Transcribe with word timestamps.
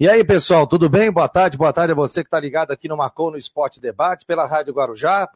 E 0.00 0.08
aí, 0.08 0.22
pessoal, 0.22 0.64
tudo 0.64 0.88
bem? 0.88 1.10
Boa 1.10 1.28
tarde, 1.28 1.58
boa 1.58 1.72
tarde 1.72 1.90
a 1.90 1.94
você 1.96 2.22
que 2.22 2.28
está 2.28 2.38
ligado 2.38 2.70
aqui 2.70 2.86
no 2.86 2.96
Marcou 2.96 3.32
no 3.32 3.36
Esporte 3.36 3.80
Debate, 3.80 4.24
pela 4.24 4.46
Rádio 4.46 4.72
Guarujá 4.72 5.28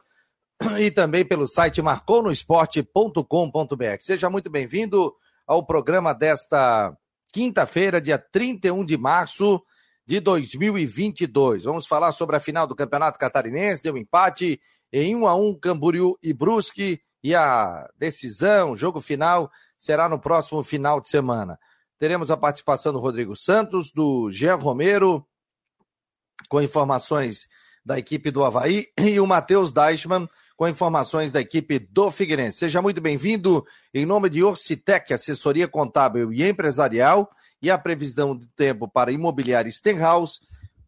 e 0.79 0.89
também 0.89 1.25
pelo 1.25 1.45
site 1.45 1.81
marconosport.com.br. 1.81 3.97
Seja 3.99 4.29
muito 4.29 4.49
bem-vindo 4.49 5.13
ao 5.45 5.65
programa 5.65 6.13
desta 6.13 6.95
quinta-feira, 7.33 7.99
dia 7.99 8.17
31 8.17 8.85
de 8.85 8.97
março 8.97 9.61
de 10.05 10.21
2022. 10.21 11.65
Vamos 11.65 11.85
falar 11.85 12.13
sobre 12.13 12.37
a 12.37 12.39
final 12.39 12.65
do 12.65 12.73
Campeonato 12.73 13.19
Catarinense, 13.19 13.83
deu 13.83 13.95
um 13.95 13.97
empate 13.97 14.61
em 14.93 15.13
1 15.13 15.27
a 15.27 15.35
1 15.35 15.59
Camboriú 15.59 16.17
e 16.23 16.33
Brusque 16.33 17.01
e 17.21 17.35
a 17.35 17.85
decisão, 17.97 18.77
jogo 18.77 19.01
final, 19.01 19.51
será 19.77 20.07
no 20.07 20.21
próximo 20.21 20.63
final 20.63 21.01
de 21.01 21.09
semana. 21.09 21.59
Teremos 22.03 22.29
a 22.29 22.35
participação 22.35 22.91
do 22.91 22.99
Rodrigo 22.99 23.33
Santos, 23.33 23.89
do 23.89 24.29
Jean 24.29 24.55
Romero, 24.55 25.25
com 26.49 26.61
informações 26.61 27.47
da 27.85 27.97
equipe 27.97 28.29
do 28.29 28.43
Havaí, 28.43 28.87
e 28.99 29.21
o 29.21 29.25
Matheus 29.25 29.71
Deichmann, 29.71 30.27
com 30.57 30.67
informações 30.67 31.31
da 31.31 31.39
equipe 31.39 31.79
do 31.79 32.11
Figueirense. 32.11 32.57
Seja 32.57 32.81
muito 32.81 32.99
bem-vindo 32.99 33.65
em 33.93 34.05
nome 34.05 34.29
de 34.29 34.43
Orcitec, 34.43 35.13
assessoria 35.13 35.65
contábil 35.65 36.33
e 36.33 36.43
empresarial, 36.43 37.31
e 37.61 37.71
a 37.71 37.77
previsão 37.77 38.35
do 38.35 38.47
tempo 38.47 38.85
para 38.85 39.09
imobiliária 39.09 39.71
Stenhouse. 39.71 40.41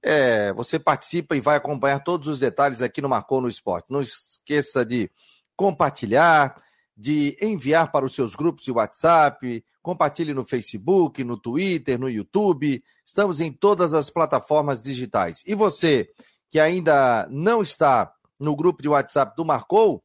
É, 0.04 0.52
você 0.52 0.78
participa 0.78 1.34
e 1.34 1.40
vai 1.40 1.56
acompanhar 1.56 2.04
todos 2.04 2.28
os 2.28 2.42
detalhes 2.42 2.82
aqui 2.82 3.02
no 3.02 3.08
Marcou 3.08 3.40
no 3.40 3.48
Esporte. 3.48 3.86
Não 3.90 4.02
esqueça 4.02 4.84
de 4.84 5.10
compartilhar, 5.56 6.62
de 6.94 7.38
enviar 7.42 7.90
para 7.90 8.06
os 8.06 8.14
seus 8.14 8.36
grupos 8.36 8.66
de 8.66 8.72
WhatsApp, 8.74 9.64
compartilhe 9.86 10.34
no 10.34 10.44
Facebook, 10.44 11.24
no 11.24 11.38
Twitter, 11.38 12.00
no 12.00 12.10
YouTube. 12.10 12.84
Estamos 13.06 13.40
em 13.40 13.52
todas 13.52 13.94
as 13.94 14.10
plataformas 14.10 14.82
digitais. 14.82 15.44
E 15.46 15.54
você 15.54 16.10
que 16.50 16.60
ainda 16.60 17.28
não 17.30 17.62
está 17.62 18.12
no 18.40 18.56
grupo 18.56 18.82
de 18.82 18.90
WhatsApp 18.90 19.36
do 19.38 19.46
Marcou, 19.46 20.04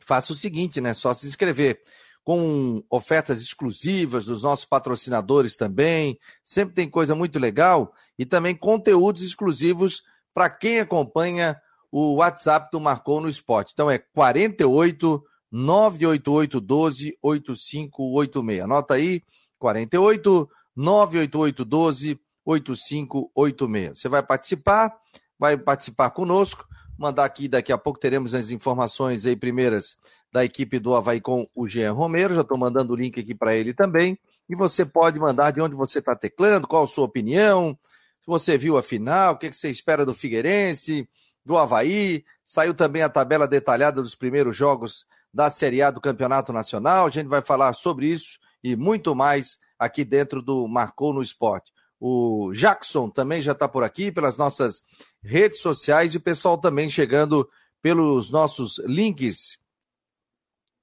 faça 0.00 0.32
o 0.32 0.36
seguinte, 0.36 0.80
né? 0.80 0.94
Só 0.94 1.12
se 1.12 1.26
inscrever 1.26 1.82
com 2.22 2.80
ofertas 2.88 3.42
exclusivas 3.42 4.26
dos 4.26 4.44
nossos 4.44 4.64
patrocinadores 4.64 5.56
também. 5.56 6.16
Sempre 6.44 6.76
tem 6.76 6.88
coisa 6.88 7.12
muito 7.12 7.40
legal 7.40 7.92
e 8.16 8.24
também 8.24 8.54
conteúdos 8.54 9.24
exclusivos 9.24 10.04
para 10.32 10.48
quem 10.48 10.78
acompanha 10.78 11.60
o 11.90 12.14
WhatsApp 12.14 12.68
do 12.70 12.78
Marcou 12.78 13.20
no 13.20 13.28
Esporte. 13.28 13.72
Então 13.74 13.90
é 13.90 13.98
48 13.98 15.20
988 15.54 16.60
12 16.60 17.18
8586. 17.22 18.64
Anota 18.64 18.94
aí, 18.94 19.22
48 19.56 20.50
988 20.74 21.64
12 21.64 22.20
8586. 22.44 24.00
Você 24.00 24.08
vai 24.08 24.20
participar, 24.20 24.92
vai 25.38 25.56
participar 25.56 26.10
conosco, 26.10 26.66
mandar 26.98 27.24
aqui, 27.24 27.46
daqui 27.46 27.72
a 27.72 27.78
pouco 27.78 28.00
teremos 28.00 28.34
as 28.34 28.50
informações 28.50 29.24
aí 29.26 29.36
primeiras 29.36 29.96
da 30.32 30.44
equipe 30.44 30.80
do 30.80 30.96
Havaí 30.96 31.20
com 31.20 31.48
o 31.54 31.68
Jean 31.68 31.92
Romero, 31.92 32.34
já 32.34 32.40
estou 32.40 32.58
mandando 32.58 32.92
o 32.92 32.96
link 32.96 33.20
aqui 33.20 33.32
para 33.32 33.54
ele 33.54 33.72
também, 33.72 34.18
e 34.48 34.56
você 34.56 34.84
pode 34.84 35.20
mandar 35.20 35.52
de 35.52 35.60
onde 35.60 35.76
você 35.76 36.00
está 36.00 36.16
teclando, 36.16 36.66
qual 36.66 36.82
a 36.82 36.88
sua 36.88 37.04
opinião, 37.04 37.78
se 38.20 38.26
você 38.26 38.58
viu 38.58 38.76
a 38.76 38.82
final, 38.82 39.34
o 39.34 39.38
que, 39.38 39.48
que 39.48 39.56
você 39.56 39.70
espera 39.70 40.04
do 40.04 40.12
Figueirense, 40.12 41.08
do 41.44 41.56
Havaí, 41.56 42.24
saiu 42.44 42.74
também 42.74 43.02
a 43.02 43.08
tabela 43.08 43.46
detalhada 43.46 44.02
dos 44.02 44.16
primeiros 44.16 44.56
jogos 44.56 45.06
da 45.34 45.50
Série 45.50 45.82
A 45.82 45.90
do 45.90 46.00
Campeonato 46.00 46.52
Nacional. 46.52 47.06
A 47.06 47.10
gente 47.10 47.26
vai 47.26 47.42
falar 47.42 47.72
sobre 47.72 48.06
isso 48.06 48.38
e 48.62 48.76
muito 48.76 49.14
mais 49.14 49.58
aqui 49.76 50.04
dentro 50.04 50.40
do 50.40 50.68
Marcou 50.68 51.12
no 51.12 51.20
Esporte. 51.20 51.72
O 51.98 52.52
Jackson 52.54 53.10
também 53.10 53.42
já 53.42 53.52
está 53.52 53.66
por 53.66 53.82
aqui 53.82 54.12
pelas 54.12 54.36
nossas 54.36 54.82
redes 55.22 55.58
sociais 55.60 56.14
e 56.14 56.18
o 56.18 56.20
pessoal 56.20 56.56
também 56.56 56.88
chegando 56.88 57.48
pelos 57.82 58.30
nossos 58.30 58.80
links 58.86 59.58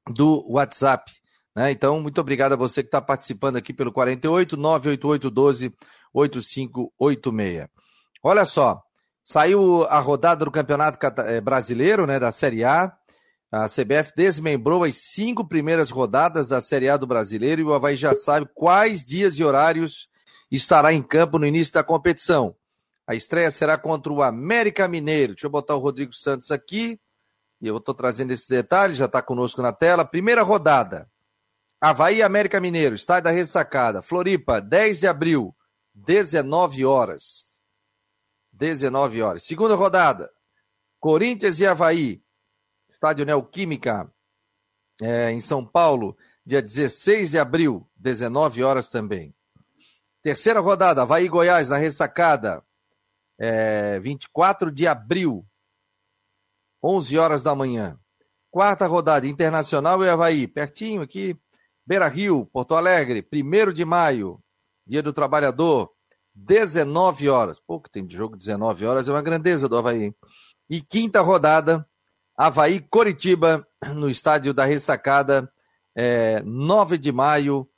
do 0.10 0.46
WhatsApp. 0.52 1.12
Né? 1.56 1.72
Então, 1.72 2.02
muito 2.02 2.20
obrigado 2.20 2.54
a 2.54 2.58
você 2.58 2.84
que 2.84 2.88
está 2.88 3.02
participando 3.02 3.56
aqui 3.56 3.74
pelo 3.74 3.92
48 3.92 4.58
988 4.58 5.30
12 5.30 5.74
8586. 6.14 7.68
Olha 8.24 8.46
só, 8.46 8.82
saiu 9.24 9.86
a 9.86 10.00
rodada 10.00 10.44
do 10.44 10.52
Campeonato 10.52 11.00
eh, 11.22 11.40
Brasileiro, 11.40 12.06
né, 12.06 12.20
da 12.20 12.32
Série 12.32 12.64
A. 12.64 12.92
A 13.52 13.68
CBF 13.68 14.14
desmembrou 14.16 14.86
as 14.86 14.98
cinco 14.98 15.46
primeiras 15.46 15.90
rodadas 15.90 16.48
da 16.48 16.62
Série 16.62 16.88
A 16.88 16.96
do 16.96 17.06
Brasileiro 17.06 17.62
e 17.62 17.64
o 17.66 17.74
Havaí 17.74 17.98
já 17.98 18.16
sabe 18.16 18.50
quais 18.56 19.04
dias 19.04 19.38
e 19.38 19.44
horários 19.44 20.08
estará 20.50 20.94
em 20.94 21.04
campo 21.04 21.38
no 21.38 21.46
início 21.46 21.74
da 21.74 21.84
competição. 21.84 22.56
A 23.06 23.14
estreia 23.14 23.52
será 23.52 23.78
contra 23.78 24.14
o 24.14 24.22
América 24.22 24.88
Mineiro. 24.88 25.34
Deixa 25.34 25.48
eu 25.48 25.52
botar 25.52 25.76
o 25.76 25.80
Rodrigo 25.80 26.14
Santos 26.14 26.50
aqui. 26.50 26.98
E 27.60 27.68
eu 27.68 27.76
estou 27.76 27.94
trazendo 27.94 28.32
esse 28.32 28.48
detalhe, 28.48 28.94
já 28.94 29.06
está 29.06 29.22
conosco 29.22 29.62
na 29.62 29.74
tela. 29.74 30.06
Primeira 30.06 30.44
rodada. 30.44 31.10
Havaí 31.82 32.24
América 32.24 32.62
Mineiro, 32.62 32.96
estádio 32.96 33.26
da 33.26 33.32
ressacada. 33.32 34.02
Floripa, 34.02 34.62
10 34.62 35.02
de 35.02 35.08
abril, 35.08 35.54
19 35.94 36.86
horas. 36.86 37.60
19 38.54 39.22
horas. 39.22 39.44
Segunda 39.44 39.76
rodada. 39.76 40.32
Corinthians 41.02 41.60
e 41.60 41.66
Havaí, 41.66 42.22
Estádio 43.02 43.26
Neoquímica, 43.26 44.14
é, 45.02 45.32
em 45.32 45.42
São 45.42 45.66
Paulo, 45.66 46.16
dia 46.46 46.62
16 46.62 47.32
de 47.32 47.40
abril, 47.40 47.90
19 47.96 48.64
horas 48.64 48.92
também. 48.92 49.34
Terceira 50.22 50.60
rodada, 50.60 51.02
Havaí 51.02 51.28
Goiás, 51.28 51.70
na 51.70 51.78
ressacada, 51.78 52.64
é, 53.40 54.00
24 54.00 54.72
de 54.72 54.86
abril, 54.86 55.44
11 56.84 57.18
horas 57.18 57.42
da 57.42 57.56
manhã. 57.56 58.00
Quarta 58.52 58.86
rodada, 58.86 59.26
Internacional 59.26 60.04
e 60.04 60.08
Havaí, 60.08 60.48
pertinho 60.48 61.02
aqui, 61.02 61.36
Beira 61.84 62.08
Rio, 62.08 62.46
Porto 62.46 62.76
Alegre, 62.76 63.28
1 63.34 63.74
de 63.74 63.84
maio, 63.84 64.40
Dia 64.86 65.02
do 65.02 65.12
Trabalhador, 65.12 65.92
19 66.36 67.30
horas. 67.30 67.60
Pouco 67.60 67.90
tem 67.90 68.06
de 68.06 68.16
jogo 68.16 68.38
19 68.38 68.86
horas, 68.86 69.10
é 69.10 69.12
uma 69.12 69.24
grandeza 69.24 69.68
do 69.68 69.76
Havaí. 69.76 70.14
E 70.70 70.84
quinta 70.84 71.20
rodada, 71.22 71.84
Havaí 72.42 72.80
Coritiba, 72.80 73.68
no 73.94 74.10
estádio 74.10 74.52
da 74.52 74.66
Ressacada, 74.66 75.48
é, 75.96 76.42
9 76.44 76.98
de 76.98 77.12
maio, 77.12 77.70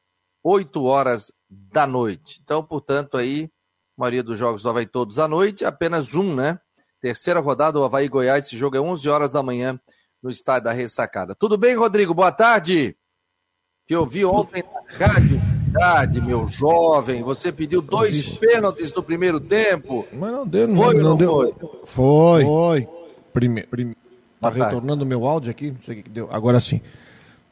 8 0.42 0.82
horas 0.86 1.34
da 1.50 1.86
noite. 1.86 2.40
Então, 2.42 2.64
portanto, 2.64 3.18
aí, 3.18 3.52
a 3.98 4.02
maioria 4.02 4.24
dos 4.24 4.38
jogos 4.38 4.64
do 4.64 4.70
Havaí 4.70 4.86
todos 4.86 5.20
à 5.20 5.28
noite, 5.28 5.66
apenas 5.66 6.14
um, 6.14 6.34
né? 6.34 6.58
Terceira 7.02 7.42
rodada, 7.42 7.78
o 7.78 7.84
Havaí 7.84 8.08
Goiás, 8.08 8.46
esse 8.46 8.56
jogo 8.56 8.78
é 8.78 8.80
11 8.80 9.10
horas 9.10 9.34
da 9.34 9.44
manhã 9.44 9.78
no 10.22 10.30
estádio 10.30 10.64
da 10.64 10.72
Ressacada. 10.72 11.36
Tudo 11.36 11.58
bem, 11.58 11.76
Rodrigo? 11.76 12.14
Boa 12.14 12.32
tarde. 12.32 12.96
Que 13.86 13.94
eu 13.94 14.06
vi 14.06 14.24
ontem 14.24 14.64
na 14.64 15.08
rádio, 15.08 15.42
tarde, 15.74 16.22
meu 16.22 16.48
jovem, 16.48 17.22
você 17.22 17.52
pediu 17.52 17.82
dois 17.82 18.38
pênaltis 18.38 18.94
no 18.94 19.04
primeiro 19.04 19.42
tempo. 19.42 20.08
Mas 20.14 20.32
não 20.32 20.48
deu, 20.48 20.70
não, 20.70 20.84
foi, 20.86 20.94
não, 20.94 21.04
não 21.04 21.18
deu. 21.18 21.54
Foi. 21.86 22.46
Foi. 22.46 22.46
foi. 22.46 22.88
Primeiro. 23.34 23.68
Prime... 23.68 24.03
Tá 24.52 24.66
retornando 24.66 25.04
o 25.04 25.08
meu 25.08 25.26
áudio 25.26 25.52
aqui? 25.52 25.72
Não 25.72 25.82
sei 25.86 26.00
o 26.00 26.04
que 26.04 26.10
deu. 26.10 26.30
Agora 26.32 26.60
sim. 26.60 26.82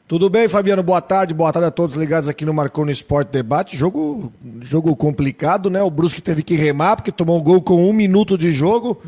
Tudo 0.08 0.28
bem, 0.28 0.46
Fabiano? 0.46 0.82
Boa 0.82 1.00
tarde, 1.00 1.32
boa 1.32 1.50
tarde 1.50 1.68
a 1.68 1.70
todos 1.70 1.96
ligados 1.96 2.28
aqui 2.28 2.44
no 2.44 2.52
Marcou 2.52 2.84
no 2.84 2.90
Esporte 2.90 3.30
Debate. 3.30 3.76
Jogo, 3.76 4.30
jogo 4.60 4.94
complicado, 4.94 5.70
né? 5.70 5.82
O 5.82 5.90
Brusque 5.90 6.20
teve 6.20 6.42
que 6.42 6.54
remar 6.54 6.96
porque 6.96 7.10
tomou 7.10 7.38
um 7.38 7.42
gol 7.42 7.62
com 7.62 7.88
um 7.88 7.94
minuto 7.94 8.36
de 8.36 8.52
jogo. 8.52 9.00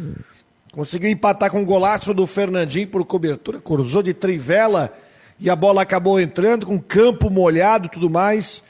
Conseguiu 0.73 1.11
empatar 1.11 1.51
com 1.51 1.61
um 1.61 1.65
golaço 1.65 2.15
do 2.15 2.27
Fernandinho 2.27 2.89
por 2.89 3.05
cobertura, 3.05 3.61
cruzou 3.61 4.03
de 4.03 4.15
trivela 4.15 4.93
e 5.39 5.51
a 5.51 5.55
bola 5.55 5.83
acabou 5.83 6.19
entrando 6.19 6.65
com 6.65 6.81
campo 6.81 7.29
molhado 7.29 7.87
e 7.87 7.91
tudo 7.91 8.09
mais. 8.09 8.63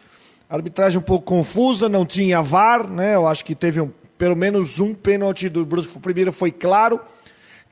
arbitragem 0.51 0.99
um 0.99 1.03
pouco 1.03 1.25
confusa, 1.25 1.89
não 1.89 2.05
tinha 2.05 2.43
VAR, 2.43 2.89
né? 2.89 3.15
Eu 3.15 3.29
acho 3.29 3.45
que 3.45 3.55
teve 3.55 3.81
um, 3.81 3.91
pelo 4.19 4.35
menos 4.35 4.81
um 4.81 4.93
pênalti 4.93 5.49
do 5.49 5.65
Brusque. 5.65 5.97
O 5.97 6.01
primeiro 6.01 6.33
foi 6.33 6.51
claro 6.51 7.01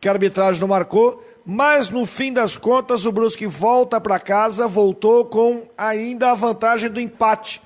que 0.01 0.09
a 0.09 0.13
arbitragem 0.13 0.61
não 0.61 0.69
marcou 0.69 1.23
mas 1.45 1.91
no 1.91 2.07
fim 2.07 2.33
das 2.33 2.57
contas 2.57 3.05
o 3.05 3.13
Brusque 3.13 3.47
volta 3.47 4.01
para 4.01 4.19
casa, 4.21 4.67
voltou 4.67 5.25
com 5.25 5.67
ainda 5.77 6.31
a 6.31 6.35
vantagem 6.35 6.91
do 6.91 7.01
empate. 7.01 7.61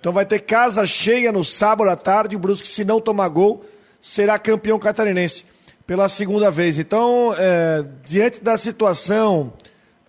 Então 0.00 0.12
vai 0.12 0.26
ter 0.26 0.40
casa 0.40 0.84
cheia 0.86 1.30
no 1.30 1.44
sábado 1.44 1.88
à 1.88 1.96
tarde, 1.96 2.34
o 2.34 2.38
Brusque 2.38 2.66
se 2.66 2.84
não 2.84 3.00
tomar 3.00 3.28
gol, 3.28 3.64
será 4.00 4.38
campeão 4.38 4.78
catarinense 4.78 5.44
pela 5.86 6.08
segunda 6.08 6.50
vez. 6.50 6.78
Então, 6.78 7.34
é, 7.38 7.84
diante 8.04 8.42
da 8.42 8.58
situação, 8.58 9.52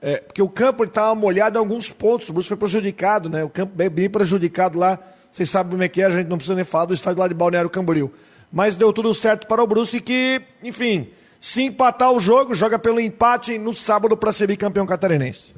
é, 0.01 0.17
porque 0.17 0.41
o 0.41 0.49
campo 0.49 0.83
estava 0.83 1.13
molhado 1.13 1.57
em 1.57 1.59
alguns 1.59 1.91
pontos, 1.91 2.29
o 2.29 2.33
Brusque 2.33 2.49
foi 2.49 2.57
prejudicado, 2.57 3.29
né? 3.29 3.43
O 3.43 3.49
campo 3.49 3.73
bem, 3.75 3.89
bem 3.89 4.09
prejudicado 4.09 4.79
lá, 4.79 4.99
vocês 5.31 5.49
sabem 5.49 5.71
como 5.71 5.83
é 5.83 5.87
que 5.87 6.01
é, 6.01 6.05
a 6.05 6.09
gente 6.09 6.27
não 6.27 6.37
precisa 6.37 6.55
nem 6.55 6.65
falar 6.65 6.85
do 6.85 6.93
estádio 6.93 7.19
lá 7.19 7.27
de 7.27 7.33
Balneário 7.35 7.69
Camboriú. 7.69 8.11
Mas 8.51 8.75
deu 8.75 8.91
tudo 8.91 9.13
certo 9.13 9.45
para 9.45 9.63
o 9.63 9.67
Brusque 9.67 9.99
que, 9.99 10.41
enfim, 10.63 11.09
se 11.43 11.61
empatar 11.61 12.09
o 12.09 12.21
jogo, 12.21 12.55
joga 12.55 12.79
pelo 12.79 13.01
empate 13.01 13.57
no 13.57 13.73
sábado 13.73 14.15
para 14.15 14.31
ser 14.31 14.47
bicampeão 14.47 14.85
catarinense. 14.85 15.53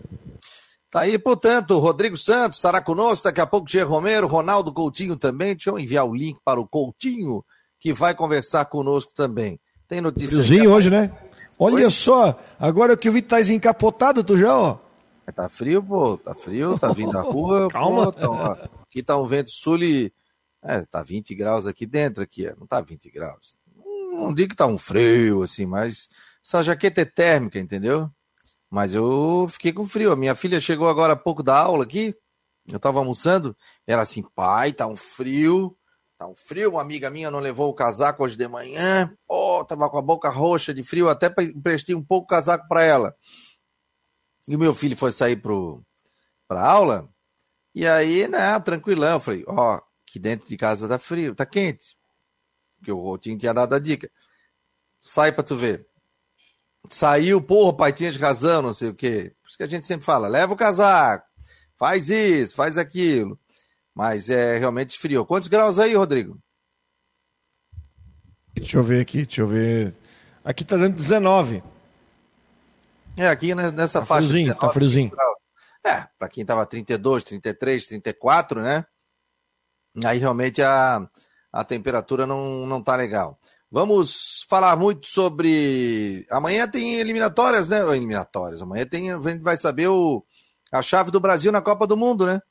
Tá 0.89 1.01
aí, 1.01 1.19
portanto, 1.19 1.77
Rodrigo 1.77 2.17
Santos 2.17 2.57
estará 2.57 2.81
conosco, 2.81 3.25
daqui 3.25 3.39
a 3.39 3.45
pouco 3.45 3.67
Diego 3.67 3.91
Romero, 3.91 4.25
Ronaldo 4.25 4.73
Coutinho 4.73 5.15
também. 5.15 5.53
Deixa 5.53 5.69
eu 5.69 5.77
enviar 5.77 6.03
o 6.03 6.15
link 6.15 6.39
para 6.43 6.59
o 6.59 6.67
Coutinho, 6.67 7.45
que 7.79 7.93
vai 7.93 8.15
conversar 8.15 8.65
conosco 8.65 9.13
também. 9.13 9.59
Tem 9.87 10.01
notícia. 10.01 10.29
Friozinho 10.29 10.71
hoje, 10.71 10.89
né? 10.89 11.11
Olha 11.59 11.91
só, 11.91 12.35
agora 12.59 12.97
que 12.97 13.07
eu 13.07 13.13
vi 13.13 13.21
que 13.21 13.27
tá 13.27 13.39
encapotado, 13.39 14.23
tu 14.23 14.35
já, 14.35 14.57
ó. 14.57 14.79
Tá 15.35 15.47
frio, 15.47 15.83
pô, 15.83 16.17
tá 16.17 16.33
frio, 16.33 16.79
tá 16.79 16.87
vindo 16.87 17.11
da 17.11 17.21
rua. 17.21 17.67
Calma. 17.69 18.11
Pô, 18.11 18.11
tá, 18.11 18.69
aqui 18.89 19.03
tá 19.03 19.15
um 19.19 19.25
vento 19.27 19.51
sul 19.51 19.83
e. 19.83 20.11
É, 20.63 20.81
tá 20.81 21.03
20 21.03 21.35
graus 21.35 21.67
aqui 21.67 21.85
dentro, 21.85 22.23
aqui, 22.23 22.47
é, 22.47 22.55
não 22.57 22.65
tá 22.65 22.81
20 22.81 23.11
graus. 23.11 23.55
Não 24.15 24.33
digo 24.33 24.49
que 24.49 24.55
tá 24.55 24.65
um 24.65 24.77
frio, 24.77 25.43
assim, 25.43 25.65
mas 25.65 26.09
essa 26.43 26.63
jaqueta 26.63 27.01
é 27.01 27.05
térmica, 27.05 27.59
entendeu? 27.59 28.09
Mas 28.69 28.93
eu 28.93 29.47
fiquei 29.49 29.71
com 29.71 29.87
frio. 29.87 30.11
A 30.11 30.15
minha 30.15 30.35
filha 30.35 30.59
chegou 30.59 30.89
agora 30.89 31.13
há 31.13 31.15
pouco 31.15 31.41
da 31.41 31.57
aula 31.57 31.83
aqui. 31.83 32.15
Eu 32.67 32.79
tava 32.79 32.99
almoçando. 32.99 33.55
Ela 33.87 34.01
assim, 34.01 34.23
pai, 34.35 34.73
tá 34.73 34.87
um 34.87 34.95
frio. 34.95 35.77
Tá 36.17 36.27
um 36.27 36.35
frio. 36.35 36.71
Uma 36.71 36.81
amiga 36.81 37.09
minha 37.09 37.31
não 37.31 37.39
levou 37.39 37.69
o 37.69 37.73
casaco 37.73 38.23
hoje 38.23 38.35
de 38.35 38.47
manhã. 38.47 39.15
Oh, 39.27 39.63
tava 39.63 39.89
com 39.89 39.97
a 39.97 40.01
boca 40.01 40.29
roxa 40.29 40.73
de 40.73 40.83
frio. 40.83 41.09
Até 41.09 41.33
emprestei 41.41 41.95
um 41.95 42.03
pouco 42.03 42.25
o 42.25 42.27
casaco 42.27 42.67
para 42.67 42.83
ela. 42.83 43.15
E 44.47 44.55
o 44.55 44.59
meu 44.59 44.75
filho 44.75 44.97
foi 44.97 45.11
sair 45.11 45.37
pro, 45.37 45.81
pra 46.47 46.63
aula. 46.63 47.09
E 47.73 47.87
aí, 47.87 48.27
né, 48.27 48.59
tranquilão. 48.59 49.13
Eu 49.13 49.19
falei, 49.19 49.43
ó, 49.47 49.77
oh, 49.77 50.19
dentro 50.19 50.47
de 50.47 50.57
casa 50.57 50.87
tá 50.87 50.97
frio, 50.97 51.35
tá 51.35 51.45
quente. 51.45 51.94
Porque 52.85 52.91
o 52.91 53.01
Rotinho 53.01 53.35
tinha 53.35 53.51
dado 53.51 53.73
a 53.73 53.79
dica. 53.79 54.07
Sai 55.01 55.31
pra 55.31 55.43
tu 55.43 55.55
ver. 55.55 55.87
Saiu, 56.87 57.41
porra, 57.41 57.75
pai, 57.75 57.91
tinha 57.91 58.11
razão, 58.11 58.61
não 58.61 58.73
sei 58.73 58.89
o 58.89 58.93
quê. 58.93 59.33
Por 59.41 59.47
isso 59.47 59.57
que 59.57 59.63
a 59.63 59.67
gente 59.67 59.87
sempre 59.87 60.05
fala, 60.05 60.27
leva 60.27 60.53
o 60.53 60.55
casaco, 60.55 61.25
faz 61.75 62.11
isso, 62.11 62.53
faz 62.53 62.77
aquilo. 62.77 63.39
Mas 63.91 64.29
é 64.29 64.59
realmente 64.59 64.99
frio. 64.99 65.25
Quantos 65.25 65.47
graus 65.47 65.79
aí, 65.79 65.95
Rodrigo? 65.95 66.39
Deixa 68.53 68.77
eu 68.77 68.83
ver 68.83 69.01
aqui, 69.01 69.25
deixa 69.25 69.41
eu 69.41 69.47
ver. 69.47 69.95
Aqui 70.43 70.63
tá 70.63 70.77
dando 70.77 70.95
19. 70.95 71.63
É, 73.17 73.27
aqui 73.27 73.55
nessa 73.55 74.01
tá 74.01 74.05
faixa. 74.05 74.27
Friozinho, 74.27 74.53
19, 74.53 74.59
tá 74.59 74.69
friozinho. 74.69 75.11
É, 75.83 76.07
para 76.19 76.29
quem 76.29 76.45
tava 76.45 76.63
32, 76.67 77.23
33, 77.23 77.87
34, 77.87 78.61
né? 78.61 78.85
Aí 80.03 80.19
realmente 80.19 80.61
a, 80.61 81.09
a 81.55 81.63
temperatura 81.63 82.27
não, 82.27 82.67
não 82.67 82.83
tá 82.83 82.97
legal. 82.97 83.39
Vamos 83.71 84.45
falar 84.49 84.75
muito 84.75 85.07
sobre. 85.07 86.25
Amanhã 86.29 86.67
tem 86.67 86.95
eliminatórias, 86.95 87.69
né? 87.69 87.79
Eliminatórias. 87.95 88.61
Amanhã 88.61 88.85
tem, 88.85 89.09
a 89.11 89.19
gente 89.21 89.41
vai 89.41 89.55
saber 89.55 89.87
o... 89.87 90.21
a 90.69 90.81
chave 90.81 91.11
do 91.11 91.19
Brasil 91.19 91.53
na 91.53 91.61
Copa 91.61 91.87
do 91.87 91.95
Mundo, 91.95 92.25
né? 92.25 92.41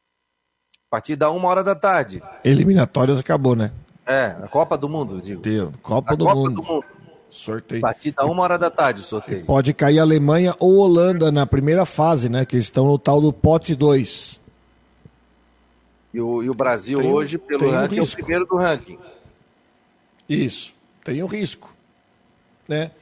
A 0.88 0.90
partir 0.90 1.16
da 1.16 1.30
uma 1.30 1.48
hora 1.48 1.62
da 1.62 1.74
tarde. 1.74 2.22
Eliminatórias 2.42 3.20
acabou, 3.20 3.54
né? 3.54 3.72
É, 4.06 4.36
a 4.42 4.48
Copa 4.48 4.78
do 4.78 4.88
Mundo, 4.88 5.20
digo. 5.20 5.42
Deu. 5.42 5.70
Copa, 5.82 6.16
do, 6.16 6.24
Copa 6.24 6.36
mundo. 6.36 6.62
do 6.62 6.62
Mundo. 6.62 6.84
Sorteio. 7.28 7.80
A 7.80 7.88
partir 7.88 8.12
da 8.12 8.24
uma 8.24 8.42
hora 8.42 8.58
da 8.58 8.70
tarde 8.70 9.02
o 9.02 9.04
sorteio. 9.04 9.44
Pode 9.44 9.74
cair 9.74 9.98
Alemanha 9.98 10.54
ou 10.58 10.76
Holanda 10.76 11.30
na 11.30 11.44
primeira 11.44 11.84
fase, 11.84 12.30
né? 12.30 12.46
Que 12.46 12.56
estão 12.56 12.86
no 12.86 12.98
tal 12.98 13.20
do 13.20 13.32
pote 13.32 13.74
2. 13.74 14.40
E 16.14 16.20
o, 16.20 16.44
e 16.44 16.49
o 16.49 16.55
Brasil 16.55 17.00
tem, 17.00 17.12
hoje, 17.12 17.37
pelo 17.37 17.69
ranking, 17.69 17.99
um 17.99 18.02
é 18.05 18.06
o 18.06 18.08
primeiro 18.08 18.46
do 18.46 18.56
ranking. 18.56 18.99
Isso 20.28 20.72
tem 21.02 21.22
um 21.22 21.26
risco. 21.26 21.75
Né? 22.69 22.93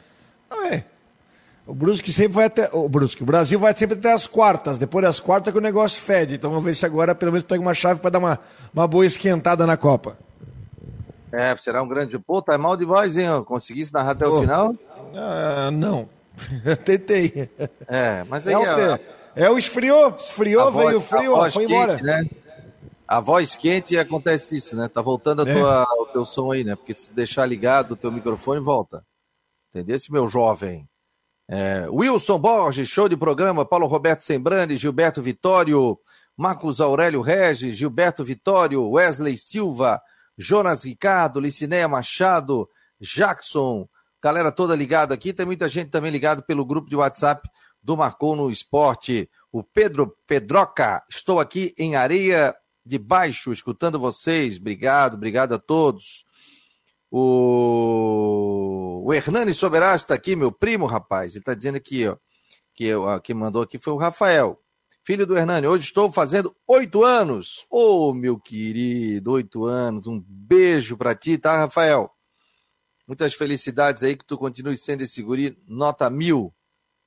Ah, 0.51 0.75
é. 0.75 0.85
O 1.67 1.75
Brusque 1.75 2.11
sempre 2.11 2.33
vai 2.33 2.47
até. 2.47 2.71
O 2.73 2.89
Brusque, 2.89 3.23
o 3.23 3.27
Brasil 3.27 3.59
vai 3.59 3.75
sempre 3.75 3.97
até 3.97 4.13
as 4.13 4.27
quartas. 4.27 4.79
Depois 4.79 5.05
das 5.05 5.21
quartas 5.21 5.53
que 5.53 5.59
o 5.59 5.63
negócio 5.63 6.03
fede. 6.03 6.35
Então 6.35 6.51
vamos 6.51 6.65
ver 6.65 6.75
se 6.75 6.85
agora 6.85 7.15
pelo 7.15 7.31
menos 7.31 7.47
pega 7.47 7.63
uma 7.63 7.75
chave 7.75 8.01
para 8.01 8.11
dar 8.11 8.19
uma, 8.19 8.39
uma 8.75 8.89
boa 8.89 9.07
esquentada 9.07 9.65
na 9.67 9.77
Copa. 9.77 10.19
É, 11.31 11.55
será 11.57 11.83
um 11.83 11.89
grande. 11.89 12.19
Pô, 12.19 12.43
tá 12.43 12.59
mal 12.59 12.77
de 12.77 12.85
voz, 12.85 13.17
hein? 13.17 13.29
Conseguisse 13.45 13.93
narrar 13.93 14.13
até 14.13 14.27
o 14.27 14.41
final? 14.41 14.75
Ah, 15.15 15.71
não. 15.71 16.09
Tentei. 16.85 17.49
É, 17.87 18.25
mas 18.29 18.49
aí. 18.49 18.55
É, 18.55 18.59
o, 18.59 18.99
é 19.37 19.51
o 19.51 19.57
esfriou, 19.57 20.17
esfriou, 20.19 20.73
veio 20.73 20.99
o 20.99 21.01
frio, 21.01 21.53
foi 21.53 21.65
embora. 21.65 21.93
Quente, 21.93 22.05
né? 22.05 22.27
A 23.13 23.21
voz 23.21 23.55
quente 23.55 23.99
acontece 23.99 24.55
isso, 24.55 24.75
né? 24.75 24.89
Tá 24.89 25.03
voltando 25.03 25.47
é. 25.47 25.53
tua, 25.53 25.85
o 26.01 26.07
teu 26.07 26.25
som 26.25 26.51
aí, 26.51 26.65
né? 26.65 26.75
Porque 26.75 26.97
se 26.97 27.13
deixar 27.13 27.45
ligado 27.45 27.91
o 27.93 27.97
teu 27.97 28.11
microfone, 28.11 28.59
volta. 28.59 29.05
Entendeu? 29.69 29.97
Esse 29.97 30.11
meu 30.11 30.27
jovem. 30.27 30.89
É, 31.47 31.87
Wilson 31.91 32.39
Borges, 32.39 32.89
show 32.89 33.11
de 33.11 33.17
programa. 33.17 33.67
Paulo 33.67 33.87
Roberto 33.87 34.23
Sembrani, 34.23 34.79
Gilberto 34.79 35.21
Vitório, 35.21 35.99
Marcos 36.35 36.81
Aurélio 36.81 37.21
Regis, 37.21 37.77
Gilberto 37.77 38.25
Vitório, 38.25 38.89
Wesley 38.89 39.37
Silva, 39.37 40.01
Jonas 40.39 40.85
Ricardo, 40.85 41.39
Licinéia 41.39 41.87
Machado, 41.87 42.67
Jackson, 42.99 43.87
galera 44.23 44.51
toda 44.51 44.75
ligada 44.75 45.13
aqui. 45.13 45.35
Tem 45.35 45.45
muita 45.45 45.69
gente 45.69 45.91
também 45.91 46.11
ligado 46.11 46.43
pelo 46.45 46.65
grupo 46.65 46.89
de 46.89 46.97
WhatsApp 46.97 47.47
do 47.83 47.95
Marcou 47.95 48.35
no 48.35 48.51
Esporte. 48.51 49.29
O 49.53 49.63
Pedro 49.63 50.17
Pedroca, 50.27 51.03
estou 51.11 51.41
aqui 51.41 51.75
em 51.77 51.95
Areia 51.95 52.57
de 52.85 52.99
baixo, 52.99 53.53
escutando 53.53 53.99
vocês. 53.99 54.59
Obrigado, 54.59 55.15
obrigado 55.15 55.55
a 55.55 55.59
todos. 55.59 56.25
O, 57.11 59.03
o 59.05 59.15
Hernani 59.15 59.53
Soberás 59.53 60.01
está 60.01 60.15
aqui, 60.15 60.35
meu 60.35 60.51
primo, 60.51 60.87
rapaz. 60.87 61.33
Ele 61.33 61.41
está 61.41 61.55
dizendo 61.55 61.77
aqui, 61.77 62.09
ó, 62.09 62.17
que 62.75 62.91
quem 63.23 63.35
mandou 63.35 63.63
aqui 63.63 63.79
foi 63.79 63.93
o 63.93 63.99
Rafael, 63.99 64.59
filho 65.05 65.27
do 65.27 65.37
Hernani. 65.37 65.67
Hoje 65.67 65.85
estou 65.85 66.11
fazendo 66.11 66.57
oito 66.67 67.05
anos. 67.05 67.67
Ô, 67.71 68.09
oh, 68.09 68.15
meu 68.15 68.39
querido, 68.39 69.33
oito 69.33 69.67
anos. 69.67 70.07
Um 70.07 70.25
beijo 70.27 70.97
para 70.97 71.15
ti, 71.15 71.37
tá, 71.37 71.57
Rafael? 71.57 72.11
Muitas 73.07 73.35
felicidades 73.35 74.03
aí, 74.03 74.17
que 74.17 74.25
tu 74.25 74.39
continue 74.39 74.77
sendo 74.77 75.03
esse 75.03 75.23
guri 75.23 75.59
nota 75.69 76.09
mil, 76.09 76.55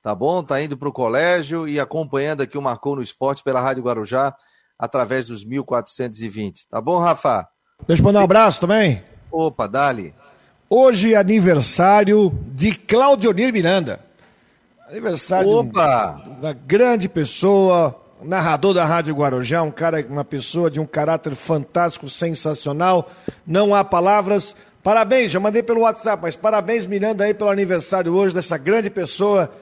tá 0.02 0.14
bom? 0.14 0.42
Tá 0.44 0.62
indo 0.62 0.76
para 0.76 0.88
o 0.88 0.92
colégio 0.92 1.66
e 1.66 1.80
acompanhando 1.80 2.42
aqui 2.42 2.56
o 2.56 2.62
Marcou 2.62 2.94
no 2.94 3.02
Esporte 3.02 3.42
pela 3.42 3.60
Rádio 3.60 3.82
Guarujá 3.82 4.32
através 4.78 5.28
dos 5.28 5.44
1420. 5.44 6.68
Tá 6.68 6.80
bom, 6.80 6.98
Rafa? 6.98 7.48
Deixa 7.86 8.02
eu 8.02 8.04
mandar 8.04 8.20
um 8.20 8.24
abraço 8.24 8.60
também. 8.60 9.02
Opa, 9.30 9.66
dali. 9.66 10.14
Hoje 10.68 11.14
é 11.14 11.16
aniversário 11.16 12.32
de 12.52 12.72
Claudionir 12.72 13.52
Miranda. 13.52 14.00
Aniversário 14.88 15.48
Opa. 15.50 16.22
de 16.24 16.30
uma 16.30 16.52
grande 16.52 17.08
pessoa, 17.08 18.00
narrador 18.22 18.74
da 18.74 18.84
Rádio 18.84 19.14
Guarujá, 19.14 19.62
um 19.62 19.70
cara, 19.70 20.04
uma 20.08 20.24
pessoa 20.24 20.70
de 20.70 20.80
um 20.80 20.86
caráter 20.86 21.34
fantástico, 21.34 22.08
sensacional. 22.08 23.10
Não 23.46 23.74
há 23.74 23.84
palavras. 23.84 24.56
Parabéns, 24.82 25.32
já 25.32 25.40
mandei 25.40 25.62
pelo 25.62 25.80
WhatsApp, 25.80 26.22
mas 26.22 26.36
parabéns, 26.36 26.86
Miranda, 26.86 27.24
aí 27.24 27.34
pelo 27.34 27.50
aniversário 27.50 28.14
hoje 28.14 28.34
dessa 28.34 28.56
grande 28.56 28.88
pessoa. 28.90 29.52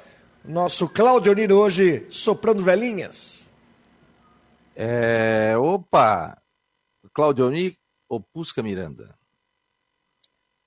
Nosso 0.45 0.87
Claudionir 0.89 1.51
hoje 1.51 2.07
soprando 2.11 2.63
velhinhas. 2.63 3.44
É, 4.77 5.55
opa! 5.57 6.41
Claudioni 7.13 7.79
Opusca 8.09 8.63
Miranda. 8.63 9.17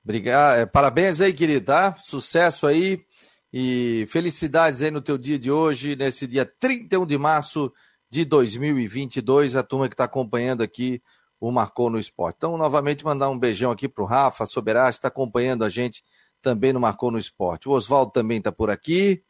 Obrigado, 0.03 0.59
é, 0.59 0.65
parabéns 0.65 1.19
aí, 1.19 1.33
querido, 1.33 1.65
tá? 1.65 1.95
Sucesso 1.99 2.65
aí 2.65 3.05
e 3.51 4.05
felicidades 4.09 4.81
aí 4.81 4.91
no 4.91 5.01
teu 5.01 5.17
dia 5.17 5.37
de 5.37 5.51
hoje, 5.51 5.95
nesse 5.95 6.25
dia 6.25 6.45
31 6.45 7.05
de 7.05 7.17
março 7.17 7.73
de 8.09 8.23
2022, 8.23 9.57
a 9.57 9.63
turma 9.63 9.89
que 9.89 9.93
está 9.93 10.05
acompanhando 10.05 10.63
aqui 10.63 11.01
o 11.39 11.51
Marcou 11.51 11.89
no 11.89 11.99
Esporte. 11.99 12.37
Então, 12.37 12.57
novamente, 12.57 13.03
mandar 13.03 13.29
um 13.29 13.37
beijão 13.37 13.71
aqui 13.71 13.89
para 13.89 14.03
o 14.03 14.07
Rafa 14.07 14.45
Soberás, 14.45 14.95
está 14.95 15.09
acompanhando 15.09 15.65
a 15.65 15.69
gente 15.69 16.03
também 16.41 16.71
no 16.71 16.79
Marcou 16.79 17.11
no 17.11 17.19
Esporte. 17.19 17.67
O 17.67 17.73
Oswaldo 17.73 18.11
também 18.11 18.37
está 18.37 18.51
por 18.51 18.69
aqui, 18.69 19.21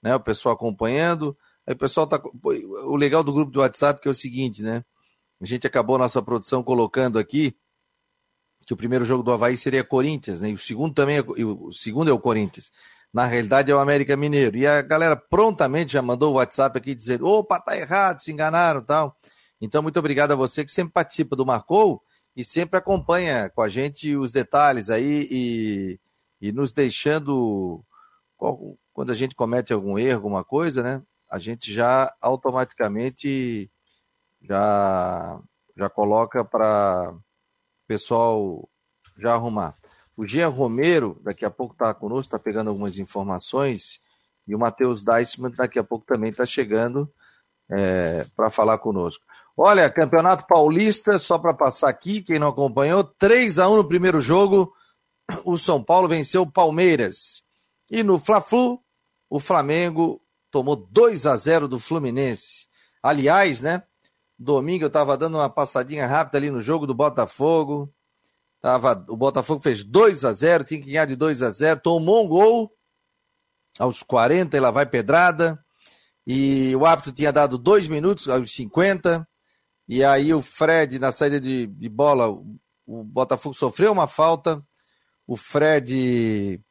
né? 0.00 0.14
O 0.14 0.20
pessoal 0.20 0.54
acompanhando. 0.54 1.36
Aí 1.70 1.74
o 1.74 1.78
pessoal 1.78 2.04
tá. 2.04 2.20
O 2.42 2.96
legal 2.96 3.22
do 3.22 3.32
grupo 3.32 3.52
do 3.52 3.60
WhatsApp 3.60 4.00
é 4.04 4.10
o 4.10 4.14
seguinte, 4.14 4.60
né? 4.60 4.84
A 5.40 5.46
gente 5.46 5.68
acabou 5.68 5.96
nossa 5.96 6.20
produção 6.20 6.64
colocando 6.64 7.16
aqui 7.16 7.56
que 8.66 8.74
o 8.74 8.76
primeiro 8.76 9.04
jogo 9.04 9.22
do 9.22 9.30
Havaí 9.30 9.56
seria 9.56 9.84
Corinthians, 9.84 10.40
né? 10.40 10.50
E 10.50 10.54
o 10.54 10.58
segundo 10.58 10.92
também 10.92 11.18
é, 11.18 11.20
o 11.22 11.70
segundo 11.70 12.10
é 12.10 12.12
o 12.12 12.18
Corinthians. 12.18 12.72
Na 13.14 13.24
realidade 13.24 13.70
é 13.70 13.74
o 13.74 13.78
América 13.78 14.16
Mineiro. 14.16 14.56
E 14.56 14.66
a 14.66 14.82
galera 14.82 15.14
prontamente 15.14 15.92
já 15.92 16.02
mandou 16.02 16.32
o 16.32 16.36
WhatsApp 16.38 16.76
aqui 16.76 16.92
dizendo: 16.92 17.24
opa, 17.24 17.60
tá 17.60 17.76
errado, 17.76 18.18
se 18.18 18.32
enganaram 18.32 18.82
tal. 18.82 19.16
Então, 19.60 19.80
muito 19.80 19.98
obrigado 20.00 20.32
a 20.32 20.36
você 20.36 20.64
que 20.64 20.72
sempre 20.72 20.92
participa 20.92 21.36
do 21.36 21.46
Marcou 21.46 22.02
e 22.34 22.42
sempre 22.42 22.78
acompanha 22.78 23.48
com 23.48 23.62
a 23.62 23.68
gente 23.68 24.16
os 24.16 24.32
detalhes 24.32 24.90
aí 24.90 25.28
e, 25.30 26.00
e 26.40 26.50
nos 26.50 26.72
deixando, 26.72 27.84
quando 28.92 29.12
a 29.12 29.14
gente 29.14 29.36
comete 29.36 29.72
algum 29.72 29.96
erro, 29.96 30.16
alguma 30.16 30.42
coisa, 30.42 30.82
né? 30.82 31.00
A 31.30 31.38
gente 31.38 31.72
já 31.72 32.12
automaticamente 32.20 33.70
já, 34.42 35.40
já 35.76 35.88
coloca 35.88 36.44
para 36.44 37.14
pessoal 37.86 38.68
já 39.16 39.34
arrumar. 39.34 39.76
O 40.16 40.26
Jean 40.26 40.48
Romero, 40.48 41.18
daqui 41.22 41.44
a 41.44 41.50
pouco 41.50 41.74
está 41.74 41.94
conosco, 41.94 42.22
está 42.22 42.38
pegando 42.38 42.68
algumas 42.68 42.98
informações, 42.98 44.00
e 44.46 44.54
o 44.54 44.58
Matheus 44.58 45.02
Deisman 45.02 45.52
daqui 45.52 45.78
a 45.78 45.84
pouco 45.84 46.04
também 46.04 46.30
está 46.30 46.44
chegando 46.44 47.10
é, 47.70 48.26
para 48.34 48.50
falar 48.50 48.78
conosco. 48.78 49.24
Olha, 49.56 49.90
Campeonato 49.90 50.46
Paulista, 50.46 51.18
só 51.18 51.38
para 51.38 51.54
passar 51.54 51.88
aqui, 51.88 52.22
quem 52.22 52.38
não 52.38 52.48
acompanhou, 52.48 53.04
3 53.04 53.58
a 53.58 53.68
1 53.68 53.76
no 53.76 53.84
primeiro 53.84 54.20
jogo, 54.20 54.74
o 55.44 55.56
São 55.56 55.82
Paulo 55.82 56.08
venceu 56.08 56.42
o 56.42 56.50
Palmeiras. 56.50 57.42
E 57.90 58.02
no 58.02 58.18
Fla-Flu, 58.18 58.82
o 59.28 59.38
Flamengo 59.38 60.20
tomou 60.50 60.76
2 60.76 61.26
a 61.26 61.36
0 61.36 61.68
do 61.68 61.78
Fluminense. 61.78 62.66
Aliás, 63.02 63.60
né? 63.60 63.82
Domingo 64.38 64.84
eu 64.84 64.88
estava 64.88 65.16
dando 65.16 65.36
uma 65.36 65.50
passadinha 65.50 66.06
rápida 66.06 66.38
ali 66.38 66.50
no 66.50 66.62
jogo 66.62 66.86
do 66.86 66.94
Botafogo. 66.94 67.92
Tava, 68.60 69.04
o 69.08 69.16
Botafogo 69.16 69.62
fez 69.62 69.82
2 69.82 70.24
a 70.24 70.32
0 70.32 70.64
tinha 70.64 70.80
que 70.80 70.86
ganhar 70.86 71.06
de 71.06 71.16
2 71.16 71.42
a 71.42 71.50
0 71.50 71.80
tomou 71.80 72.24
um 72.24 72.28
gol 72.28 72.72
aos 73.78 74.02
40 74.02 74.56
e 74.56 74.60
lá 74.60 74.70
vai 74.70 74.86
pedrada. 74.86 75.58
E 76.26 76.74
o 76.76 76.84
árbitro 76.84 77.12
tinha 77.12 77.32
dado 77.32 77.56
dois 77.56 77.88
minutos 77.88 78.28
aos 78.28 78.52
50. 78.54 79.26
E 79.88 80.04
aí 80.04 80.32
o 80.32 80.42
Fred, 80.42 80.98
na 80.98 81.10
saída 81.10 81.40
de, 81.40 81.66
de 81.66 81.88
bola, 81.88 82.28
o 82.28 83.04
Botafogo 83.04 83.54
sofreu 83.54 83.92
uma 83.92 84.06
falta. 84.06 84.62
O 85.26 85.36
Fred 85.36 86.62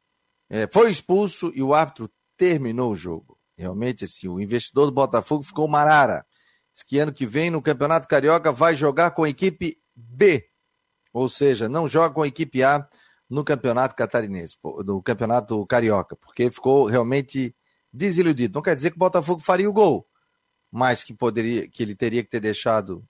é, 0.48 0.68
foi 0.72 0.90
expulso 0.90 1.52
e 1.54 1.62
o 1.62 1.74
árbitro 1.74 2.10
terminou 2.36 2.92
o 2.92 2.96
jogo. 2.96 3.39
Realmente, 3.60 4.04
assim, 4.04 4.26
o 4.26 4.40
investidor 4.40 4.86
do 4.86 4.92
Botafogo 4.92 5.42
ficou 5.42 5.68
marara. 5.68 6.24
Diz 6.72 6.82
que 6.82 6.98
ano 6.98 7.12
que 7.12 7.26
vem, 7.26 7.50
no 7.50 7.60
Campeonato 7.60 8.08
Carioca, 8.08 8.50
vai 8.50 8.74
jogar 8.74 9.10
com 9.10 9.24
a 9.24 9.28
equipe 9.28 9.76
B. 9.94 10.48
Ou 11.12 11.28
seja, 11.28 11.68
não 11.68 11.86
joga 11.86 12.14
com 12.14 12.22
a 12.22 12.26
equipe 12.26 12.62
A 12.62 12.88
no 13.28 13.44
Campeonato 13.44 13.94
Catarinense, 13.94 14.56
no 14.84 15.02
Campeonato 15.02 15.66
Carioca, 15.66 16.16
porque 16.16 16.50
ficou 16.50 16.86
realmente 16.86 17.54
desiludido. 17.92 18.54
Não 18.54 18.62
quer 18.62 18.74
dizer 18.74 18.90
que 18.90 18.96
o 18.96 18.98
Botafogo 18.98 19.42
faria 19.42 19.68
o 19.68 19.72
gol, 19.72 20.08
mas 20.70 21.04
que 21.04 21.12
poderia, 21.12 21.68
que 21.68 21.82
ele 21.82 21.94
teria 21.94 22.22
que 22.22 22.30
ter 22.30 22.40
deixado 22.40 23.04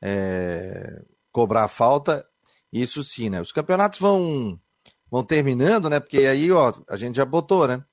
é, 0.00 1.02
cobrar 1.30 1.64
a 1.64 1.68
falta. 1.68 2.26
Isso 2.72 3.04
sim, 3.04 3.28
né? 3.28 3.40
Os 3.40 3.52
campeonatos 3.52 3.98
vão 3.98 4.58
vão 5.10 5.22
terminando, 5.24 5.90
né? 5.90 6.00
Porque 6.00 6.18
aí, 6.18 6.50
ó, 6.50 6.72
a 6.88 6.96
gente 6.96 7.16
já 7.16 7.24
botou, 7.26 7.68
né? 7.68 7.84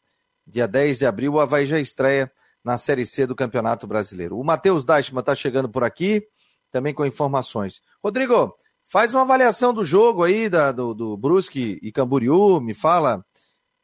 Dia 0.47 0.67
10 0.67 0.99
de 0.99 1.05
abril, 1.05 1.33
o 1.33 1.39
Havaí 1.39 1.67
já 1.67 1.77
estreia 1.79 2.31
na 2.63 2.77
Série 2.77 3.05
C 3.05 3.27
do 3.27 3.35
Campeonato 3.35 3.85
Brasileiro. 3.85 4.39
O 4.39 4.43
Matheus 4.43 4.85
Deichmann 4.85 5.19
está 5.19 5.35
chegando 5.35 5.67
por 5.67 5.83
aqui, 5.83 6.25
também 6.71 6.93
com 6.93 7.05
informações. 7.05 7.81
Rodrigo, 8.01 8.55
faz 8.83 9.13
uma 9.13 9.23
avaliação 9.23 9.73
do 9.73 9.83
jogo 9.83 10.23
aí, 10.23 10.47
da, 10.47 10.71
do, 10.71 10.93
do 10.93 11.17
Brusque 11.17 11.77
e 11.81 11.91
Camboriú, 11.91 12.61
me 12.61 12.73
fala. 12.73 13.25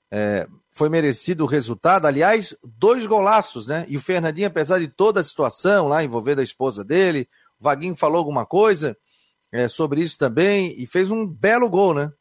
É, 0.09 0.47
foi 0.71 0.89
merecido 0.89 1.43
o 1.43 1.47
resultado. 1.47 2.05
Aliás, 2.05 2.55
dois 2.63 3.05
golaços, 3.05 3.67
né? 3.67 3.85
E 3.89 3.97
o 3.97 4.01
Fernandinho, 4.01 4.47
apesar 4.47 4.79
de 4.79 4.87
toda 4.87 5.19
a 5.19 5.23
situação 5.23 5.87
lá 5.87 6.03
envolvendo 6.03 6.39
a 6.39 6.43
esposa 6.43 6.83
dele, 6.83 7.27
o 7.59 7.63
Vaguinho 7.63 7.95
falou 7.95 8.19
alguma 8.19 8.45
coisa 8.45 8.97
é, 9.51 9.67
sobre 9.67 10.01
isso 10.01 10.17
também 10.17 10.73
e 10.77 10.87
fez 10.87 11.11
um 11.11 11.27
belo 11.27 11.69
gol, 11.69 11.93
né? 11.93 12.11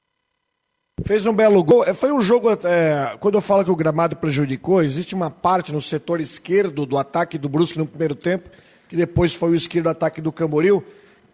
Fez 1.04 1.26
um 1.26 1.32
belo 1.32 1.64
gol. 1.64 1.84
É, 1.84 1.94
foi 1.94 2.12
um 2.12 2.20
jogo. 2.20 2.50
É, 2.50 3.16
quando 3.18 3.34
eu 3.34 3.40
falo 3.40 3.64
que 3.64 3.70
o 3.70 3.76
gramado 3.76 4.14
prejudicou, 4.16 4.82
existe 4.82 5.14
uma 5.14 5.30
parte 5.30 5.72
no 5.72 5.80
setor 5.80 6.20
esquerdo 6.20 6.86
do 6.86 6.98
ataque 6.98 7.38
do 7.38 7.48
Brusque 7.48 7.78
no 7.78 7.86
primeiro 7.86 8.14
tempo, 8.14 8.50
que 8.88 8.94
depois 8.94 9.34
foi 9.34 9.50
o 9.50 9.54
esquerdo 9.54 9.88
ataque 9.88 10.20
do 10.20 10.30
Camboriú, 10.30 10.84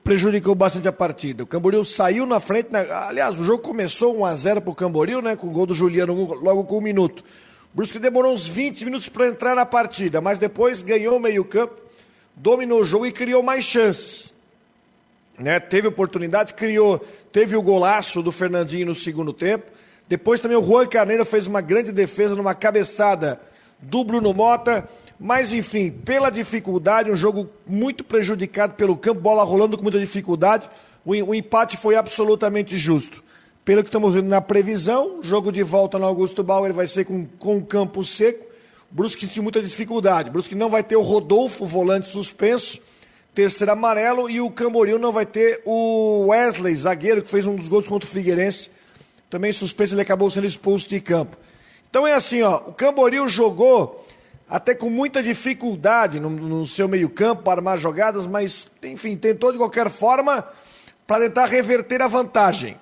prejudicou 0.02 0.54
bastante 0.54 0.88
a 0.88 0.92
partida. 0.92 1.42
O 1.42 1.46
Camboriú 1.46 1.84
saiu 1.84 2.24
na 2.24 2.40
frente. 2.40 2.72
Né? 2.72 2.86
Aliás, 2.90 3.38
o 3.38 3.44
jogo 3.44 3.62
começou 3.62 4.16
1 4.18 4.24
a 4.24 4.36
0 4.36 4.62
para 4.62 4.70
o 4.70 4.74
Camboriú, 4.74 5.20
né? 5.20 5.36
Com 5.36 5.48
o 5.48 5.50
gol 5.50 5.66
do 5.66 5.74
Juliano 5.74 6.14
logo 6.40 6.64
com 6.64 6.78
um 6.78 6.82
minuto. 6.82 7.22
O 7.74 7.76
Brusque 7.76 7.98
demorou 7.98 8.32
uns 8.32 8.46
20 8.46 8.84
minutos 8.84 9.08
para 9.08 9.26
entrar 9.26 9.54
na 9.54 9.66
partida, 9.66 10.20
mas 10.20 10.38
depois 10.38 10.82
ganhou 10.82 11.16
o 11.16 11.20
meio-campo, 11.20 11.74
dominou 12.34 12.80
o 12.80 12.84
jogo 12.84 13.06
e 13.06 13.12
criou 13.12 13.42
mais 13.42 13.64
chances 13.64 14.37
né? 15.38 15.60
Teve 15.60 15.88
oportunidade, 15.88 16.54
criou, 16.54 16.98
teve 17.32 17.56
o 17.56 17.62
golaço 17.62 18.22
do 18.22 18.32
Fernandinho 18.32 18.86
no 18.86 18.94
segundo 18.94 19.32
tempo. 19.32 19.70
Depois 20.08 20.40
também 20.40 20.56
o 20.56 20.62
Juan 20.62 20.86
Carneiro 20.86 21.24
fez 21.24 21.46
uma 21.46 21.60
grande 21.60 21.92
defesa 21.92 22.34
numa 22.34 22.54
cabeçada 22.54 23.40
do 23.78 24.02
Bruno 24.02 24.32
Mota. 24.32 24.88
Mas 25.20 25.52
enfim, 25.52 25.90
pela 25.90 26.30
dificuldade, 26.30 27.10
um 27.10 27.16
jogo 27.16 27.48
muito 27.66 28.04
prejudicado 28.04 28.74
pelo 28.74 28.96
campo, 28.96 29.20
bola 29.20 29.44
rolando 29.44 29.76
com 29.76 29.82
muita 29.82 29.98
dificuldade. 29.98 30.68
O, 31.04 31.10
o 31.12 31.34
empate 31.34 31.76
foi 31.76 31.96
absolutamente 31.96 32.76
justo. 32.76 33.22
Pelo 33.64 33.82
que 33.82 33.88
estamos 33.88 34.14
vendo 34.14 34.28
na 34.28 34.40
previsão, 34.40 35.22
jogo 35.22 35.52
de 35.52 35.62
volta 35.62 35.98
no 35.98 36.06
Augusto 36.06 36.42
Bauer 36.42 36.72
vai 36.72 36.86
ser 36.86 37.04
com, 37.04 37.26
com 37.38 37.58
o 37.58 37.64
campo 37.64 38.02
seco. 38.02 38.46
Brusque 38.90 39.26
tinha 39.26 39.42
muita 39.42 39.60
dificuldade. 39.60 40.30
Brusque 40.30 40.54
não 40.54 40.70
vai 40.70 40.82
ter 40.82 40.96
o 40.96 41.02
Rodolfo, 41.02 41.66
volante 41.66 42.08
suspenso 42.08 42.80
terceiro 43.38 43.70
amarelo, 43.70 44.28
e 44.28 44.40
o 44.40 44.50
Camboriú 44.50 44.98
não 44.98 45.12
vai 45.12 45.24
ter 45.24 45.62
o 45.64 46.26
Wesley, 46.26 46.74
zagueiro, 46.74 47.22
que 47.22 47.30
fez 47.30 47.46
um 47.46 47.54
dos 47.54 47.68
gols 47.68 47.86
contra 47.86 48.08
o 48.08 48.10
Figueirense, 48.10 48.68
também 49.30 49.52
suspenso, 49.52 49.94
ele 49.94 50.00
acabou 50.00 50.28
sendo 50.28 50.44
expulso 50.44 50.88
de 50.88 51.00
campo. 51.00 51.36
Então 51.88 52.04
é 52.04 52.14
assim, 52.14 52.42
ó, 52.42 52.56
o 52.56 52.72
Camboriú 52.72 53.28
jogou 53.28 54.04
até 54.50 54.74
com 54.74 54.90
muita 54.90 55.22
dificuldade 55.22 56.18
no, 56.18 56.28
no 56.28 56.66
seu 56.66 56.88
meio-campo 56.88 57.44
para 57.44 57.60
armar 57.60 57.78
jogadas, 57.78 58.26
mas, 58.26 58.68
enfim, 58.82 59.16
tentou 59.16 59.52
de 59.52 59.58
qualquer 59.58 59.88
forma 59.88 60.44
para 61.06 61.26
tentar 61.26 61.46
reverter 61.46 62.02
a 62.02 62.08
vantagem. 62.08 62.76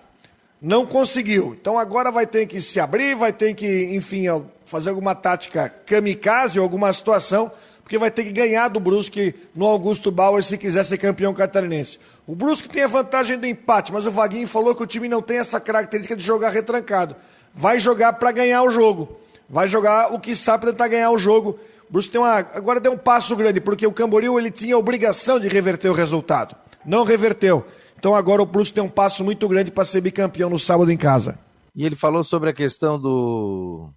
Não 0.59 0.87
conseguiu. 0.87 1.55
Então 1.61 1.79
agora 1.79 2.11
vai 2.11 2.27
ter 2.27 2.47
que 2.47 2.63
se 2.63 2.81
abrir, 2.81 3.15
vai 3.15 3.31
ter 3.31 3.53
que, 3.53 3.95
enfim, 3.95 4.25
fazer 4.65 4.89
alguma 4.89 5.15
tática 5.15 5.69
kamikaze, 5.69 6.59
alguma 6.59 6.91
situação 6.95 7.53
porque 7.87 7.99
vai 7.99 8.11
ter 8.11 8.25
que 8.25 8.33
ganhar 8.33 8.67
do 8.67 8.81
Brusque 8.81 9.33
no 9.55 9.65
Augusto 9.65 10.11
Bauer 10.11 10.43
se 10.43 10.59
quiser 10.59 10.85
ser 10.85 10.99
campeão 10.99 11.33
catarinense. 11.33 12.01
O 12.27 12.35
Brusque 12.35 12.69
tem 12.69 12.83
a 12.83 12.89
vantagem 12.89 13.39
do 13.39 13.47
empate, 13.47 13.93
mas 13.93 14.05
o 14.07 14.11
Vaguinho 14.11 14.49
falou 14.49 14.75
que 14.75 14.83
o 14.83 14.87
time 14.89 15.09
não 15.09 15.23
tem 15.23 15.39
essa 15.39 15.61
característica 15.61 16.17
de 16.17 16.25
jogar 16.25 16.51
retrancado. 16.51 17.15
Vai 17.55 17.79
jogar 17.79 18.15
para 18.15 18.33
ganhar 18.33 18.65
o 18.65 18.71
jogo. 18.71 19.21
Vai 19.49 19.69
jogar 19.69 20.13
o 20.13 20.19
que 20.19 20.35
sabe 20.35 20.67
tentar 20.67 20.89
ganhar 20.89 21.13
o 21.13 21.19
jogo. 21.19 21.61
O 21.89 21.93
Brusque 21.93 22.11
tem 22.11 22.21
uma, 22.21 22.39
agora 22.39 22.81
deu 22.81 22.91
um 22.91 22.99
passo 22.99 23.37
grande, 23.37 23.61
porque 23.61 23.87
o 23.87 23.93
Camboriú 23.93 24.37
ele 24.37 24.51
tinha 24.51 24.75
a 24.75 24.79
obrigação 24.79 25.39
de 25.39 25.47
reverter 25.47 25.89
o 25.89 25.95
resultado. 25.95 26.57
Não 26.85 27.05
reverteu. 27.05 27.65
Então 27.97 28.17
agora 28.17 28.43
o 28.43 28.47
Brusque 28.47 28.75
tem 28.75 28.83
um 28.83 28.89
passo 28.91 29.23
muito 29.23 29.47
grande 29.47 29.71
para 29.71 29.85
ser 29.85 30.01
bicampeão 30.01 30.51
no 30.51 30.59
sábado 30.59 30.91
em 30.91 30.97
casa. 30.97 31.39
E 31.73 31.87
ele 31.87 31.95
falou 31.95 32.25
sobre 32.25 32.51
a 32.51 32.53
questão 32.53 33.01
do 33.01 33.93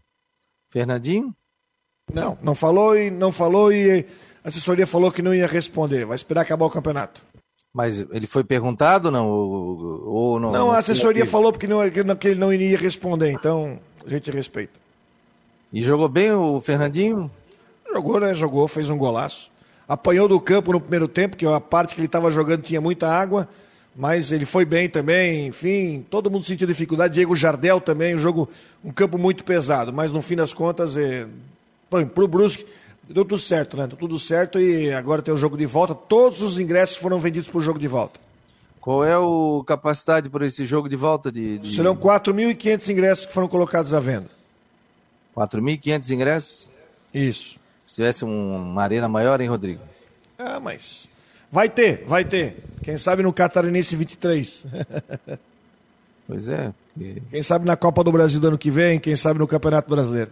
Fernandinho? 0.72 1.34
Não, 2.14 2.38
não 2.42 2.56
falou 2.56 2.98
e 2.98 3.10
não 3.10 3.32
falou 3.32 3.72
e 3.72 4.06
a 4.44 4.48
assessoria 4.48 4.88
falou 4.88 5.12
que 5.12 5.22
não 5.22 5.34
ia 5.34 5.48
responder. 5.48 6.06
Vai 6.06 6.16
esperar 6.16 6.42
acabar 6.42 6.66
o 6.66 6.70
campeonato. 6.70 7.22
Mas 7.74 8.02
ele 8.12 8.26
foi 8.26 8.44
perguntado 8.44 9.12
não 9.12 9.28
ou, 9.30 10.40
não? 10.40 10.52
Não, 10.52 10.72
a 10.72 10.80
assessoria 10.80 11.26
falou 11.26 11.52
porque 11.52 11.68
não, 11.68 11.88
que 12.18 12.28
ele 12.28 12.40
não 12.40 12.52
iria 12.52 12.78
responder, 12.78 13.32
então 13.32 13.80
a 14.06 14.10
gente 14.10 14.32
respeita. 14.32 14.80
E 15.72 15.84
jogou 15.84 16.10
bem 16.10 16.32
o 16.32 16.60
Fernandinho? 16.60 17.30
Jogou, 17.94 18.20
né? 18.20 18.34
Jogou, 18.34 18.68
fez 18.68 18.90
um 18.90 18.98
golaço. 18.98 19.52
Apanhou 19.88 20.28
do 20.28 20.40
campo 20.40 20.72
no 20.72 20.82
primeiro 20.82 21.08
tempo, 21.08 21.38
que 21.38 21.46
a 21.46 21.60
parte 21.60 21.94
que 21.94 22.02
ele 22.02 22.08
estava 22.08 22.32
jogando 22.32 22.64
tinha 22.64 22.82
muita 22.82 23.08
água, 23.08 23.48
mas 23.96 24.32
ele 24.32 24.46
foi 24.46 24.66
bem 24.66 24.90
também, 24.90 25.48
enfim, 25.48 26.06
todo 26.10 26.30
mundo 26.30 26.46
sentiu 26.46 26.68
dificuldade. 26.68 27.16
Diego 27.16 27.36
Jardel 27.36 27.80
também, 27.82 28.16
um 28.16 28.20
jogo, 28.20 28.50
um 28.84 28.92
campo 28.92 29.18
muito 29.18 29.44
pesado, 29.44 29.92
mas 29.92 30.12
no 30.12 30.22
fim 30.22 30.36
das 30.36 30.54
contas, 30.54 30.96
é, 30.98 31.28
para 31.90 32.24
o 32.24 32.28
Brusque, 32.28 32.66
deu 33.08 33.26
tudo 33.26 33.40
certo, 33.40 33.76
né? 33.76 33.88
Deu 33.88 33.98
tudo 33.98 34.20
certo 34.20 34.60
e 34.60 34.92
agora 34.94 35.22
tem 35.22 35.34
o 35.34 35.38
jogo 35.38 35.58
de 35.58 35.66
volta. 35.66 35.96
Todos 35.96 36.42
os 36.42 36.60
ingressos 36.60 36.98
foram 36.98 37.20
vendidos 37.20 37.50
para 37.50 37.58
o 37.58 37.62
jogo 37.62 37.80
de 37.80 37.88
volta. 37.88 38.20
Qual 38.80 39.04
é 39.04 39.14
a 39.14 39.66
capacidade 39.66 40.30
para 40.30 40.46
esse 40.46 40.66
jogo 40.66 40.88
de 40.88 40.96
volta? 40.96 41.32
De, 41.32 41.60
de... 41.60 41.76
Serão 41.76 41.96
4.500 41.96 42.90
ingressos 42.90 43.26
que 43.26 43.34
foram 43.34 43.48
colocados 43.48 43.94
à 43.94 44.00
venda. 44.00 44.30
4.500 45.36 46.10
ingressos? 46.12 46.72
Isso. 47.14 47.60
Se 47.86 47.96
tivesse 47.96 48.24
uma 48.24 48.84
arena 48.84 49.10
maior, 49.10 49.42
hein, 49.42 49.50
Rodrigo? 49.50 49.82
Ah, 50.38 50.60
mas. 50.60 51.10
Vai 51.52 51.68
ter, 51.68 52.06
vai 52.06 52.24
ter. 52.24 52.58
Quem 52.84 52.98
sabe 52.98 53.24
no 53.24 53.34
Catarinense 53.34 53.96
23. 53.96 54.68
pois 56.28 56.48
é. 56.48 56.72
Quem 57.32 57.42
sabe 57.42 57.66
na 57.66 57.76
Copa 57.76 58.04
do 58.04 58.12
Brasil 58.12 58.40
do 58.40 58.48
ano 58.48 58.58
que 58.58 58.70
vem, 58.70 59.00
quem 59.00 59.16
sabe 59.16 59.40
no 59.40 59.48
Campeonato 59.48 59.90
Brasileiro. 59.90 60.32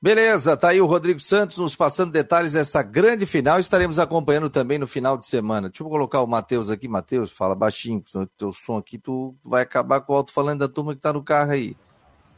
Beleza, 0.00 0.56
tá 0.56 0.68
aí 0.68 0.80
o 0.80 0.86
Rodrigo 0.86 1.18
Santos 1.18 1.56
nos 1.56 1.74
passando 1.74 2.12
detalhes 2.12 2.52
dessa 2.52 2.82
grande 2.82 3.24
final. 3.24 3.58
Estaremos 3.58 3.98
acompanhando 3.98 4.50
também 4.50 4.78
no 4.78 4.86
final 4.86 5.16
de 5.16 5.26
semana. 5.26 5.68
Deixa 5.68 5.82
eu 5.82 5.88
colocar 5.88 6.20
o 6.20 6.26
Matheus 6.26 6.70
aqui. 6.70 6.86
Matheus, 6.86 7.30
fala 7.30 7.54
baixinho, 7.54 8.00
porque 8.02 8.16
o 8.18 8.26
teu 8.26 8.52
som 8.52 8.76
aqui 8.76 8.98
tu 8.98 9.34
vai 9.42 9.62
acabar 9.62 10.00
com 10.02 10.12
o 10.12 10.16
alto-falando 10.16 10.60
da 10.60 10.72
turma 10.72 10.94
que 10.94 11.00
tá 11.00 11.12
no 11.12 11.22
carro 11.22 11.52
aí. 11.52 11.76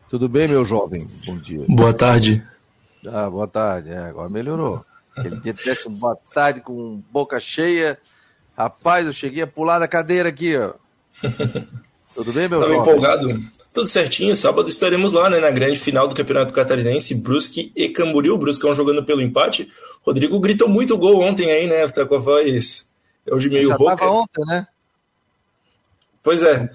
Tudo 0.08 0.28
bem, 0.28 0.46
meu 0.48 0.64
jovem? 0.64 1.06
Bom 1.26 1.36
dia. 1.36 1.64
Boa 1.68 1.92
tarde. 1.92 2.46
Ah, 3.06 3.28
boa 3.28 3.46
tarde. 3.48 3.90
É, 3.90 3.98
agora 3.98 4.28
melhorou. 4.30 4.84
Aquele 5.16 5.36
dia 5.40 5.52
tivesse 5.52 5.88
um 5.88 5.92
boa 5.92 6.16
tarde 6.32 6.60
com 6.60 7.02
boca 7.10 7.38
cheia. 7.40 7.98
Rapaz, 8.56 9.04
eu 9.04 9.12
cheguei 9.12 9.42
a 9.42 9.46
pular 9.46 9.78
da 9.80 9.88
cadeira 9.88 10.28
aqui, 10.28 10.56
ó. 10.56 10.74
Tudo 12.14 12.32
bem, 12.32 12.48
meu 12.48 12.60
Tava 12.60 12.72
jovem? 12.72 12.80
empolgado. 12.92 13.28
Tudo 13.72 13.87
certinho, 13.87 14.34
sábado 14.34 14.68
estaremos 14.68 15.12
lá, 15.12 15.28
né, 15.28 15.38
na 15.38 15.50
grande 15.50 15.78
final 15.78 16.08
do 16.08 16.14
Campeonato 16.14 16.52
Catarinense, 16.52 17.22
Brusque 17.22 17.70
e 17.76 17.88
Camboriú, 17.88 18.37
Bruscão 18.38 18.75
jogando 18.75 19.04
pelo 19.04 19.20
empate. 19.20 19.70
Rodrigo 20.02 20.40
gritou 20.40 20.68
muito 20.68 20.96
gol 20.96 21.20
ontem 21.20 21.50
aí, 21.50 21.66
né, 21.66 21.87
tá 21.88 22.06
com 22.06 22.14
a 22.14 22.18
voz 22.18 22.90
hoje 23.30 23.48
meio 23.50 23.68
Já 23.68 23.76
rouca. 23.76 23.96
tava 23.96 24.10
ontem, 24.10 24.44
né? 24.46 24.66
Pois 26.28 26.42
é, 26.42 26.68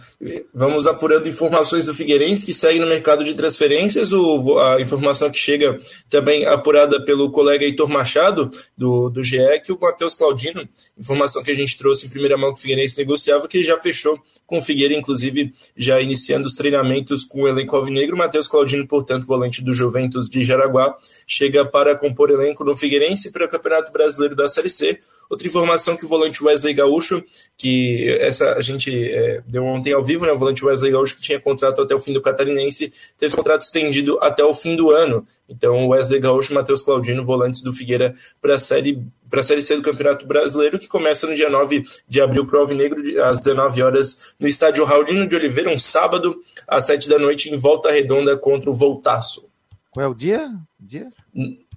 vamos 0.51 0.87
apurando 0.87 1.29
informações 1.29 1.85
do 1.85 1.93
Figueirense 1.93 2.43
que 2.43 2.51
segue 2.51 2.79
no 2.79 2.87
mercado 2.87 3.23
de 3.23 3.35
transferências. 3.35 4.11
O, 4.11 4.57
a 4.57 4.81
informação 4.81 5.29
que 5.29 5.37
chega 5.37 5.79
também 6.09 6.43
apurada 6.47 6.99
pelo 7.05 7.29
colega 7.29 7.63
Heitor 7.63 7.87
Machado, 7.87 8.49
do, 8.75 9.11
do 9.11 9.23
GE, 9.23 9.61
que 9.63 9.71
o 9.71 9.77
Matheus 9.79 10.15
Claudino, 10.15 10.67
informação 10.97 11.43
que 11.43 11.51
a 11.51 11.53
gente 11.53 11.77
trouxe 11.77 12.07
em 12.07 12.09
primeira 12.09 12.35
mão 12.35 12.51
que 12.51 12.57
o 12.57 12.61
Figueirense 12.63 12.97
negociava, 12.97 13.47
que 13.47 13.57
ele 13.57 13.63
já 13.63 13.79
fechou 13.79 14.19
com 14.47 14.57
o 14.57 14.61
Figueira, 14.61 14.95
inclusive 14.95 15.53
já 15.77 16.01
iniciando 16.01 16.47
os 16.47 16.55
treinamentos 16.55 17.23
com 17.23 17.43
o 17.43 17.47
elenco 17.47 17.75
alvinegro. 17.75 18.17
Matheus 18.17 18.47
Claudino, 18.47 18.87
portanto, 18.87 19.27
volante 19.27 19.63
do 19.63 19.71
Juventus 19.71 20.27
de 20.31 20.43
Jaraguá, 20.43 20.97
chega 21.27 21.63
para 21.63 21.95
compor 21.95 22.31
elenco 22.31 22.63
no 22.63 22.75
Figueirense 22.75 23.31
para 23.31 23.45
o 23.45 23.49
Campeonato 23.49 23.91
Brasileiro 23.91 24.35
da 24.35 24.47
Série 24.47 24.71
C. 24.71 24.99
Outra 25.33 25.47
informação 25.47 25.97
que 25.97 26.05
o 26.05 26.07
volante 26.07 26.43
Wesley 26.43 26.75
Gaúcho, 26.75 27.23
que 27.57 28.07
essa 28.19 28.53
a 28.53 28.61
gente 28.61 29.11
é, 29.11 29.41
deu 29.47 29.65
ontem 29.65 29.91
ao 29.91 30.03
vivo, 30.03 30.27
né? 30.27 30.31
O 30.31 30.37
volante 30.37 30.63
Wesley 30.63 30.91
Gaúcho 30.91 31.15
que 31.15 31.23
tinha 31.23 31.39
contrato 31.39 31.81
até 31.81 31.95
o 31.95 31.97
fim 31.97 32.13
do 32.13 32.21
Catarinense, 32.21 32.93
teve 33.17 33.35
contrato 33.35 33.63
estendido 33.63 34.19
até 34.21 34.43
o 34.43 34.53
fim 34.53 34.75
do 34.75 34.91
ano. 34.91 35.25
Então, 35.49 35.87
Wesley 35.87 36.19
Gaúcho 36.19 36.51
e 36.51 36.53
Matheus 36.53 36.83
Claudino, 36.83 37.25
volantes 37.25 37.61
do 37.63 37.73
Figueira 37.73 38.13
para 38.39 38.53
a 38.53 38.59
série 38.59 39.03
para 39.27 39.39
a 39.39 39.43
Série 39.43 39.63
C 39.63 39.75
do 39.75 39.81
Campeonato 39.81 40.27
Brasileiro, 40.27 40.77
que 40.77 40.87
começa 40.87 41.25
no 41.25 41.33
dia 41.33 41.49
9 41.49 41.83
de 42.07 42.21
abril 42.21 42.45
para 42.45 42.57
o 42.57 42.59
Alvinegro, 42.59 43.01
às 43.23 43.39
19 43.39 43.81
horas, 43.81 44.35
no 44.39 44.47
estádio 44.47 44.85
Raulino 44.85 45.25
de 45.25 45.35
Oliveira, 45.35 45.71
um 45.71 45.79
sábado, 45.79 46.43
às 46.67 46.85
7 46.85 47.09
da 47.09 47.17
noite, 47.17 47.49
em 47.49 47.57
Volta 47.57 47.91
Redonda 47.91 48.37
contra 48.37 48.69
o 48.69 48.73
Voltaço. 48.75 49.49
Qual 49.89 50.05
é 50.05 50.07
o 50.07 50.13
dia? 50.13 50.51
dia? 50.79 51.09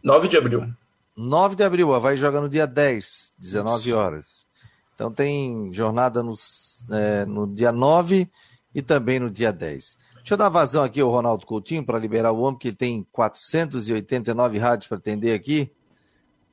9 0.04 0.28
de 0.28 0.36
abril. 0.36 0.68
9 1.16 1.56
de 1.56 1.64
abril, 1.64 1.98
vai 2.00 2.16
jogar 2.16 2.40
no 2.40 2.48
dia 2.48 2.66
10, 2.66 3.34
19 3.38 3.92
horas. 3.92 4.46
Então 4.94 5.10
tem 5.10 5.72
jornada 5.72 6.22
nos, 6.22 6.84
é, 6.90 7.24
no 7.24 7.46
dia 7.46 7.72
9 7.72 8.30
e 8.74 8.82
também 8.82 9.18
no 9.18 9.30
dia 9.30 9.52
10. 9.52 9.96
Deixa 10.16 10.34
eu 10.34 10.38
dar 10.38 10.48
vazão 10.48 10.82
aqui 10.82 11.00
ao 11.00 11.10
Ronaldo 11.10 11.46
Coutinho 11.46 11.84
para 11.84 11.98
liberar 11.98 12.32
o 12.32 12.40
homem, 12.40 12.58
que 12.58 12.68
ele 12.68 12.76
tem 12.76 13.06
489 13.12 14.58
rádios 14.58 14.88
para 14.88 14.98
atender 14.98 15.32
aqui. 15.32 15.70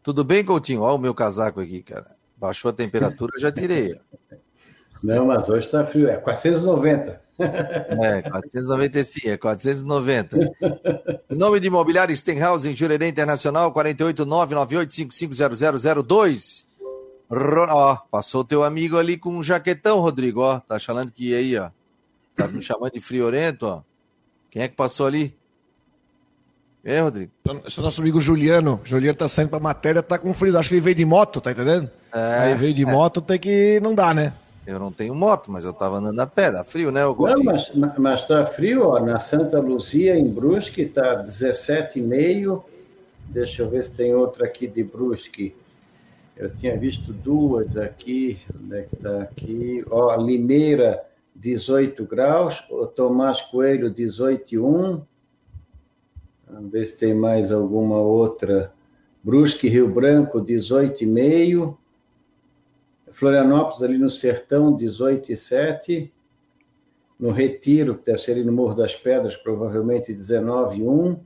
Tudo 0.01 0.24
bem, 0.24 0.46
Coutinho? 0.46 0.82
Olha 0.82 0.96
o 0.96 1.00
meu 1.00 1.13
casaco 1.13 1.60
aqui, 1.60 1.82
cara. 1.82 2.15
Baixou 2.38 2.70
a 2.70 2.74
temperatura, 2.74 3.32
já 3.39 3.51
tirei. 3.51 4.00
Não, 5.03 5.25
mas 5.25 5.50
hoje 5.50 5.65
está 5.65 5.86
frio, 5.86 6.07
é 6.07 6.15
490. 6.15 7.22
É, 7.39 8.22
495, 8.22 9.27
é 9.27 9.38
490. 9.38 10.38
Em 11.29 11.36
nome 11.36 11.60
de 11.60 11.67
Imobiliário 11.67 12.15
Stenhouse, 12.15 12.69
em 12.69 12.75
Jurerê 12.75 13.10
Internacional, 13.10 13.74
48998550002. 13.74 16.65
Ó, 17.29 17.98
passou 18.12 18.45
teu 18.45 18.63
amigo 18.63 18.98
ali 18.98 19.17
com 19.17 19.31
um 19.31 19.43
jaquetão, 19.43 20.00
Rodrigo, 20.00 20.41
ó. 20.41 20.60
Tá 20.60 20.79
falando 20.79 21.12
que 21.12 21.36
aí, 21.36 21.57
ó. 21.57 21.72
Tá 22.36 22.48
me 22.48 22.62
chamando 22.62 22.93
de 22.93 23.01
friorento, 23.01 23.65
ó. 23.65 23.81
Quem 24.50 24.62
é 24.62 24.67
que 24.67 24.75
passou 24.75 25.07
ali? 25.07 25.36
É, 26.83 27.00
Rodrigo? 27.01 27.31
Esse 27.65 27.79
é 27.79 27.81
o 27.81 27.86
nosso 27.86 28.01
amigo 28.01 28.19
Juliano. 28.19 28.79
Juliano 28.83 29.17
tá 29.17 29.27
saindo 29.27 29.50
pra 29.50 29.60
matéria, 29.60 30.03
tá 30.03 30.19
com 30.19 30.33
frio. 30.33 30.57
Acho 30.57 30.69
que 30.69 30.75
ele 30.75 30.81
veio 30.81 30.95
de 30.95 31.05
moto, 31.05 31.41
tá 31.41 31.51
entendendo? 31.51 31.89
É, 32.13 32.38
Aí 32.39 32.53
veio 32.53 32.74
de 32.74 32.83
é. 32.83 32.86
moto, 32.86 33.22
tem 33.22 33.39
que. 33.39 33.79
Não 33.81 33.95
dá, 33.95 34.13
né? 34.13 34.33
Eu 34.65 34.79
não 34.79 34.91
tenho 34.91 35.13
moto, 35.13 35.51
mas 35.51 35.65
eu 35.65 35.74
tava 35.74 35.98
andando 35.98 36.20
a 36.20 36.25
pé, 36.25 36.51
dá 36.51 36.63
frio, 36.63 36.89
né? 36.91 37.01
Não, 37.01 37.43
mas, 37.43 37.72
mas 37.98 38.27
tá 38.27 38.46
frio, 38.46 38.88
ó. 38.88 39.00
Na 39.00 39.20
Santa 39.20 39.60
Luzia, 39.60 40.17
em 40.17 40.27
Brusque, 40.27 40.86
tá 40.86 41.24
17,5. 41.24 42.63
Deixa 43.27 43.62
eu 43.62 43.70
ver 43.70 43.84
se 43.84 43.93
tem 43.93 44.15
outra 44.15 44.46
aqui 44.46 44.65
de 44.67 44.84
Brusque. 44.84 45.53
Eu 46.38 46.50
tinha 46.55 46.77
visto 46.77 47.12
duas 47.12 47.75
aqui. 47.75 48.39
Onde 48.55 48.77
é 48.77 48.82
que 48.84 48.96
tá 48.96 49.22
aqui? 49.22 49.84
Ó, 49.89 50.15
Limeira, 50.15 51.03
18 51.36 52.05
graus. 52.05 52.63
O 52.70 52.88
Tomás 52.88 53.41
Coelho, 53.41 53.93
18,1. 53.93 55.01
Vamos 56.50 56.71
ver 56.71 56.88
se 56.88 56.97
tem 56.97 57.13
mais 57.13 57.52
alguma 57.52 57.97
outra. 57.97 58.71
Brusque, 59.21 59.67
Rio 59.67 59.89
Branco, 59.89 60.39
18,5. 60.39 61.76
Florianópolis, 63.23 63.81
ali 63.81 63.97
no 63.97 64.09
Sertão, 64.09 64.75
18 64.75 65.31
e 65.31 65.38
7. 65.38 66.13
No 67.17 67.31
Retiro, 67.31 67.97
que 67.97 68.07
deve 68.07 68.17
ser 68.17 68.33
ali 68.33 68.43
no 68.43 68.51
Morro 68.51 68.75
das 68.75 68.93
Pedras, 68.93 69.33
provavelmente 69.33 70.13
19 70.13 70.79
e 70.79 70.83
1. 70.83 71.19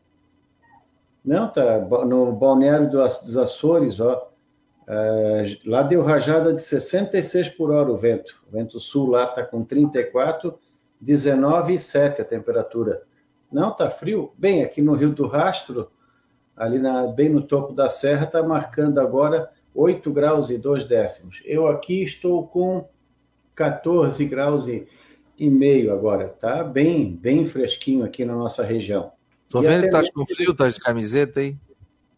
Não, 1.26 1.52
tá. 1.52 1.80
No 1.80 2.32
Balneário 2.34 2.88
dos 2.88 3.36
Açores, 3.36 4.00
ó. 4.00 4.30
Uh, 4.84 5.70
lá 5.70 5.82
deu 5.82 6.04
rajada 6.04 6.54
de 6.54 6.62
66 6.62 7.50
por 7.50 7.72
hora 7.72 7.92
o 7.92 7.98
vento. 7.98 8.36
O 8.48 8.52
vento 8.52 8.80
sul 8.80 9.10
lá 9.10 9.24
está 9.24 9.44
com 9.44 9.66
34, 9.66 10.58
19 11.02 11.74
e 11.74 11.80
7 11.80 12.22
a 12.22 12.26
temperatura. 12.26 13.02
Não, 13.52 13.72
tá 13.72 13.90
frio. 13.90 14.32
Bem, 14.38 14.64
aqui 14.64 14.84
no 14.84 14.94
Rio 14.94 15.10
do 15.10 15.26
Rastro, 15.26 15.90
ali 16.56 16.78
na, 16.78 17.08
bem 17.08 17.28
no 17.28 17.42
topo 17.42 17.74
da 17.74 17.90
serra, 17.90 18.26
está 18.26 18.44
marcando 18.44 19.00
agora 19.00 19.50
8 19.78 20.12
graus 20.12 20.50
e 20.50 20.58
2 20.58 20.86
décimos. 20.86 21.40
Eu 21.46 21.68
aqui 21.68 22.02
estou 22.02 22.48
com 22.48 22.90
14 23.54 24.26
graus 24.26 24.68
e, 24.68 24.88
e 25.38 25.48
meio 25.52 25.94
agora, 25.94 26.30
tá? 26.30 26.64
Bem, 26.64 27.16
bem 27.16 27.46
fresquinho 27.46 28.04
aqui 28.04 28.26
na 28.26 28.36
nossa 28.36 28.64
região. 28.64 29.12
Tô 29.48 29.62
e 29.62 29.68
vendo 29.68 29.84
que 29.84 29.90
tá 29.92 30.02
com 30.12 30.26
frio, 30.26 30.54
tá 30.56 30.68
de 30.68 30.80
camiseta 30.80 31.42
aí? 31.42 31.56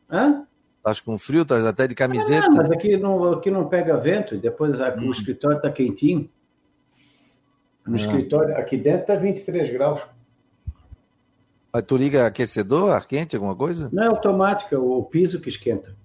Hã? 0.09 0.45
Tá 0.81 0.93
com 1.03 1.17
frio, 1.17 1.43
tá 1.43 1.67
até 1.67 1.85
de 1.85 1.93
camiseta. 1.93 2.47
Ah, 2.47 2.55
mas 2.55 2.71
aqui 2.71 2.95
não, 2.95 3.33
aqui 3.33 3.51
não 3.51 3.67
pega 3.67 3.97
vento, 3.97 4.35
e 4.35 4.37
depois 4.37 4.79
hum. 4.79 5.09
o 5.09 5.11
escritório 5.11 5.61
tá 5.61 5.69
quentinho. 5.69 6.29
No 7.85 7.95
ah. 7.95 7.99
escritório, 7.99 8.55
aqui 8.55 8.77
dentro 8.77 9.07
tá 9.07 9.15
23 9.15 9.69
graus. 9.73 10.01
Mas 11.73 11.83
tu 11.83 11.97
liga 11.97 12.25
aquecedor, 12.25 12.91
ar 12.91 13.05
quente, 13.05 13.35
alguma 13.35 13.55
coisa? 13.55 13.89
Não, 13.91 14.03
é 14.03 14.07
automática, 14.07 14.79
o 14.79 15.03
piso 15.03 15.41
que 15.41 15.49
esquenta. 15.49 15.98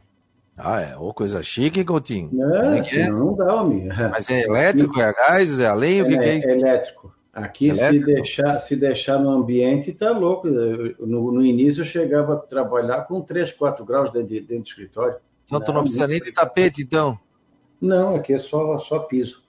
Ah, 0.56 0.80
é. 0.80 0.96
Ô, 0.96 1.12
coisa 1.12 1.42
chique, 1.42 1.84
Coutinho. 1.84 2.30
Não, 2.32 2.74
é, 2.74 2.80
é? 2.80 3.08
não 3.08 3.34
dá, 3.34 3.54
homem. 3.54 3.88
Mas 4.10 4.30
é 4.30 4.42
elétrico, 4.42 5.00
é 5.00 5.12
gás, 5.12 5.58
é 5.58 5.66
a 5.66 5.74
lenha, 5.74 6.04
o 6.04 6.06
que, 6.06 6.14
é, 6.14 6.18
que 6.18 6.24
é 6.24 6.36
isso? 6.36 6.46
É 6.46 6.52
elétrico. 6.52 7.14
Aqui, 7.32 7.68
elétrico? 7.68 8.06
se 8.06 8.14
deixar, 8.14 8.58
se 8.60 8.76
deixar 8.76 9.18
no 9.18 9.30
ambiente, 9.30 9.92
tá 9.92 10.10
louco. 10.10 10.46
No, 10.46 11.32
no 11.32 11.44
início, 11.44 11.80
eu 11.80 11.86
chegava 11.86 12.34
a 12.34 12.36
trabalhar 12.36 13.02
com 13.02 13.20
3, 13.20 13.52
4 13.52 13.84
graus 13.84 14.12
dentro, 14.12 14.28
de, 14.28 14.40
dentro 14.40 14.62
do 14.62 14.68
escritório. 14.68 15.16
Então, 15.44 15.60
tu 15.60 15.72
não 15.72 15.82
precisa 15.82 16.06
nem 16.06 16.20
de 16.20 16.32
tapete, 16.32 16.82
então? 16.82 17.18
Não, 17.80 18.14
aqui 18.14 18.32
é 18.32 18.38
só, 18.38 18.78
só 18.78 19.00
piso. 19.00 19.42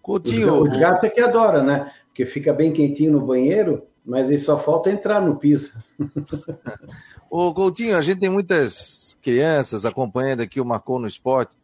Coutinho... 0.00 0.62
O 0.62 0.78
gato 0.78 1.04
é 1.04 1.10
que 1.10 1.20
adora, 1.20 1.62
né? 1.62 1.92
Porque 2.08 2.24
fica 2.24 2.52
bem 2.52 2.72
quentinho 2.72 3.12
no 3.12 3.20
banheiro, 3.20 3.86
mas 4.06 4.30
aí 4.30 4.38
só 4.38 4.56
falta 4.56 4.88
entrar 4.88 5.20
no 5.20 5.36
piso. 5.36 5.72
Ô, 7.28 7.52
Coutinho, 7.52 7.96
a 7.96 8.02
gente 8.02 8.20
tem 8.20 8.30
muitas 8.30 9.18
crianças 9.20 9.84
acompanhando 9.84 10.42
aqui 10.42 10.60
o 10.60 10.64
Marcou 10.64 11.00
no 11.00 11.08
Esporte. 11.08 11.56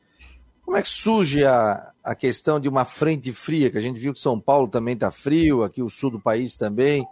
Como 0.64 0.76
é 0.76 0.82
que 0.82 0.90
surge 0.90 1.44
a, 1.44 1.92
a 2.02 2.14
questão 2.16 2.58
de 2.58 2.68
uma 2.68 2.84
frente 2.84 3.32
fria? 3.32 3.70
Que 3.70 3.78
a 3.78 3.80
gente 3.80 4.00
viu 4.00 4.12
que 4.12 4.18
São 4.18 4.40
Paulo 4.40 4.66
também 4.66 4.94
está 4.94 5.10
frio, 5.10 5.62
aqui 5.62 5.82
o 5.82 5.88
sul 5.88 6.10
do 6.10 6.20
país 6.20 6.56
também. 6.56 7.06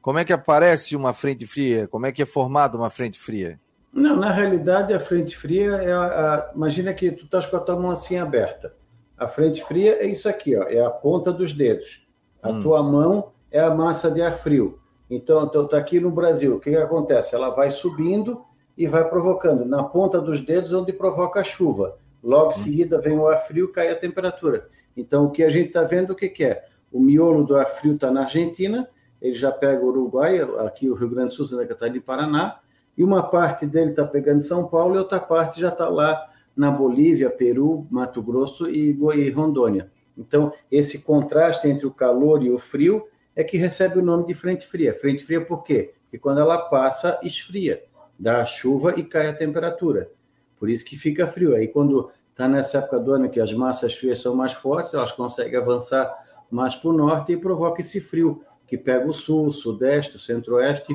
Como 0.00 0.18
é 0.18 0.24
que 0.24 0.32
aparece 0.32 0.94
uma 0.94 1.12
frente 1.12 1.44
fria? 1.44 1.88
Como 1.88 2.06
é 2.06 2.12
que 2.12 2.22
é 2.22 2.26
formada 2.26 2.76
uma 2.76 2.88
frente 2.88 3.18
fria? 3.18 3.58
Não, 3.92 4.16
na 4.16 4.30
realidade 4.30 4.92
a 4.92 5.00
frente 5.00 5.36
fria 5.36 5.72
é 5.72 5.92
a, 5.92 6.04
a 6.04 6.52
imagina 6.54 6.94
que 6.94 7.10
tu 7.10 7.24
estás 7.24 7.46
com 7.46 7.56
a 7.56 7.60
tua 7.60 7.76
mão 7.76 7.90
assim 7.90 8.16
aberta. 8.16 8.72
A 9.16 9.26
frente 9.26 9.64
fria 9.64 9.94
é 9.94 10.06
isso 10.06 10.28
aqui, 10.28 10.56
ó, 10.56 10.62
é 10.64 10.84
a 10.84 10.90
ponta 10.90 11.32
dos 11.32 11.52
dedos. 11.52 12.06
A 12.40 12.50
hum. 12.50 12.62
tua 12.62 12.82
mão 12.82 13.32
é 13.50 13.60
a 13.60 13.74
massa 13.74 14.10
de 14.10 14.20
ar 14.20 14.38
frio. 14.38 14.78
Então, 15.10 15.44
está 15.44 15.78
aqui 15.78 15.98
no 15.98 16.10
Brasil, 16.10 16.56
o 16.56 16.60
que, 16.60 16.70
que 16.70 16.76
acontece? 16.76 17.34
Ela 17.34 17.50
vai 17.50 17.70
subindo 17.70 18.42
e 18.76 18.86
vai 18.86 19.08
provocando 19.08 19.64
na 19.64 19.82
ponta 19.82 20.20
dos 20.20 20.40
dedos, 20.40 20.72
onde 20.72 20.92
provoca 20.92 21.40
a 21.40 21.44
chuva. 21.44 21.96
Logo 22.22 22.50
em 22.50 22.54
seguida 22.54 23.00
vem 23.00 23.18
o 23.18 23.26
ar 23.26 23.46
frio, 23.46 23.72
cai 23.72 23.90
a 23.90 23.96
temperatura. 23.96 24.68
Então, 24.96 25.26
o 25.26 25.30
que 25.30 25.42
a 25.42 25.50
gente 25.50 25.68
está 25.68 25.82
vendo, 25.82 26.10
o 26.10 26.14
que, 26.14 26.28
que 26.28 26.44
é? 26.44 26.64
O 26.92 27.00
miolo 27.00 27.44
do 27.44 27.56
ar 27.56 27.66
frio 27.66 27.94
está 27.94 28.10
na 28.10 28.22
Argentina, 28.22 28.88
ele 29.20 29.34
já 29.34 29.50
pega 29.50 29.84
o 29.84 29.88
Uruguai, 29.88 30.40
aqui 30.64 30.88
o 30.88 30.94
Rio 30.94 31.10
Grande 31.10 31.28
do 31.28 31.34
Sul, 31.34 31.46
Santa 31.46 31.66
Catarina 31.66 31.96
e 31.96 32.00
Paraná, 32.00 32.60
e 32.96 33.04
uma 33.04 33.22
parte 33.22 33.66
dele 33.66 33.90
está 33.90 34.04
pegando 34.04 34.40
São 34.40 34.66
Paulo 34.66 34.96
e 34.96 34.98
outra 34.98 35.20
parte 35.20 35.60
já 35.60 35.68
está 35.68 35.88
lá 35.88 36.28
na 36.56 36.70
Bolívia, 36.70 37.30
Peru, 37.30 37.86
Mato 37.90 38.20
Grosso 38.20 38.68
e, 38.68 38.90
e 38.90 39.30
Rondônia. 39.30 39.90
Então, 40.16 40.52
esse 40.70 41.00
contraste 41.00 41.68
entre 41.68 41.86
o 41.86 41.92
calor 41.92 42.42
e 42.42 42.50
o 42.50 42.58
frio 42.58 43.04
é 43.38 43.44
que 43.44 43.56
recebe 43.56 43.98
o 43.98 44.02
nome 44.02 44.26
de 44.26 44.34
frente 44.34 44.66
fria. 44.66 44.92
Frente 44.92 45.24
fria 45.24 45.40
por 45.40 45.62
quê? 45.62 45.94
Porque 46.02 46.18
quando 46.18 46.40
ela 46.40 46.58
passa, 46.58 47.18
esfria 47.22 47.82
dá 48.18 48.42
a 48.42 48.46
chuva 48.46 48.98
e 48.98 49.04
cai 49.04 49.28
a 49.28 49.32
temperatura. 49.32 50.10
Por 50.58 50.68
isso 50.68 50.84
que 50.84 50.98
fica 50.98 51.26
frio. 51.28 51.54
Aí 51.54 51.68
quando 51.68 52.10
está 52.30 52.48
nessa 52.48 52.78
época 52.78 52.98
do 52.98 53.12
ano 53.12 53.30
que 53.30 53.40
as 53.40 53.52
massas 53.52 53.94
frias 53.94 54.18
são 54.18 54.34
mais 54.34 54.52
fortes, 54.52 54.92
elas 54.92 55.12
conseguem 55.12 55.58
avançar 55.58 56.12
mais 56.50 56.74
para 56.74 56.90
o 56.90 56.92
norte 56.92 57.32
e 57.32 57.36
provoca 57.36 57.80
esse 57.80 58.00
frio 58.00 58.42
que 58.66 58.76
pega 58.76 59.06
o 59.06 59.14
sul, 59.14 59.52
sudeste, 59.52 60.16
o 60.16 60.18
centro-oeste, 60.18 60.92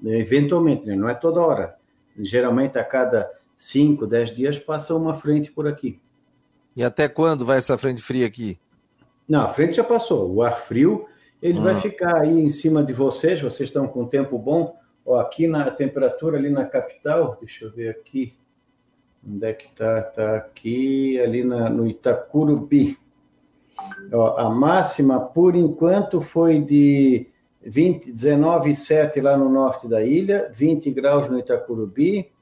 né, 0.00 0.18
eventualmente, 0.18 0.84
né? 0.84 0.94
não 0.94 1.08
é 1.08 1.14
toda 1.14 1.40
hora. 1.40 1.76
Geralmente 2.18 2.78
a 2.78 2.84
cada 2.84 3.30
5, 3.56 4.06
10 4.06 4.34
dias 4.34 4.58
passa 4.58 4.94
uma 4.94 5.14
frente 5.14 5.50
por 5.50 5.66
aqui. 5.66 5.98
E 6.74 6.84
até 6.84 7.08
quando 7.08 7.44
vai 7.44 7.58
essa 7.58 7.78
frente 7.78 8.02
fria 8.02 8.26
aqui? 8.26 8.58
Não, 9.28 9.42
a 9.42 9.48
frente 9.48 9.76
já 9.76 9.84
passou. 9.84 10.30
O 10.32 10.42
ar 10.42 10.60
frio, 10.60 11.06
ele 11.48 11.60
vai 11.60 11.74
ah. 11.74 11.80
ficar 11.80 12.16
aí 12.16 12.40
em 12.40 12.48
cima 12.48 12.82
de 12.82 12.92
vocês, 12.92 13.40
vocês 13.40 13.68
estão 13.68 13.86
com 13.86 14.06
tempo 14.06 14.36
bom. 14.36 14.76
Ó, 15.04 15.20
aqui 15.20 15.46
na 15.46 15.70
temperatura, 15.70 16.36
ali 16.36 16.50
na 16.50 16.64
capital, 16.64 17.36
deixa 17.40 17.64
eu 17.64 17.72
ver 17.72 17.90
aqui, 17.90 18.34
onde 19.24 19.46
é 19.46 19.52
que 19.52 19.66
está? 19.66 20.00
Está 20.00 20.36
aqui, 20.36 21.20
ali 21.20 21.44
na, 21.44 21.70
no 21.70 21.86
Itacurubi. 21.86 22.98
Ó, 24.12 24.36
a 24.36 24.50
máxima, 24.50 25.20
por 25.20 25.54
enquanto, 25.54 26.20
foi 26.20 26.60
de 26.60 27.28
20, 27.62 28.12
19,7 28.12 29.22
lá 29.22 29.36
no 29.36 29.48
norte 29.48 29.86
da 29.86 30.02
ilha, 30.02 30.50
20 30.52 30.90
graus 30.90 31.28
no 31.28 31.38
Itacurubi 31.38 32.32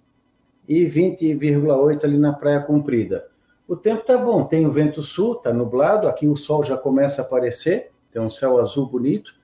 e 0.66 0.84
20,8 0.86 2.04
ali 2.04 2.16
na 2.16 2.32
Praia 2.32 2.60
Comprida. 2.60 3.26
O 3.68 3.76
tempo 3.76 4.00
está 4.00 4.16
bom, 4.16 4.44
tem 4.44 4.66
o 4.66 4.72
vento 4.72 5.02
sul, 5.02 5.34
está 5.34 5.52
nublado, 5.52 6.08
aqui 6.08 6.26
o 6.26 6.36
sol 6.36 6.64
já 6.64 6.76
começa 6.76 7.20
a 7.20 7.24
aparecer, 7.24 7.93
tem 8.14 8.22
um 8.22 8.30
céu 8.30 8.60
azul 8.60 8.86
bonito, 8.86 9.34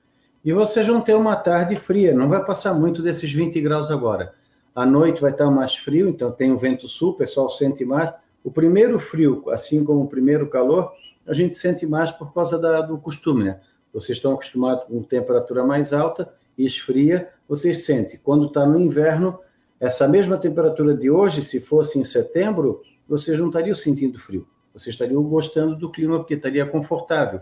e 0.45 0.53
vocês 0.53 0.87
vão 0.87 1.01
ter 1.01 1.13
uma 1.13 1.35
tarde 1.35 1.75
fria, 1.75 2.15
não 2.15 2.29
vai 2.29 2.43
passar 2.43 2.73
muito 2.73 3.03
desses 3.03 3.29
20 3.29 3.59
graus 3.59 3.91
agora. 3.91 4.33
À 4.73 4.85
noite 4.85 5.21
vai 5.21 5.31
estar 5.31 5.51
mais 5.51 5.75
frio, 5.75 6.07
então 6.07 6.31
tem 6.31 6.53
o 6.53 6.57
vento 6.57 6.87
sul, 6.87 7.09
o 7.09 7.13
pessoal 7.13 7.49
sente 7.49 7.83
mais. 7.83 8.13
O 8.41 8.49
primeiro 8.49 8.97
frio, 8.97 9.43
assim 9.49 9.83
como 9.83 10.03
o 10.03 10.07
primeiro 10.07 10.47
calor, 10.47 10.93
a 11.27 11.33
gente 11.33 11.53
sente 11.55 11.85
mais 11.85 12.11
por 12.11 12.33
causa 12.33 12.57
da, 12.57 12.79
do 12.81 12.97
costume, 12.97 13.43
né? 13.43 13.59
Vocês 13.93 14.17
estão 14.17 14.33
acostumados 14.33 14.85
com 14.85 15.03
temperatura 15.03 15.65
mais 15.65 15.91
alta 15.91 16.33
e 16.57 16.65
esfria, 16.65 17.29
vocês 17.49 17.83
sentem. 17.83 18.17
Quando 18.23 18.45
está 18.45 18.65
no 18.65 18.79
inverno, 18.79 19.37
essa 19.81 20.07
mesma 20.07 20.37
temperatura 20.37 20.95
de 20.95 21.11
hoje, 21.11 21.43
se 21.43 21.59
fosse 21.59 21.99
em 21.99 22.05
setembro, 22.05 22.81
vocês 23.05 23.37
não 23.37 23.47
estariam 23.47 23.75
sentindo 23.75 24.17
frio. 24.17 24.47
Vocês 24.73 24.95
estariam 24.95 25.21
gostando 25.23 25.75
do 25.75 25.91
clima 25.91 26.19
porque 26.19 26.35
estaria 26.35 26.65
confortável. 26.65 27.41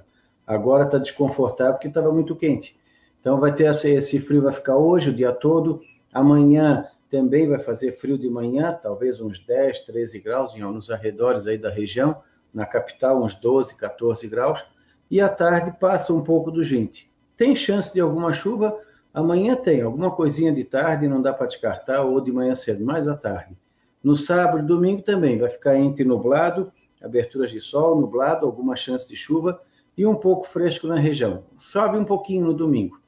Agora 0.49 0.85
está 0.85 0.97
desconfortável 0.97 1.73
porque 1.73 1.89
estava 1.89 2.11
muito 2.11 2.35
quente. 2.35 2.75
Então 3.21 3.39
vai 3.39 3.53
ter 3.53 3.69
esse, 3.69 3.91
esse 3.91 4.19
frio, 4.19 4.41
vai 4.41 4.51
ficar 4.51 4.77
hoje 4.77 5.11
o 5.11 5.13
dia 5.13 5.31
todo. 5.31 5.79
Amanhã 6.11 6.87
também 7.07 7.47
vai 7.47 7.59
fazer 7.59 7.91
frio 7.91 8.17
de 8.17 8.27
manhã, 8.27 8.75
talvez 8.81 9.21
uns 9.21 9.37
10, 9.37 9.81
13 9.81 10.19
graus 10.19 10.55
nos 10.55 10.89
arredores 10.89 11.45
aí 11.45 11.55
da 11.55 11.69
região. 11.69 12.23
Na 12.51 12.65
capital, 12.65 13.23
uns 13.23 13.35
12, 13.35 13.75
14 13.75 14.27
graus. 14.27 14.65
E 15.11 15.21
à 15.21 15.29
tarde 15.29 15.71
passa 15.79 16.11
um 16.11 16.23
pouco 16.23 16.49
do 16.49 16.63
20. 16.63 17.07
Tem 17.37 17.55
chance 17.55 17.93
de 17.93 18.01
alguma 18.01 18.33
chuva? 18.33 18.75
Amanhã 19.13 19.55
tem, 19.55 19.83
alguma 19.83 20.09
coisinha 20.09 20.51
de 20.51 20.63
tarde, 20.63 21.07
não 21.07 21.21
dá 21.21 21.31
para 21.31 21.45
descartar, 21.45 22.01
ou 22.01 22.19
de 22.19 22.31
manhã 22.31 22.55
cedo, 22.55 22.83
mais 22.83 23.07
à 23.07 23.15
tarde. 23.15 23.55
No 24.03 24.15
sábado 24.15 24.63
e 24.63 24.67
domingo 24.67 25.03
também 25.03 25.37
vai 25.37 25.49
ficar 25.49 25.77
entre 25.77 26.03
nublado, 26.03 26.71
aberturas 26.99 27.51
de 27.51 27.61
sol, 27.61 28.01
nublado, 28.01 28.47
alguma 28.47 28.75
chance 28.75 29.07
de 29.07 29.15
chuva 29.15 29.61
e 29.99 30.05
um 30.05 30.15
pouco 30.15 30.47
fresco 30.47 30.87
na 30.87 30.95
região. 30.95 31.43
Sobe 31.57 31.97
um 31.97 32.05
pouquinho 32.05 32.45
no 32.45 32.53
domingo. 32.53 33.01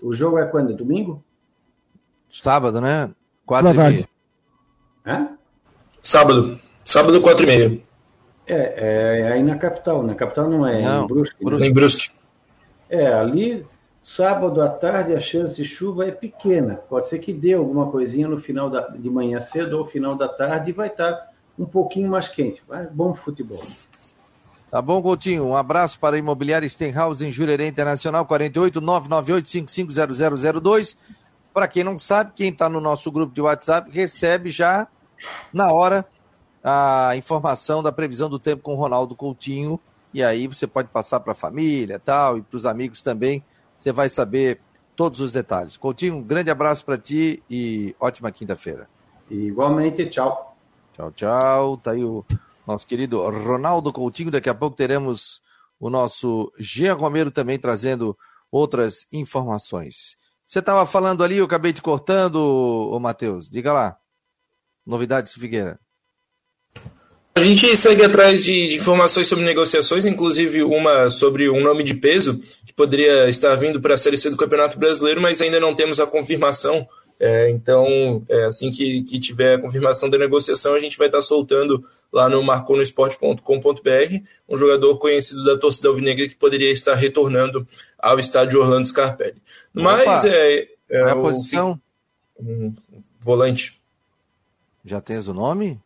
O 0.00 0.14
jogo 0.14 0.38
é 0.38 0.46
quando? 0.46 0.76
Domingo? 0.76 1.20
Sábado, 2.30 2.80
né? 2.80 3.10
Quatro 3.44 3.72
e 3.72 3.76
meia. 3.76 4.08
Hã? 5.04 5.28
Sábado. 6.00 6.56
Sábado, 6.84 7.20
quatro 7.20 7.42
e 7.42 7.46
meia. 7.48 7.80
É, 8.46 9.24
é 9.24 9.32
aí 9.32 9.42
na 9.42 9.58
capital. 9.58 10.04
Na 10.04 10.14
capital 10.14 10.48
não 10.48 10.64
é, 10.64 10.82
não, 10.82 11.04
em 11.04 11.06
Brusque. 11.08 11.44
Brusque. 11.44 11.68
Em 11.68 11.72
Brusque. 11.72 12.10
É, 12.88 13.12
ali 13.12 13.66
Sábado 14.00 14.62
à 14.62 14.68
tarde 14.68 15.16
a 15.16 15.20
chance 15.20 15.56
de 15.60 15.64
chuva 15.64 16.06
é 16.06 16.12
pequena. 16.12 16.76
Pode 16.76 17.08
ser 17.08 17.18
que 17.18 17.32
dê 17.32 17.54
alguma 17.54 17.90
coisinha 17.90 18.28
no 18.28 18.38
final 18.38 18.70
da, 18.70 18.86
de 18.86 19.10
manhã 19.10 19.40
cedo 19.40 19.76
ou 19.80 19.84
final 19.84 20.14
da 20.14 20.28
tarde 20.28 20.70
e 20.70 20.72
vai 20.72 20.86
estar 20.86 21.32
um 21.58 21.66
pouquinho 21.66 22.08
mais 22.08 22.28
quente. 22.28 22.62
Vai, 22.68 22.86
bom 22.86 23.16
futebol. 23.16 23.60
Tá 24.76 24.82
bom, 24.82 25.00
Coutinho. 25.00 25.46
Um 25.46 25.56
abraço 25.56 25.98
para 25.98 26.16
a 26.16 26.18
Imobiliária 26.18 26.68
Stenhouse 26.68 27.24
em 27.24 27.30
Jurerê 27.30 27.66
Internacional, 27.66 28.26
48 28.26 28.78
998 28.78 29.48
550002. 29.48 30.98
Para 31.54 31.66
quem 31.66 31.82
não 31.82 31.96
sabe, 31.96 32.32
quem 32.36 32.50
está 32.50 32.68
no 32.68 32.78
nosso 32.78 33.10
grupo 33.10 33.32
de 33.32 33.40
WhatsApp 33.40 33.90
recebe 33.90 34.50
já 34.50 34.86
na 35.50 35.72
hora 35.72 36.04
a 36.62 37.16
informação 37.16 37.82
da 37.82 37.90
previsão 37.90 38.28
do 38.28 38.38
tempo 38.38 38.62
com 38.62 38.74
o 38.74 38.76
Ronaldo 38.76 39.16
Coutinho. 39.16 39.80
E 40.12 40.22
aí 40.22 40.46
você 40.46 40.66
pode 40.66 40.88
passar 40.88 41.20
para 41.20 41.32
a 41.32 41.34
família 41.34 41.98
tal, 41.98 42.36
e 42.36 42.42
para 42.42 42.58
os 42.58 42.66
amigos 42.66 43.00
também 43.00 43.42
você 43.78 43.90
vai 43.90 44.10
saber 44.10 44.60
todos 44.94 45.20
os 45.20 45.32
detalhes. 45.32 45.78
Coutinho, 45.78 46.16
um 46.16 46.22
grande 46.22 46.50
abraço 46.50 46.84
para 46.84 46.98
ti 46.98 47.42
e 47.48 47.96
ótima 47.98 48.30
quinta-feira. 48.30 48.86
Igualmente, 49.30 50.04
tchau. 50.04 50.54
Tchau, 50.92 51.10
tchau. 51.12 51.76
Tá 51.78 51.92
aí 51.92 52.04
o 52.04 52.22
nosso 52.66 52.86
querido 52.86 53.22
Ronaldo 53.22 53.92
Coutinho. 53.92 54.30
Daqui 54.30 54.48
a 54.48 54.54
pouco 54.54 54.76
teremos 54.76 55.40
o 55.78 55.90
nosso 55.90 56.52
Jean 56.58 56.94
Romero 56.94 57.30
também 57.30 57.58
trazendo 57.58 58.16
outras 58.50 59.06
informações. 59.12 60.16
Você 60.44 60.60
estava 60.60 60.86
falando 60.86 61.24
ali, 61.24 61.38
eu 61.38 61.44
acabei 61.44 61.72
te 61.72 61.82
cortando, 61.82 62.36
ô 62.36 62.98
Matheus. 63.00 63.50
Diga 63.50 63.72
lá. 63.72 63.96
Novidades, 64.86 65.34
Figueira. 65.34 65.78
A 67.34 67.42
gente 67.42 67.76
segue 67.76 68.02
atrás 68.02 68.42
de, 68.42 68.68
de, 68.68 68.76
informações 68.76 69.26
sobre 69.26 69.44
negociações, 69.44 70.06
inclusive 70.06 70.62
uma 70.62 71.10
sobre 71.10 71.50
um 71.50 71.62
nome 71.62 71.82
de 71.84 71.92
peso 71.92 72.40
que 72.64 72.72
poderia 72.72 73.28
estar 73.28 73.54
vindo 73.56 73.78
para 73.78 73.92
a 73.92 73.96
Série 73.96 74.16
C 74.16 74.30
do 74.30 74.38
Campeonato 74.38 74.78
Brasileiro, 74.78 75.20
mas 75.20 75.42
ainda 75.42 75.60
não 75.60 75.74
temos 75.74 76.00
a 76.00 76.06
confirmação. 76.06 76.88
É, 77.18 77.48
então, 77.48 78.22
é, 78.28 78.44
assim 78.44 78.70
que, 78.70 79.02
que, 79.02 79.18
tiver 79.18 79.54
a 79.54 79.60
confirmação 79.60 80.10
da 80.10 80.18
negociação, 80.18 80.74
a 80.74 80.78
gente 80.78 80.98
vai 80.98 81.08
estar 81.08 81.22
soltando 81.22 81.82
lá 82.12 82.28
no 82.28 82.42
marconosport.com.br 82.42 83.40
um 84.46 84.56
jogador 84.56 84.98
conhecido 84.98 85.42
da 85.44 85.56
torcida 85.56 85.88
alvinegra 85.88 86.28
que 86.28 86.36
poderia 86.36 86.70
estar 86.70 86.94
retornando 86.94 87.66
ao 87.98 88.18
estádio 88.18 88.60
Orlando 88.60 88.86
Scarpelli. 88.86 89.40
Mas 89.72 90.24
Opa, 90.24 90.28
é, 90.28 90.68
é 90.90 91.10
a 91.10 91.16
posição? 91.16 91.80
Um, 92.38 92.74
volante. 93.18 93.80
Já 94.84 95.00
tens 95.00 95.26
o 95.26 95.32
nome? 95.32 95.80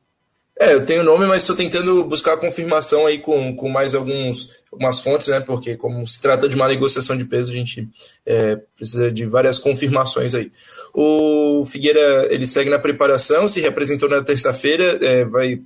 É, 0.63 0.75
eu 0.75 0.85
tenho 0.85 1.01
o 1.01 1.05
nome, 1.05 1.27
mas 1.27 1.41
estou 1.41 1.57
tentando 1.57 2.05
buscar 2.05 2.37
confirmação 2.37 3.07
aí 3.07 3.19
com, 3.19 3.57
com 3.57 3.71
mais 3.71 3.95
alguns, 3.95 4.59
algumas 4.71 5.01
fontes, 5.01 5.29
né? 5.29 5.41
Porque 5.41 5.75
como 5.75 6.07
se 6.07 6.21
trata 6.21 6.47
de 6.47 6.55
uma 6.55 6.69
negociação 6.69 7.17
de 7.17 7.25
peso, 7.25 7.51
a 7.51 7.55
gente 7.55 7.89
é, 8.27 8.57
precisa 8.77 9.11
de 9.11 9.25
várias 9.25 9.59
confirmações 9.59 10.35
aí. 10.35 10.53
O 10.93 11.65
Figueira, 11.65 12.29
ele 12.31 12.47
segue 12.47 12.69
na 12.69 12.79
preparação, 12.79 13.49
se 13.49 13.59
representou 13.59 14.07
na 14.07 14.23
terça-feira, 14.23 14.99
é, 15.01 15.25
vai 15.25 15.63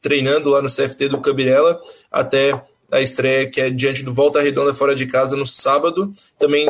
treinando 0.00 0.50
lá 0.50 0.62
no 0.62 0.68
CFT 0.68 1.08
do 1.08 1.20
Cabirela 1.20 1.82
até 2.08 2.52
a 2.92 3.00
estreia 3.00 3.50
que 3.50 3.60
é 3.60 3.68
diante 3.68 4.04
do 4.04 4.14
Volta 4.14 4.40
Redonda 4.40 4.72
fora 4.72 4.94
de 4.94 5.06
casa 5.06 5.34
no 5.34 5.44
sábado, 5.44 6.12
também 6.38 6.68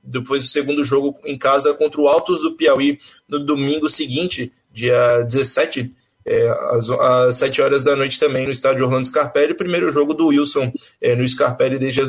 depois 0.00 0.44
do 0.44 0.48
segundo 0.48 0.84
jogo 0.84 1.18
em 1.24 1.36
casa 1.36 1.74
contra 1.74 2.00
o 2.00 2.06
Altos 2.06 2.40
do 2.40 2.52
Piauí 2.52 3.00
no 3.28 3.44
domingo 3.44 3.90
seguinte, 3.90 4.52
dia 4.72 5.22
17 5.22 5.92
é, 6.26 6.48
às, 6.72 6.90
às 6.90 7.36
7 7.36 7.62
horas 7.62 7.84
da 7.84 7.94
noite 7.94 8.18
também 8.18 8.44
no 8.44 8.50
estádio 8.50 8.84
Orlando 8.84 9.06
Scarpelli, 9.06 9.52
o 9.52 9.56
primeiro 9.56 9.90
jogo 9.90 10.12
do 10.12 10.26
Wilson 10.26 10.72
é, 11.00 11.14
no 11.14 11.26
Scarpelli 11.26 11.78
desde, 11.78 12.02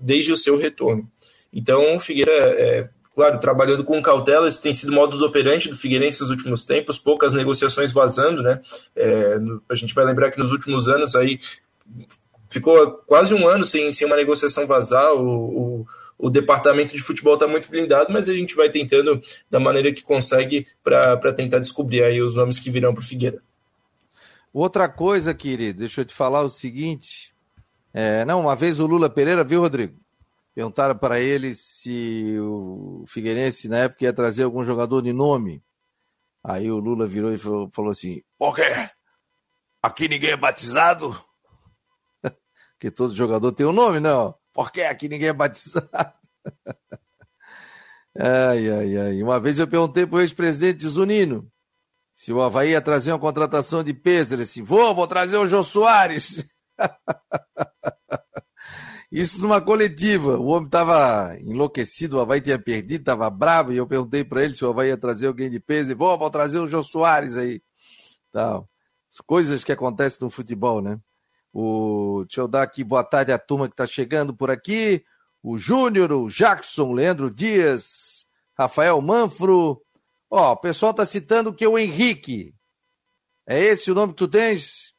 desde 0.00 0.32
o 0.32 0.36
seu 0.36 0.58
retorno. 0.58 1.08
Então, 1.50 1.94
o 1.96 2.00
Figueira, 2.00 2.32
é, 2.32 2.88
claro, 3.14 3.40
trabalhando 3.40 3.82
com 3.82 4.02
cautela, 4.02 4.46
esse 4.46 4.60
tem 4.60 4.74
sido 4.74 4.92
modus 4.92 5.22
operandi 5.22 5.70
do 5.70 5.76
Figueirense 5.76 6.20
nos 6.20 6.30
últimos 6.30 6.62
tempos, 6.62 6.98
poucas 6.98 7.32
negociações 7.32 7.90
vazando, 7.90 8.42
né? 8.42 8.60
É, 8.94 9.38
a 9.68 9.74
gente 9.74 9.94
vai 9.94 10.04
lembrar 10.04 10.30
que 10.30 10.38
nos 10.38 10.52
últimos 10.52 10.88
anos 10.88 11.16
aí 11.16 11.40
ficou 12.50 12.92
quase 13.06 13.34
um 13.34 13.48
ano 13.48 13.64
sem, 13.64 13.90
sem 13.92 14.06
uma 14.06 14.16
negociação 14.16 14.66
vazar, 14.66 15.14
o, 15.14 15.80
o 15.80 15.86
o 16.22 16.30
departamento 16.30 16.94
de 16.94 17.02
futebol 17.02 17.34
está 17.34 17.48
muito 17.48 17.68
blindado, 17.68 18.12
mas 18.12 18.28
a 18.28 18.34
gente 18.34 18.54
vai 18.54 18.70
tentando 18.70 19.20
da 19.50 19.58
maneira 19.58 19.92
que 19.92 20.04
consegue 20.04 20.68
para 20.80 21.32
tentar 21.32 21.58
descobrir 21.58 22.04
aí 22.04 22.22
os 22.22 22.36
nomes 22.36 22.60
que 22.60 22.70
virão 22.70 22.94
para 22.94 23.02
o 23.02 23.04
Figueira. 23.04 23.42
Outra 24.52 24.86
coisa, 24.86 25.32
querido, 25.32 25.78
deixa 25.78 26.02
eu 26.02 26.04
te 26.04 26.12
falar 26.12 26.42
o 26.42 26.50
seguinte. 26.50 27.34
É, 27.94 28.22
não, 28.26 28.42
uma 28.42 28.54
vez 28.54 28.78
o 28.78 28.86
Lula 28.86 29.08
Pereira, 29.08 29.42
viu, 29.42 29.60
Rodrigo? 29.60 29.98
Perguntaram 30.54 30.96
para 30.96 31.18
ele 31.18 31.54
se 31.54 32.36
o 32.38 33.04
Figueirense 33.06 33.66
na 33.66 33.78
época 33.78 34.04
ia 34.04 34.12
trazer 34.12 34.42
algum 34.42 34.62
jogador 34.62 35.00
de 35.00 35.12
nome. 35.12 35.62
Aí 36.44 36.70
o 36.70 36.78
Lula 36.78 37.06
virou 37.06 37.32
e 37.32 37.38
falou, 37.38 37.70
falou 37.70 37.90
assim: 37.90 38.22
Por 38.38 38.54
quê? 38.54 38.90
Aqui 39.82 40.08
ninguém 40.08 40.32
é 40.32 40.36
batizado? 40.36 41.18
que 42.78 42.90
todo 42.90 43.14
jogador 43.14 43.52
tem 43.52 43.64
um 43.64 43.72
nome, 43.72 44.00
não. 44.00 44.34
Por 44.52 44.70
que 44.70 44.82
aqui 44.82 45.08
ninguém 45.08 45.28
é 45.28 45.32
batizado? 45.32 46.12
ai, 48.18 48.70
ai, 48.70 48.96
ai. 48.98 49.22
Uma 49.22 49.40
vez 49.40 49.58
eu 49.58 49.66
perguntei 49.66 50.06
para 50.06 50.16
o 50.16 50.20
ex-presidente 50.20 50.86
Zunino 50.86 51.51
se 52.22 52.32
o 52.32 52.40
Havaí 52.40 52.70
ia 52.70 52.80
trazer 52.80 53.10
uma 53.10 53.18
contratação 53.18 53.82
de 53.82 53.92
peso, 53.92 54.36
ele 54.36 54.44
disse: 54.44 54.62
vou, 54.62 54.94
vou 54.94 55.08
trazer 55.08 55.36
o 55.38 55.46
Jô 55.48 55.60
Soares. 55.60 56.48
Isso 59.10 59.42
numa 59.42 59.60
coletiva. 59.60 60.38
O 60.38 60.46
homem 60.46 60.66
estava 60.66 61.36
enlouquecido, 61.40 62.16
o 62.16 62.20
Havaí 62.20 62.40
tinha 62.40 62.60
perdido, 62.60 63.00
estava 63.00 63.28
bravo, 63.28 63.72
e 63.72 63.76
eu 63.76 63.88
perguntei 63.88 64.22
para 64.22 64.44
ele 64.44 64.54
se 64.54 64.64
o 64.64 64.70
Havaí 64.70 64.90
ia 64.90 64.96
trazer 64.96 65.26
alguém 65.26 65.50
de 65.50 65.58
peso. 65.58 65.90
E 65.90 65.94
vou, 65.94 66.16
vou 66.16 66.30
trazer 66.30 66.60
o 66.60 66.68
Jô 66.68 66.80
Soares 66.84 67.36
aí. 67.36 67.60
Tal. 68.30 68.68
As 69.10 69.18
coisas 69.26 69.64
que 69.64 69.72
acontecem 69.72 70.20
no 70.20 70.30
futebol, 70.30 70.80
né? 70.80 71.00
O... 71.52 72.22
Deixa 72.28 72.40
eu 72.40 72.46
dar 72.46 72.62
aqui 72.62 72.84
boa 72.84 73.02
tarde 73.02 73.32
à 73.32 73.38
turma 73.38 73.66
que 73.66 73.74
está 73.74 73.84
chegando 73.84 74.32
por 74.32 74.48
aqui. 74.48 75.02
O 75.42 75.58
Júnior, 75.58 76.12
o 76.12 76.28
Jackson, 76.28 76.92
Leandro 76.92 77.34
Dias, 77.34 78.26
Rafael 78.56 79.02
Manfro. 79.02 79.82
Ó, 80.34 80.52
o 80.52 80.56
pessoal 80.56 80.92
está 80.92 81.04
citando 81.04 81.52
que 81.52 81.66
o 81.66 81.78
Henrique. 81.78 82.54
É 83.46 83.62
esse 83.62 83.90
o 83.90 83.94
nome 83.94 84.14
que 84.14 84.18
tu 84.18 84.26
tens? 84.26 84.94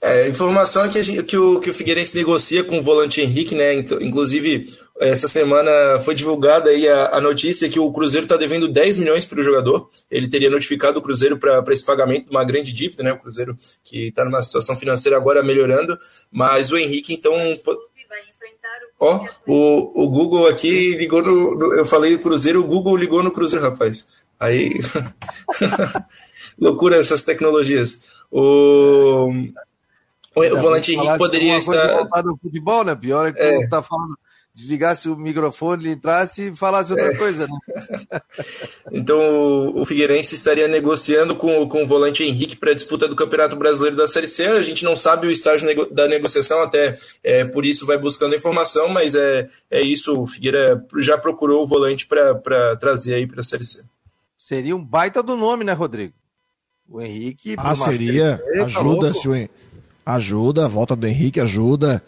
É, 0.00 0.22
a 0.22 0.28
informação 0.28 0.84
é 0.84 0.88
que, 0.88 1.02
gente, 1.02 1.24
que, 1.24 1.36
o, 1.36 1.58
que 1.58 1.70
o 1.70 1.74
Figueirense 1.74 2.16
negocia 2.16 2.62
com 2.62 2.78
o 2.78 2.82
volante 2.82 3.20
Henrique, 3.20 3.56
né? 3.56 3.74
Inclusive, 3.74 4.66
essa 5.00 5.26
semana 5.26 5.98
foi 5.98 6.14
divulgada 6.14 6.70
aí 6.70 6.88
a, 6.88 7.16
a 7.16 7.20
notícia 7.20 7.68
que 7.68 7.80
o 7.80 7.90
Cruzeiro 7.90 8.26
está 8.26 8.36
devendo 8.36 8.68
10 8.68 8.98
milhões 8.98 9.26
para 9.26 9.40
o 9.40 9.42
jogador. 9.42 9.90
Ele 10.08 10.28
teria 10.28 10.48
notificado 10.48 11.00
o 11.00 11.02
Cruzeiro 11.02 11.36
para 11.38 11.64
esse 11.70 11.84
pagamento 11.84 12.30
uma 12.30 12.44
grande 12.44 12.72
dívida, 12.72 13.02
né? 13.02 13.14
O 13.14 13.18
Cruzeiro 13.18 13.56
que 13.82 14.08
está 14.08 14.24
numa 14.24 14.44
situação 14.44 14.76
financeira 14.76 15.16
agora 15.16 15.42
melhorando, 15.42 15.98
mas 16.30 16.70
o 16.70 16.78
Henrique, 16.78 17.12
então. 17.12 17.34
Ó, 19.00 19.26
o, 19.44 20.04
o 20.04 20.08
Google 20.08 20.46
aqui 20.46 20.94
ligou 20.94 21.20
no, 21.20 21.58
no. 21.58 21.74
Eu 21.74 21.84
falei 21.84 22.16
Cruzeiro, 22.16 22.60
o 22.60 22.66
Google 22.66 22.96
ligou 22.96 23.24
no 23.24 23.32
Cruzeiro, 23.32 23.68
rapaz. 23.68 24.14
Aí. 24.38 24.78
Loucura 26.58 26.96
essas 26.96 27.22
tecnologias. 27.22 28.02
O. 28.30 29.30
O, 30.34 30.56
volante 30.60 30.92
Henrique 30.92 31.18
poderia 31.18 31.56
estar. 31.56 32.06
No 32.22 32.36
futebol, 32.36 32.84
né? 32.84 32.94
Pior 32.94 33.28
é 33.28 33.32
que 33.32 33.40
é. 33.40 33.68
tá 33.68 33.82
falando 33.82 34.16
desligasse 34.56 35.10
o 35.10 35.16
microfone, 35.16 35.90
entrasse 35.90 36.48
e 36.48 36.56
falasse 36.56 36.90
outra 36.90 37.12
é. 37.12 37.16
coisa, 37.16 37.46
né? 37.46 38.20
então 38.90 39.76
o 39.76 39.84
Figueirense 39.84 40.34
estaria 40.34 40.66
negociando 40.66 41.36
com, 41.36 41.68
com 41.68 41.84
o 41.84 41.86
volante 41.86 42.24
Henrique 42.24 42.56
para 42.56 42.70
a 42.70 42.74
disputa 42.74 43.06
do 43.06 43.14
Campeonato 43.14 43.54
Brasileiro 43.54 43.98
da 43.98 44.08
Série 44.08 44.26
C. 44.26 44.46
A 44.46 44.62
gente 44.62 44.82
não 44.82 44.96
sabe 44.96 45.26
o 45.26 45.30
estágio 45.30 45.66
nego 45.66 45.84
da 45.94 46.08
negociação, 46.08 46.62
até 46.62 46.98
é, 47.22 47.44
por 47.44 47.66
isso 47.66 47.84
vai 47.84 47.98
buscando 47.98 48.34
informação, 48.34 48.88
mas 48.88 49.14
é, 49.14 49.46
é 49.70 49.82
isso. 49.82 50.22
O 50.22 50.26
Figueira 50.26 50.82
já 51.00 51.18
procurou 51.18 51.62
o 51.62 51.66
volante 51.66 52.06
para 52.06 52.76
trazer 52.76 53.12
aí 53.12 53.26
para 53.26 53.40
a 53.40 53.44
Série 53.44 53.64
C. 53.64 53.84
Seria 54.46 54.76
um 54.76 54.84
baita 54.84 55.24
do 55.24 55.34
nome, 55.34 55.64
né, 55.64 55.72
Rodrigo? 55.72 56.14
O 56.88 57.00
Henrique. 57.02 57.56
Ah, 57.58 57.74
seria. 57.74 58.40
Ajuda-se 58.64 59.28
o 59.28 59.34
Henrique 59.34 59.52
Ajuda, 60.06 60.66
a 60.66 60.68
volta 60.68 60.94
do 60.94 61.04
Henrique 61.04 61.40
ajuda. 61.40 62.00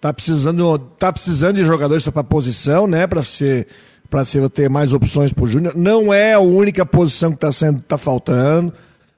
Tá 0.00 0.10
precisando, 0.10 0.78
tá 0.78 1.12
precisando 1.12 1.56
de 1.56 1.66
jogadores 1.66 2.08
para 2.08 2.24
posição, 2.24 2.86
né? 2.86 3.06
Para 3.06 3.22
ser 3.22 3.68
para 4.08 4.24
você 4.24 4.48
ter 4.48 4.70
mais 4.70 4.94
opções 4.94 5.34
para 5.34 5.44
o 5.44 5.46
Júnior. 5.46 5.76
Não 5.76 6.14
é 6.14 6.32
a 6.32 6.40
única 6.40 6.86
posição 6.86 7.28
que 7.28 7.36
está 7.36 7.52
sendo 7.52 7.82
tá 7.82 7.98
faltando. 7.98 8.72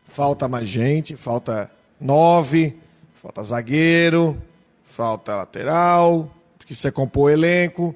Falta 0.09 0.49
mais 0.49 0.69
gente, 0.69 1.15
falta 1.15 1.71
nove, 2.01 2.77
falta 3.15 3.41
zagueiro, 3.45 4.37
falta 4.83 5.37
lateral, 5.37 6.29
que 6.67 6.75
você 6.75 6.91
compor 6.91 7.27
o 7.27 7.31
elenco, 7.31 7.95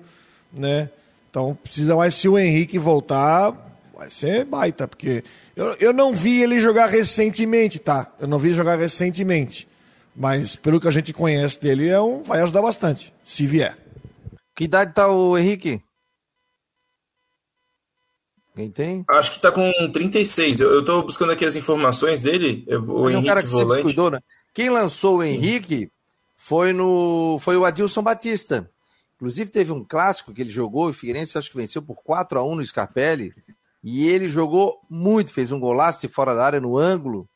né? 0.52 0.88
Então 1.28 1.58
precisa 1.64 1.96
mais 1.96 2.14
se 2.14 2.28
o 2.28 2.38
Henrique 2.38 2.78
voltar, 2.78 3.67
vai 3.98 4.08
ser 4.08 4.44
baita, 4.44 4.86
porque 4.86 5.24
eu, 5.56 5.74
eu 5.80 5.92
não 5.92 6.14
vi 6.14 6.40
ele 6.40 6.60
jogar 6.60 6.86
recentemente, 6.86 7.80
tá? 7.80 8.14
Eu 8.20 8.28
não 8.28 8.38
vi 8.38 8.52
jogar 8.52 8.76
recentemente. 8.76 9.66
Mas 10.14 10.54
pelo 10.54 10.80
que 10.80 10.86
a 10.86 10.90
gente 10.92 11.12
conhece 11.12 11.60
dele, 11.60 11.88
é 11.88 12.00
um, 12.00 12.22
vai 12.22 12.40
ajudar 12.40 12.62
bastante, 12.62 13.12
se 13.24 13.44
vier. 13.44 13.76
Que 14.54 14.64
idade 14.64 14.94
tá 14.94 15.08
o 15.08 15.36
Henrique? 15.36 15.82
Quem 18.54 18.70
tem? 18.70 19.04
Acho 19.10 19.32
que 19.32 19.40
tá 19.40 19.50
com 19.50 19.70
36. 19.92 20.60
Eu, 20.60 20.74
eu 20.74 20.84
tô 20.84 21.02
buscando 21.02 21.32
aqui 21.32 21.44
as 21.44 21.56
informações 21.56 22.22
dele. 22.22 22.64
O 22.68 23.02
Mas 23.02 23.14
Henrique 23.14 23.14
é 23.14 23.18
um 23.18 23.24
cara 23.24 23.42
que 23.42 23.48
volante. 23.48 23.68
sempre 23.68 23.82
cuidou, 23.82 24.10
né? 24.12 24.20
Quem 24.54 24.70
lançou 24.70 25.18
o 25.18 25.22
Henrique 25.24 25.90
foi 26.36 26.72
no 26.72 27.38
foi 27.40 27.56
o 27.56 27.64
Adilson 27.64 28.02
Batista. 28.02 28.70
Inclusive 29.16 29.50
teve 29.50 29.72
um 29.72 29.84
clássico 29.84 30.32
que 30.32 30.42
ele 30.42 30.50
jogou, 30.50 30.88
o 30.88 30.92
Figueirense 30.92 31.36
acho 31.36 31.50
que 31.50 31.56
venceu 31.56 31.82
por 31.82 31.96
4 32.02 32.38
a 32.38 32.44
1 32.44 32.54
no 32.54 32.64
Scarpelli, 32.64 33.32
e 33.82 34.06
ele 34.08 34.28
jogou 34.28 34.80
muito, 34.88 35.32
fez 35.32 35.52
um 35.52 35.60
golaço 35.60 36.00
de 36.00 36.12
fora 36.12 36.34
da 36.34 36.44
área 36.44 36.60
no 36.60 36.76
ângulo 36.76 37.28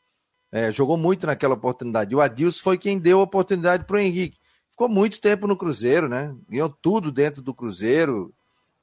é, 0.53 0.71
jogou 0.71 0.99
muito 0.99 1.27
naquela 1.27 1.55
oportunidade. 1.55 2.13
E 2.13 2.15
o 2.15 2.21
Adilson 2.21 2.63
foi 2.63 2.77
quem 2.77 2.99
deu 2.99 3.21
a 3.21 3.23
oportunidade 3.23 3.85
para 3.87 3.97
o 3.97 3.99
Henrique. 3.99 4.39
Ficou 4.71 4.87
muito 4.87 5.19
tempo 5.19 5.47
no 5.47 5.57
Cruzeiro, 5.57 6.09
né? 6.09 6.35
Ganhou 6.49 6.69
tudo 6.69 7.11
dentro 7.11 7.41
do 7.41 7.55
Cruzeiro, 7.55 8.33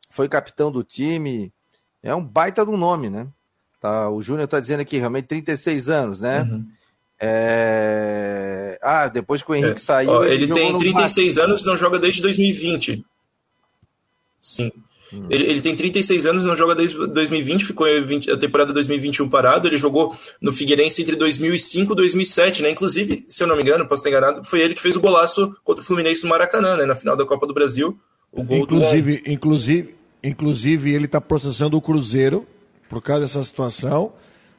foi 0.10 0.28
capitão 0.28 0.72
do 0.72 0.84
time. 0.84 1.54
É 2.02 2.14
um 2.16 2.26
baita 2.26 2.66
do 2.66 2.76
nome, 2.76 3.10
né? 3.10 3.28
Tá, 3.80 4.10
o 4.10 4.22
Júnior 4.22 4.46
está 4.46 4.60
dizendo 4.60 4.82
aqui, 4.82 4.98
realmente 4.98 5.28
36 5.28 5.90
anos, 5.90 6.20
né? 6.20 6.42
Uhum. 6.42 6.68
É... 7.20 8.80
Ah, 8.82 9.08
depois 9.08 9.44
que 9.44 9.52
o 9.52 9.56
Henrique 9.56 9.80
é. 9.80 9.84
saiu. 9.84 10.10
Ó, 10.10 10.24
ele, 10.24 10.46
ele 10.46 10.54
tem 10.54 10.78
36 10.78 11.38
anos 11.38 11.62
e 11.62 11.66
não 11.68 11.78
joga 11.78 12.00
desde 12.00 12.22
2020. 12.22 13.06
Sim. 14.42 14.72
Ele, 15.30 15.44
ele, 15.44 15.62
tem 15.62 15.76
36 15.76 16.26
anos, 16.28 16.44
não 16.44 16.56
joga 16.56 16.76
desde 16.76 16.96
2020, 17.08 17.66
ficou 17.66 17.88
a 17.88 18.38
temporada 18.38 18.72
2021 18.72 19.28
parado. 19.30 19.68
Ele 19.68 19.78
jogou 19.78 20.16
no 20.40 20.54
Figueirense 20.54 21.02
entre 21.02 21.16
2005 21.16 21.94
e 21.94 21.96
2007, 21.96 22.62
né? 22.62 22.72
Inclusive, 22.72 23.26
se 23.28 23.44
eu 23.44 23.48
não 23.48 23.56
me 23.56 23.64
engano, 23.64 23.88
posso 23.88 24.04
ter 24.04 24.10
enganado, 24.10 24.44
foi 24.44 24.62
ele 24.62 24.76
que 24.76 24.82
fez 24.82 24.96
o 24.96 25.02
golaço 25.02 25.56
contra 25.64 25.82
o 25.82 25.86
Fluminense 25.86 26.24
no 26.24 26.30
Maracanã, 26.30 26.78
né? 26.78 26.86
Na 26.86 26.96
final 26.96 27.18
da 27.18 27.26
Copa 27.26 27.48
do 27.48 27.54
Brasil. 27.54 27.98
O 28.32 28.44
gol 28.44 28.60
inclusive, 28.60 29.18
do 29.18 29.32
inclusive, 29.32 29.96
inclusive, 30.24 30.94
ele 30.94 31.06
está 31.06 31.20
processando 31.20 31.76
o 31.76 31.82
Cruzeiro 31.82 32.46
por 32.88 33.02
causa 33.02 33.22
dessa 33.22 33.44
situação. 33.44 34.14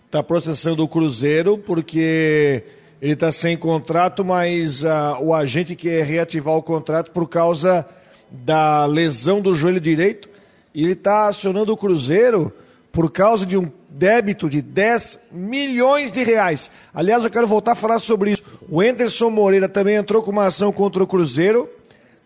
Está 0.06 0.22
processando 0.22 0.82
o 0.82 0.88
Cruzeiro 0.88 1.56
porque 1.58 2.64
ele 3.00 3.12
está 3.12 3.30
sem 3.30 3.56
contrato, 3.56 4.24
mas 4.24 4.82
uh, 4.82 5.22
o 5.22 5.32
agente 5.32 5.76
quer 5.76 6.04
reativar 6.04 6.54
o 6.54 6.62
contrato 6.62 7.12
por 7.12 7.28
causa 7.28 7.86
da 8.30 8.86
lesão 8.86 9.40
do 9.40 9.54
joelho 9.54 9.80
direito 9.80 10.29
e 10.74 10.82
ele 10.82 10.92
está 10.92 11.26
acionando 11.26 11.72
o 11.72 11.76
Cruzeiro 11.76 12.52
por 12.92 13.10
causa 13.10 13.46
de 13.46 13.56
um 13.56 13.70
débito 13.88 14.48
de 14.48 14.62
10 14.62 15.20
milhões 15.32 16.12
de 16.12 16.22
reais. 16.22 16.70
Aliás, 16.92 17.24
eu 17.24 17.30
quero 17.30 17.46
voltar 17.46 17.72
a 17.72 17.76
falar 17.76 17.98
sobre 17.98 18.32
isso. 18.32 18.42
O 18.68 18.82
Enderson 18.82 19.30
Moreira 19.30 19.68
também 19.68 19.96
entrou 19.96 20.22
com 20.22 20.30
uma 20.30 20.46
ação 20.46 20.72
contra 20.72 21.02
o 21.02 21.06
Cruzeiro, 21.06 21.68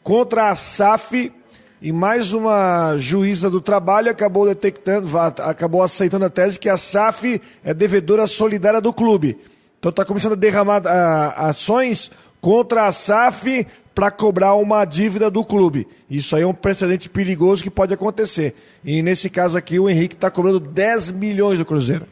contra 0.02 0.50
a 0.50 0.54
SAF, 0.54 1.33
e 1.80 1.92
mais 1.92 2.33
uma 2.33 2.96
juíza 2.96 3.50
do 3.50 3.61
trabalho 3.61 4.11
acabou 4.11 4.46
detectando, 4.46 5.18
acabou 5.18 5.83
aceitando 5.83 6.24
a 6.24 6.30
tese 6.30 6.59
que 6.59 6.68
a 6.68 6.78
SAF 6.78 7.40
é 7.62 7.74
devedora 7.74 8.26
solidária 8.26 8.80
do 8.80 8.92
clube. 8.92 9.38
Então 9.78 9.90
está 9.90 10.02
começando 10.02 10.33
a 10.33 10.37
derramar 10.37 10.80
a, 10.87 11.48
ações 11.48 12.11
contra 12.40 12.87
a 12.87 12.92
SAF 12.92 13.66
para 13.94 14.11
cobrar 14.11 14.54
uma 14.54 14.85
dívida 14.85 15.30
do 15.30 15.44
clube. 15.44 15.87
Isso 16.11 16.35
aí 16.35 16.42
é 16.42 16.46
um 16.46 16.54
precedente 16.54 17.09
perigoso 17.09 17.62
que 17.62 17.70
pode 17.70 17.94
acontecer. 17.94 18.54
E 18.85 19.02
nesse 19.02 19.30
caso 19.30 19.57
aqui, 19.57 19.78
o 19.78 19.88
Henrique 19.88 20.14
está 20.14 20.30
cobrando 20.30 20.59
10 20.59 21.12
milhões 21.12 21.59
do 21.59 21.64
Cruzeiro. 21.64 22.07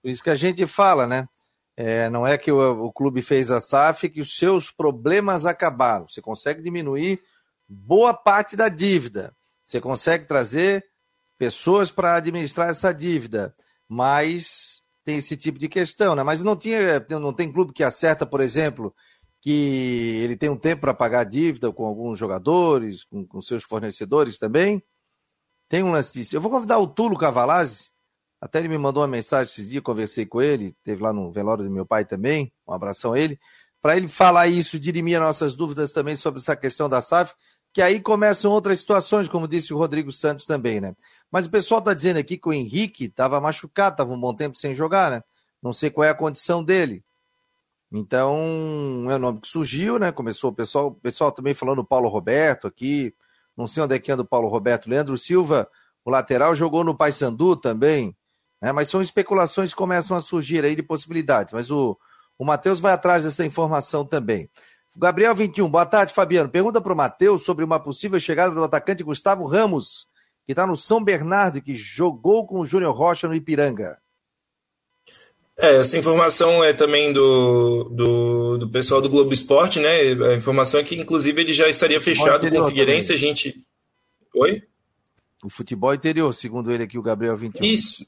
Por 0.00 0.10
isso 0.10 0.22
que 0.22 0.30
a 0.30 0.34
gente 0.34 0.66
fala, 0.66 1.06
né? 1.06 1.26
É, 1.76 2.08
não 2.08 2.24
é 2.24 2.38
que 2.38 2.52
o, 2.52 2.84
o, 2.84 2.92
clube 2.92 3.20
fez 3.20 3.50
a 3.50 3.58
SAF 3.60 4.08
que 4.08 4.20
os 4.20 4.36
seus 4.36 4.70
problemas 4.70 5.44
acabaram. 5.44 6.06
Você 6.06 6.22
consegue 6.22 6.62
diminuir 6.62 7.20
boa 7.68 8.14
parte 8.14 8.54
da 8.54 8.68
dívida. 8.68 9.34
Você 9.64 9.80
consegue 9.80 10.26
trazer 10.26 10.84
pessoas 11.36 11.90
para 11.90 12.14
administrar 12.14 12.68
essa 12.68 12.92
dívida. 12.92 13.52
Mas 13.88 14.82
tem 15.04 15.16
esse 15.16 15.36
tipo 15.36 15.58
de 15.58 15.68
questão, 15.68 16.14
né? 16.14 16.22
Mas 16.22 16.42
não 16.42 16.54
tinha, 16.54 17.04
não 17.10 17.32
tem 17.32 17.50
clube 17.50 17.72
que 17.72 17.82
acerta, 17.82 18.24
por 18.24 18.40
exemplo, 18.40 18.94
que 19.44 20.22
ele 20.22 20.38
tem 20.38 20.48
um 20.48 20.56
tempo 20.56 20.80
para 20.80 20.94
pagar 20.94 21.20
a 21.20 21.24
dívida 21.24 21.70
com 21.70 21.84
alguns 21.84 22.18
jogadores, 22.18 23.04
com, 23.04 23.26
com, 23.26 23.42
seus 23.42 23.62
fornecedores 23.62 24.38
também. 24.38 24.82
Tem 25.68 25.82
um 25.82 25.90
lance 25.90 26.14
disso. 26.14 26.34
Eu 26.34 26.40
vou 26.40 26.50
convidar 26.50 26.78
o 26.78 26.86
Tulo 26.86 27.14
Cavalazzi, 27.18 27.92
até 28.40 28.58
ele 28.58 28.68
me 28.68 28.78
mandou 28.78 29.02
uma 29.02 29.08
mensagem 29.08 29.44
esses 29.44 29.68
dias, 29.68 29.82
conversei 29.82 30.24
com 30.24 30.40
ele, 30.40 30.74
teve 30.82 31.02
lá 31.02 31.12
no 31.12 31.30
velório 31.30 31.62
do 31.62 31.70
meu 31.70 31.84
pai 31.84 32.06
também, 32.06 32.50
um 32.66 32.72
abração 32.72 33.12
a 33.12 33.18
ele, 33.18 33.38
para 33.82 33.98
ele 33.98 34.08
falar 34.08 34.46
isso, 34.46 34.78
dirimir 34.78 35.20
nossas 35.20 35.54
dúvidas 35.54 35.92
também 35.92 36.16
sobre 36.16 36.40
essa 36.40 36.56
questão 36.56 36.88
da 36.88 37.02
SAF, 37.02 37.34
que 37.70 37.82
aí 37.82 38.00
começam 38.00 38.50
outras 38.50 38.80
situações, 38.80 39.28
como 39.28 39.46
disse 39.46 39.74
o 39.74 39.76
Rodrigo 39.76 40.10
Santos 40.10 40.46
também, 40.46 40.80
né? 40.80 40.96
Mas 41.30 41.44
o 41.44 41.50
pessoal 41.50 41.80
está 41.80 41.92
dizendo 41.92 42.16
aqui 42.16 42.38
que 42.38 42.48
o 42.48 42.52
Henrique 42.52 43.04
estava 43.04 43.38
machucado, 43.42 43.92
estava 43.92 44.10
um 44.10 44.18
bom 44.18 44.32
tempo 44.32 44.56
sem 44.56 44.74
jogar, 44.74 45.10
né? 45.10 45.22
Não 45.62 45.72
sei 45.74 45.90
qual 45.90 46.06
é 46.06 46.08
a 46.08 46.14
condição 46.14 46.64
dele. 46.64 47.04
Então, 47.96 49.06
é 49.08 49.14
o 49.14 49.18
nome 49.20 49.40
que 49.40 49.46
surgiu, 49.46 50.00
né? 50.00 50.10
Começou 50.10 50.50
o 50.50 50.52
pessoal, 50.52 50.90
pessoal 50.90 51.30
também 51.30 51.54
falando 51.54 51.84
Paulo 51.84 52.08
Roberto 52.08 52.66
aqui. 52.66 53.14
Não 53.56 53.68
sei 53.68 53.84
onde 53.84 53.94
é 53.94 54.00
que 54.00 54.10
anda 54.10 54.22
o 54.22 54.26
Paulo 54.26 54.48
Roberto. 54.48 54.90
Leandro 54.90 55.16
Silva, 55.16 55.68
o 56.04 56.10
lateral, 56.10 56.56
jogou 56.56 56.82
no 56.82 56.96
Paysandu 56.96 57.54
também. 57.54 58.16
Né? 58.60 58.72
Mas 58.72 58.88
são 58.88 59.00
especulações 59.00 59.70
que 59.70 59.76
começam 59.76 60.16
a 60.16 60.20
surgir 60.20 60.64
aí 60.64 60.74
de 60.74 60.82
possibilidades. 60.82 61.52
Mas 61.52 61.70
o, 61.70 61.96
o 62.36 62.44
Matheus 62.44 62.80
vai 62.80 62.92
atrás 62.92 63.22
dessa 63.22 63.46
informação 63.46 64.04
também. 64.04 64.50
Gabriel 64.96 65.32
21, 65.32 65.70
boa 65.70 65.86
tarde, 65.86 66.12
Fabiano. 66.12 66.48
Pergunta 66.48 66.80
para 66.80 66.92
o 66.92 66.96
Matheus 66.96 67.44
sobre 67.44 67.64
uma 67.64 67.78
possível 67.78 68.18
chegada 68.18 68.52
do 68.52 68.64
atacante 68.64 69.04
Gustavo 69.04 69.46
Ramos, 69.46 70.08
que 70.44 70.50
está 70.50 70.66
no 70.66 70.76
São 70.76 71.02
Bernardo 71.02 71.58
e 71.58 71.62
que 71.62 71.76
jogou 71.76 72.44
com 72.44 72.58
o 72.58 72.64
Júnior 72.64 72.92
Rocha 72.92 73.28
no 73.28 73.36
Ipiranga. 73.36 74.02
É, 75.58 75.76
essa 75.76 75.96
informação 75.96 76.64
é 76.64 76.72
também 76.72 77.12
do, 77.12 77.84
do, 77.84 78.58
do, 78.58 78.70
pessoal 78.70 79.00
do 79.00 79.08
Globo 79.08 79.32
Esporte, 79.32 79.78
né? 79.78 80.12
A 80.32 80.34
informação 80.34 80.80
é 80.80 80.84
que, 80.84 80.96
inclusive, 80.96 81.40
ele 81.40 81.52
já 81.52 81.68
estaria 81.68 82.00
fechado 82.00 82.50
com 82.50 82.58
o 82.58 82.68
Figueirense. 82.68 83.08
Também. 83.08 83.16
A 83.16 83.34
gente. 83.34 83.54
Oi? 84.34 84.62
O 85.44 85.48
futebol 85.48 85.94
interior, 85.94 86.32
segundo 86.32 86.72
ele 86.72 86.82
aqui, 86.82 86.98
o 86.98 87.02
Gabriel 87.02 87.36
21. 87.36 87.64
Isso. 87.64 88.04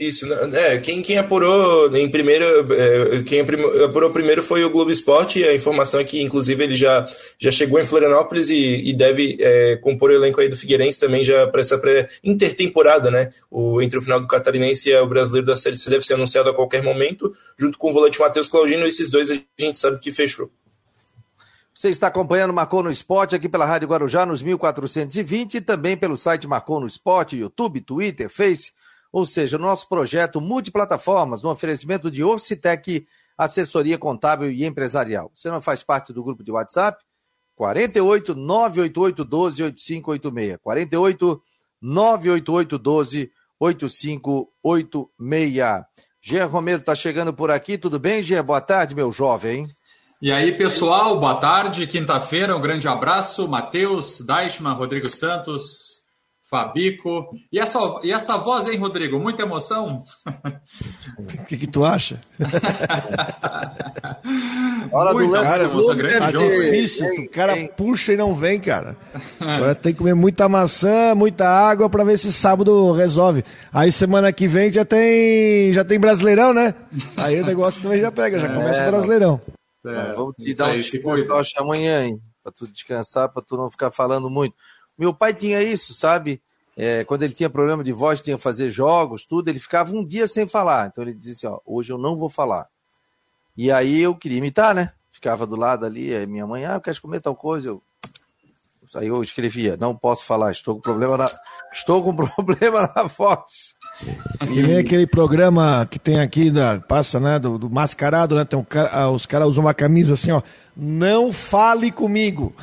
Isso, 0.00 0.26
é, 0.32 0.78
quem, 0.78 1.02
quem 1.02 1.18
apurou 1.18 1.94
em 1.94 2.10
primeiro, 2.10 2.72
é, 2.72 3.22
quem 3.22 3.42
apurou 3.84 4.10
primeiro 4.10 4.42
foi 4.42 4.64
o 4.64 4.70
Globo 4.70 4.90
Esporte, 4.90 5.44
a 5.44 5.54
informação 5.54 6.00
é 6.00 6.04
que, 6.04 6.22
inclusive, 6.22 6.64
ele 6.64 6.74
já, 6.74 7.06
já 7.38 7.50
chegou 7.50 7.78
em 7.78 7.84
Florianópolis 7.84 8.48
e, 8.48 8.76
e 8.82 8.94
deve 8.94 9.36
é, 9.38 9.76
compor 9.76 10.08
o 10.08 10.14
elenco 10.14 10.40
aí 10.40 10.48
do 10.48 10.56
Figueirense 10.56 10.98
também 10.98 11.22
já 11.22 11.46
para 11.48 11.60
essa 11.60 11.76
pré-intertemporada, 11.76 13.10
né? 13.10 13.30
O, 13.50 13.82
entre 13.82 13.98
o 13.98 14.00
final 14.00 14.18
do 14.18 14.26
Catarinense 14.26 14.88
e 14.88 14.96
o 14.96 15.06
Brasileiro 15.06 15.46
da 15.46 15.54
Série 15.54 15.76
C 15.76 15.90
deve 15.90 16.02
ser 16.02 16.14
anunciado 16.14 16.48
a 16.48 16.54
qualquer 16.54 16.82
momento, 16.82 17.30
junto 17.58 17.76
com 17.76 17.90
o 17.90 17.92
volante 17.92 18.18
Matheus 18.18 18.48
Claudino, 18.48 18.86
esses 18.86 19.10
dois 19.10 19.30
a 19.30 19.34
gente 19.58 19.78
sabe 19.78 19.98
que 19.98 20.10
fechou. 20.10 20.50
Você 21.74 21.90
está 21.90 22.06
acompanhando 22.06 22.54
Marcou 22.54 22.82
no 22.82 22.90
Esporte 22.90 23.36
aqui 23.36 23.50
pela 23.50 23.66
Rádio 23.66 23.88
Guarujá 23.88 24.24
nos 24.24 24.40
1420 24.42 25.56
e 25.56 25.60
também 25.60 25.94
pelo 25.94 26.16
site 26.16 26.48
Marcou 26.48 26.80
no 26.80 26.86
Esporte, 26.86 27.36
YouTube, 27.36 27.82
Twitter, 27.82 28.30
Face 28.30 28.79
ou 29.12 29.24
seja, 29.24 29.58
nosso 29.58 29.88
projeto 29.88 30.40
multiplataformas 30.40 31.42
no 31.42 31.50
oferecimento 31.50 32.10
de 32.10 32.22
Orcitec, 32.22 33.06
assessoria 33.36 33.98
contábil 33.98 34.50
e 34.50 34.64
empresarial. 34.64 35.30
Você 35.34 35.50
não 35.50 35.60
faz 35.60 35.82
parte 35.82 36.12
do 36.12 36.22
grupo 36.22 36.44
de 36.44 36.50
WhatsApp? 36.50 37.02
48 37.56 38.34
988 38.34 39.24
12 39.24 39.62
8586. 39.64 40.58
48 40.62 41.42
988 41.82 42.78
12 42.78 43.32
8586. 43.58 45.84
Jean 46.22 46.46
Romero 46.46 46.80
está 46.80 46.94
chegando 46.94 47.32
por 47.32 47.50
aqui. 47.50 47.78
Tudo 47.78 47.98
bem, 47.98 48.22
Jean? 48.22 48.44
Boa 48.44 48.60
tarde, 48.60 48.94
meu 48.94 49.10
jovem. 49.10 49.66
E 50.20 50.30
aí, 50.30 50.56
pessoal, 50.56 51.18
boa 51.18 51.36
tarde. 51.36 51.86
Quinta-feira, 51.86 52.54
um 52.54 52.60
grande 52.60 52.86
abraço. 52.86 53.48
Matheus, 53.48 54.20
Deichmann, 54.20 54.74
Rodrigo 54.74 55.08
Santos, 55.08 55.99
Fabico. 56.50 57.30
E 57.52 57.60
essa, 57.60 57.78
e 58.02 58.10
essa 58.10 58.36
voz, 58.36 58.66
hein, 58.66 58.76
Rodrigo? 58.76 59.20
Muita 59.20 59.44
emoção? 59.44 60.02
O 61.16 61.44
que, 61.46 61.56
que 61.56 61.68
tu 61.68 61.84
acha? 61.84 62.20
Hora 64.92 65.14
do 65.14 65.30
cara, 65.30 65.64
emoção, 65.64 65.96
grande 65.96 66.18
tá 66.18 66.30
jogo. 66.32 66.50
difícil, 66.50 67.06
o 67.06 67.30
cara 67.30 67.54
puxa 67.76 68.14
e 68.14 68.16
não 68.16 68.34
vem, 68.34 68.58
cara. 68.58 68.96
Agora 69.38 69.76
tem 69.76 69.92
que 69.92 69.98
comer 69.98 70.14
muita 70.14 70.48
maçã, 70.48 71.14
muita 71.14 71.48
água 71.48 71.88
para 71.88 72.02
ver 72.02 72.18
se 72.18 72.32
sábado 72.32 72.90
resolve. 72.92 73.44
Aí 73.72 73.92
semana 73.92 74.32
que 74.32 74.48
vem 74.48 74.72
já 74.72 74.84
tem, 74.84 75.72
já 75.72 75.84
tem 75.84 76.00
Brasileirão, 76.00 76.52
né? 76.52 76.74
Aí 77.16 77.40
o 77.40 77.46
negócio 77.46 77.80
também 77.80 78.00
já 78.00 78.10
pega, 78.10 78.40
já 78.40 78.48
é, 78.48 78.54
começa 78.54 78.82
o 78.82 78.90
Brasileirão. 78.90 79.40
É, 79.86 80.12
vamos 80.14 80.34
te 80.34 80.52
dar 80.56 80.70
um 80.70 80.76
descanso 80.76 81.52
amanhã, 81.58 82.06
hein? 82.06 82.18
Pra 82.42 82.50
tu 82.50 82.66
descansar, 82.66 83.28
pra 83.28 83.40
tu 83.40 83.56
não 83.56 83.70
ficar 83.70 83.92
falando 83.92 84.28
muito. 84.28 84.56
Meu 85.00 85.14
pai 85.14 85.32
tinha 85.32 85.62
isso, 85.62 85.94
sabe? 85.94 86.42
É, 86.76 87.04
quando 87.04 87.22
ele 87.22 87.32
tinha 87.32 87.48
problema 87.48 87.82
de 87.82 87.90
voz, 87.90 88.20
tinha 88.20 88.36
que 88.36 88.42
fazer 88.42 88.68
jogos, 88.68 89.24
tudo, 89.24 89.48
ele 89.48 89.58
ficava 89.58 89.96
um 89.96 90.04
dia 90.04 90.26
sem 90.26 90.46
falar. 90.46 90.88
Então 90.88 91.02
ele 91.02 91.14
dizia 91.14 91.32
assim: 91.32 91.46
ó, 91.46 91.58
hoje 91.64 91.90
eu 91.90 91.96
não 91.96 92.18
vou 92.18 92.28
falar. 92.28 92.66
E 93.56 93.72
aí 93.72 94.02
eu 94.02 94.14
queria 94.14 94.36
imitar, 94.36 94.74
né? 94.74 94.92
Ficava 95.10 95.46
do 95.46 95.56
lado 95.56 95.86
ali, 95.86 96.14
aí 96.14 96.26
minha 96.26 96.46
mãe, 96.46 96.66
ah, 96.66 96.78
quer 96.78 96.98
comer 97.00 97.20
tal 97.20 97.34
coisa? 97.34 97.70
Eu... 97.70 97.82
Aí 98.94 99.06
eu 99.06 99.22
escrevia, 99.22 99.74
não 99.78 99.96
posso 99.96 100.26
falar, 100.26 100.52
estou 100.52 100.74
com 100.74 100.80
problema 100.82 101.16
na, 101.16 101.26
estou 101.72 102.02
com 102.02 102.12
problema 102.28 102.92
na 102.94 103.04
voz. 103.04 103.74
E 104.50 104.62
nem 104.62 104.76
aquele 104.76 105.06
programa 105.06 105.86
que 105.90 105.98
tem 105.98 106.20
aqui, 106.20 106.50
da, 106.50 106.78
passa, 106.78 107.18
né, 107.18 107.38
do, 107.38 107.58
do 107.58 107.70
mascarado, 107.70 108.36
né? 108.36 108.44
Tem 108.44 108.58
um 108.58 108.64
cara, 108.64 108.90
ah, 108.92 109.10
os 109.10 109.24
caras 109.24 109.48
usam 109.48 109.64
uma 109.64 109.74
camisa 109.74 110.12
assim, 110.12 110.30
ó. 110.30 110.42
Não 110.76 111.32
fale 111.32 111.90
comigo. 111.90 112.54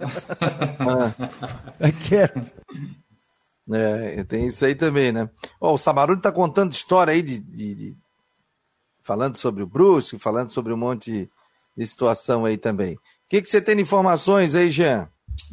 é 1.78 1.92
quieto. 1.92 2.52
É, 3.72 4.24
tem 4.24 4.46
isso 4.46 4.64
aí 4.64 4.74
também, 4.74 5.12
né? 5.12 5.30
Oh, 5.60 5.74
o 5.74 5.78
Samarone 5.78 6.20
tá 6.20 6.32
contando 6.32 6.72
história 6.72 7.12
aí 7.12 7.22
de, 7.22 7.38
de, 7.38 7.74
de, 7.74 7.96
falando 9.02 9.36
sobre 9.36 9.62
o 9.62 9.66
Brusque, 9.66 10.18
falando 10.18 10.50
sobre 10.50 10.72
um 10.72 10.76
monte 10.76 11.30
de 11.76 11.86
situação 11.86 12.44
aí 12.44 12.56
também. 12.56 12.94
O 12.94 12.98
que, 13.28 13.40
que 13.42 13.48
você 13.48 13.60
tem 13.60 13.76
de 13.76 13.82
informações 13.82 14.54
aí, 14.54 14.70
Jean? 14.70 15.08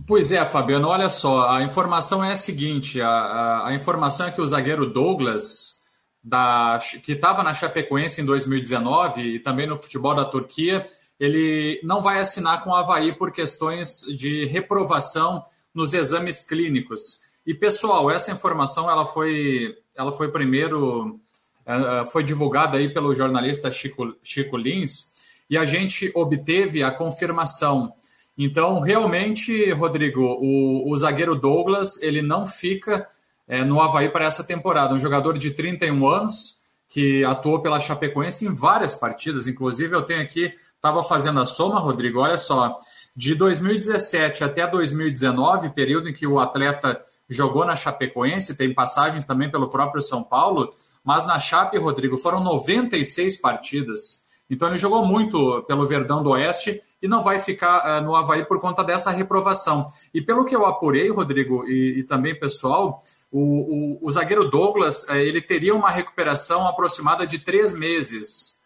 Pois 0.08 0.32
é, 0.32 0.44
Fabiano, 0.46 0.88
olha 0.88 1.10
só, 1.10 1.50
a 1.50 1.62
informação 1.64 2.24
é 2.24 2.32
a 2.32 2.36
seguinte: 2.36 3.00
a, 3.00 3.10
a, 3.10 3.68
a 3.68 3.74
informação 3.76 4.28
é 4.28 4.32
que 4.32 4.42
o 4.42 4.48
zagueiro 4.48 4.92
Douglas, 4.92 5.82
da, 6.24 6.80
que 7.04 7.14
estava 7.14 7.44
na 7.44 7.54
Chapecoense 7.54 8.22
em 8.22 8.26
2019 8.26 9.22
e 9.22 9.40
também 9.40 9.68
no 9.68 9.82
futebol 9.82 10.16
da 10.16 10.26
Turquia, 10.26 10.88
ele 11.20 11.80
não 11.84 12.02
vai 12.02 12.20
assinar 12.20 12.64
com 12.64 12.70
o 12.70 12.76
Havaí 12.76 13.14
por 13.14 13.32
questões 13.32 14.02
de 14.16 14.46
reprovação 14.46 15.44
nos 15.74 15.94
exames 15.94 16.42
clínicos. 16.42 17.22
E 17.46 17.54
pessoal, 17.54 18.12
essa 18.12 18.32
informação 18.32 18.90
ela 18.90 19.06
foi, 19.06 19.76
ela 19.96 20.12
foi 20.12 20.32
primeiro 20.32 21.20
é, 21.66 22.06
foi 22.06 22.24
divulgada 22.24 22.78
aí 22.78 22.94
pelo 22.94 23.14
jornalista 23.14 23.70
Chico, 23.72 24.16
Chico 24.24 24.56
Lins 24.56 25.10
e 25.50 25.58
a 25.58 25.66
gente 25.66 26.12
obteve 26.16 26.82
a 26.82 26.92
confirmação. 26.92 27.92
Então, 28.38 28.80
realmente, 28.80 29.72
Rodrigo, 29.72 30.22
o, 30.22 30.90
o 30.90 30.96
zagueiro 30.96 31.36
Douglas 31.36 32.02
ele 32.02 32.22
não 32.22 32.48
fica 32.48 33.06
é, 33.48 33.66
no 33.66 33.82
Havaí 33.82 34.10
para 34.10 34.26
essa 34.26 34.44
temporada. 34.44 34.94
Um 34.94 35.00
jogador 35.00 35.38
de 35.38 35.52
31 35.52 36.08
anos 36.08 36.57
que 36.90 37.24
atuou 37.26 37.62
pela 37.62 37.80
Chapecoense 37.80 38.46
em 38.46 38.54
várias 38.54 38.96
partidas, 38.96 39.48
inclusive 39.48 39.96
eu 39.96 40.02
tenho 40.02 40.22
aqui 40.22 40.50
estava 40.78 41.04
fazendo 41.04 41.40
a 41.40 41.46
soma, 41.46 41.80
Rodrigo, 41.80 42.20
olha 42.20 42.38
só, 42.38 42.78
de 43.16 43.36
2017 43.36 44.44
até 44.44 44.66
2019, 44.68 45.70
período 45.72 46.08
em 46.08 46.14
que 46.14 46.28
o 46.28 46.40
atleta 46.40 47.02
jogou 47.30 47.66
na 47.66 47.76
Chapecoense, 47.76 48.56
tem 48.56 48.74
passagens 48.74 49.26
também 49.26 49.50
pelo 49.50 49.70
próprio 49.70 50.02
São 50.02 50.24
Paulo, 50.24 50.70
mas 51.04 51.26
na 51.26 51.40
Chape, 51.40 51.78
Rodrigo, 51.78 52.18
foram 52.18 52.44
96 52.44 53.38
partidas. 53.38 54.26
Então 54.50 54.70
ele 54.70 54.78
jogou 54.78 55.06
muito 55.06 55.64
pelo 55.64 55.86
Verdão 55.86 56.24
do 56.24 56.30
Oeste 56.30 56.82
e 57.02 57.08
não 57.08 57.22
vai 57.22 57.38
ficar 57.40 58.00
uh, 58.00 58.04
no 58.04 58.16
Havaí 58.16 58.46
por 58.46 58.62
conta 58.62 58.84
dessa 58.84 59.12
reprovação. 59.12 59.86
E 60.14 60.22
pelo 60.22 60.46
que 60.46 60.56
eu 60.56 60.66
apurei, 60.66 61.10
Rodrigo, 61.10 61.68
e, 61.68 62.00
e 62.00 62.04
também 62.04 62.38
pessoal, 62.38 63.02
o, 63.32 64.00
o, 64.02 64.08
o 64.08 64.12
zagueiro 64.12 64.50
Douglas 64.50 65.04
uh, 65.04 65.16
ele 65.16 65.42
teria 65.42 65.76
uma 65.76 65.90
recuperação 65.90 66.68
aproximada 66.68 67.28
de 67.28 67.40
três 67.40 67.74
meses 67.74 68.58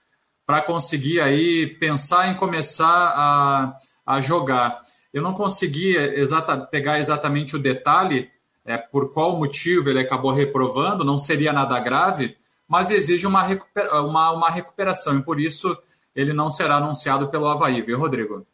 para 0.45 0.61
conseguir 0.61 1.19
aí 1.19 1.67
pensar 1.79 2.27
em 2.27 2.35
começar 2.35 3.13
a, 3.15 3.77
a 4.05 4.21
jogar. 4.21 4.81
Eu 5.13 5.21
não 5.21 5.33
consegui 5.33 5.95
exata, 5.95 6.57
pegar 6.57 6.99
exatamente 6.99 7.55
o 7.55 7.59
detalhe 7.59 8.29
é, 8.65 8.77
por 8.77 9.11
qual 9.13 9.37
motivo 9.37 9.89
ele 9.89 9.99
acabou 9.99 10.31
reprovando, 10.31 11.03
não 11.03 11.17
seria 11.17 11.51
nada 11.51 11.79
grave, 11.79 12.35
mas 12.67 12.91
exige 12.91 13.25
uma, 13.27 13.41
recupera, 13.41 14.01
uma, 14.01 14.31
uma 14.31 14.49
recuperação 14.49 15.17
e 15.17 15.23
por 15.23 15.39
isso 15.39 15.77
ele 16.15 16.33
não 16.33 16.49
será 16.49 16.75
anunciado 16.75 17.29
pelo 17.29 17.47
Havaí, 17.47 17.81
viu, 17.81 17.97
Rodrigo? 17.97 18.45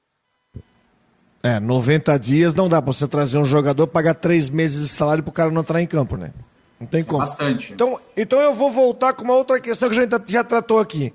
É, 1.44 1.60
90 1.60 2.18
dias 2.18 2.54
não 2.54 2.68
dá 2.68 2.82
para 2.82 2.92
você 2.92 3.08
trazer 3.08 3.38
um 3.38 3.46
jogador, 3.46 3.88
pagar 3.88 4.16
três 4.16 4.50
meses 4.50 4.82
de 4.82 4.88
salário 4.88 5.24
para 5.24 5.30
o 5.30 5.34
cara 5.34 5.52
não 5.52 5.62
entrar 5.62 5.82
em 5.82 5.88
campo, 5.88 6.18
né? 6.18 6.32
Não 6.80 6.88
tem 6.88 7.04
como. 7.04 7.20
Bastante. 7.20 7.74
Então, 7.74 8.00
então 8.16 8.40
eu 8.40 8.54
vou 8.54 8.72
voltar 8.72 9.14
com 9.14 9.24
uma 9.24 9.36
outra 9.36 9.60
questão 9.60 9.90
que 9.90 9.98
a 9.98 10.02
gente 10.02 10.32
já 10.32 10.44
tratou 10.44 10.80
aqui. 10.80 11.14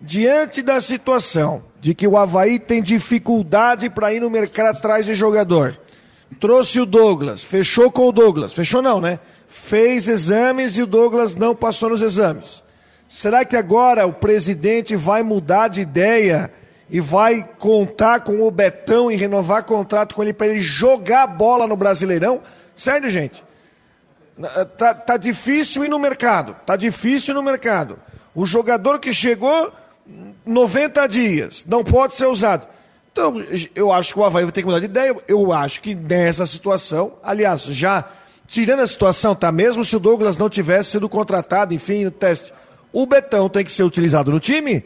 Diante 0.00 0.62
da 0.62 0.80
situação 0.80 1.62
de 1.80 1.94
que 1.94 2.06
o 2.06 2.16
Havaí 2.16 2.58
tem 2.58 2.82
dificuldade 2.82 3.90
para 3.90 4.12
ir 4.14 4.20
no 4.20 4.30
mercado 4.30 4.76
atrás 4.76 5.06
de 5.06 5.14
jogador, 5.14 5.78
trouxe 6.38 6.80
o 6.80 6.86
Douglas, 6.86 7.44
fechou 7.44 7.90
com 7.90 8.08
o 8.08 8.12
Douglas, 8.12 8.52
fechou 8.52 8.80
não, 8.80 9.00
né? 9.00 9.18
Fez 9.46 10.08
exames 10.08 10.78
e 10.78 10.82
o 10.82 10.86
Douglas 10.86 11.34
não 11.34 11.54
passou 11.54 11.90
nos 11.90 12.02
exames. 12.02 12.64
Será 13.08 13.44
que 13.44 13.56
agora 13.56 14.06
o 14.06 14.12
presidente 14.12 14.94
vai 14.96 15.22
mudar 15.22 15.68
de 15.68 15.82
ideia 15.82 16.50
e 16.90 17.00
vai 17.00 17.48
contar 17.58 18.20
com 18.20 18.42
o 18.42 18.50
Betão 18.50 19.10
e 19.10 19.16
renovar 19.16 19.64
contrato 19.64 20.14
com 20.14 20.22
ele 20.22 20.32
para 20.32 20.48
ele 20.48 20.60
jogar 20.60 21.26
bola 21.26 21.66
no 21.66 21.76
Brasileirão? 21.76 22.40
Sério, 22.74 23.08
gente? 23.08 23.44
Tá, 24.76 24.94
tá 24.94 25.16
difícil 25.16 25.84
ir 25.84 25.88
no 25.88 25.98
mercado. 25.98 26.56
Tá 26.66 26.76
difícil 26.76 27.32
ir 27.32 27.36
no 27.36 27.42
mercado. 27.42 27.98
O 28.34 28.44
jogador 28.44 28.98
que 28.98 29.12
chegou 29.12 29.72
90 30.44 31.06
dias, 31.06 31.64
não 31.66 31.84
pode 31.84 32.14
ser 32.14 32.26
usado. 32.26 32.66
Então, 33.12 33.34
eu 33.74 33.92
acho 33.92 34.14
que 34.14 34.20
o 34.20 34.24
Havaí 34.24 34.44
vai 34.44 34.52
ter 34.52 34.62
que 34.62 34.66
mudar 34.66 34.78
de 34.78 34.86
ideia. 34.86 35.14
Eu 35.28 35.52
acho 35.52 35.80
que 35.80 35.94
nessa 35.94 36.46
situação, 36.46 37.14
aliás, 37.22 37.62
já 37.64 38.04
tirando 38.46 38.80
a 38.80 38.86
situação, 38.86 39.34
tá? 39.34 39.52
Mesmo 39.52 39.84
se 39.84 39.94
o 39.94 40.00
Douglas 40.00 40.36
não 40.36 40.48
tivesse 40.48 40.90
sido 40.90 41.08
contratado, 41.08 41.74
enfim, 41.74 42.04
no 42.04 42.10
teste, 42.10 42.52
o 42.92 43.06
Betão 43.06 43.48
tem 43.48 43.64
que 43.64 43.70
ser 43.70 43.82
utilizado 43.82 44.30
no 44.30 44.40
time. 44.40 44.84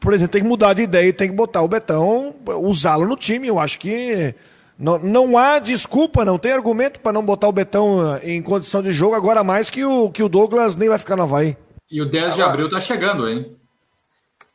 Por 0.00 0.14
exemplo, 0.14 0.32
tem 0.32 0.42
que 0.42 0.48
mudar 0.48 0.74
de 0.74 0.82
ideia 0.82 1.08
e 1.08 1.12
tem 1.12 1.28
que 1.28 1.34
botar 1.34 1.62
o 1.62 1.68
Betão, 1.68 2.34
usá-lo 2.60 3.06
no 3.06 3.16
time. 3.16 3.48
Eu 3.48 3.58
acho 3.58 3.78
que 3.78 4.34
não, 4.78 4.98
não 4.98 5.38
há 5.38 5.58
desculpa, 5.58 6.24
não 6.24 6.38
tem 6.38 6.52
argumento 6.52 7.00
para 7.00 7.12
não 7.12 7.24
botar 7.24 7.48
o 7.48 7.52
Betão 7.52 8.16
eh, 8.16 8.34
em 8.34 8.42
condição 8.42 8.82
de 8.82 8.92
jogo, 8.92 9.14
agora 9.14 9.42
mais 9.42 9.70
que 9.70 9.84
o, 9.84 10.10
que 10.10 10.22
o 10.22 10.28
Douglas 10.28 10.76
nem 10.76 10.88
vai 10.88 10.98
ficar 10.98 11.16
no 11.16 11.22
Havaí. 11.22 11.56
E 11.90 12.00
o 12.02 12.06
10 12.06 12.34
de 12.34 12.42
abril 12.42 12.68
tá 12.68 12.80
chegando, 12.80 13.28
hein? 13.28 13.56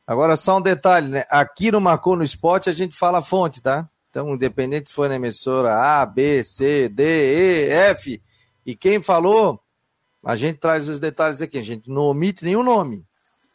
Agora, 0.06 0.36
só 0.36 0.58
um 0.58 0.62
detalhe, 0.62 1.08
né? 1.08 1.26
Aqui 1.30 1.72
no 1.72 1.80
Marcou 1.80 2.16
no 2.16 2.24
Esporte 2.24 2.70
a 2.70 2.74
gente 2.74 2.98
fala 2.98 3.20
a 3.20 3.24
fonte, 3.24 3.62
tá? 3.62 3.88
Então, 4.10 4.34
independente 4.34 4.90
se 4.90 4.96
for 4.96 5.08
na 5.08 5.16
emissora 5.16 5.74
A, 5.74 6.06
B, 6.06 6.44
C, 6.44 6.90
D, 6.90 7.04
E, 7.04 7.70
F, 7.70 8.22
e 8.66 8.76
quem 8.76 9.02
falou, 9.02 9.60
a 10.24 10.36
gente 10.36 10.60
traz 10.60 10.90
os 10.90 11.00
detalhes 11.00 11.42
aqui. 11.42 11.58
A 11.58 11.64
gente 11.64 11.90
não 11.90 12.04
omite 12.04 12.44
nenhum 12.44 12.62
nome. 12.62 13.06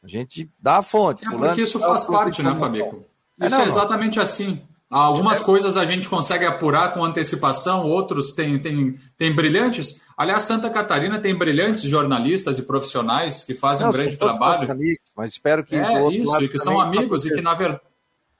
A 0.06 0.08
gente 0.08 0.48
dá 0.62 0.78
a 0.78 0.82
fonte. 0.82 1.26
É 1.26 1.30
porque 1.30 1.62
isso 1.62 1.80
faz 1.80 2.04
parte, 2.04 2.42
né, 2.42 2.54
Fabico? 2.54 3.04
Isso 3.42 3.54
é, 3.54 3.58
não, 3.58 3.64
é 3.64 3.66
exatamente 3.66 4.16
não. 4.16 4.22
assim. 4.22 4.62
Algumas 4.88 5.40
coisas 5.40 5.76
a 5.76 5.84
gente 5.84 6.08
consegue 6.08 6.44
apurar 6.44 6.94
com 6.94 7.04
antecipação, 7.04 7.84
outros 7.84 8.30
tem, 8.30 8.56
tem, 8.56 8.94
tem 9.18 9.34
brilhantes. 9.34 10.00
Aliás, 10.16 10.44
Santa 10.44 10.70
Catarina 10.70 11.18
tem 11.18 11.34
brilhantes 11.34 11.82
jornalistas 11.82 12.56
e 12.58 12.62
profissionais 12.62 13.42
que 13.42 13.52
fazem 13.52 13.84
Não, 13.84 13.90
um 13.90 13.96
grande 13.96 14.16
trabalho. 14.16 14.70
Amigos, 14.70 15.10
mas 15.16 15.30
espero 15.32 15.64
que. 15.64 15.74
É 15.74 16.08
isso, 16.10 16.40
e 16.40 16.48
que 16.48 16.58
são 16.58 16.80
amigos 16.80 17.26
e 17.26 17.34
que, 17.34 17.42
na 17.42 17.52
verdade. 17.54 17.82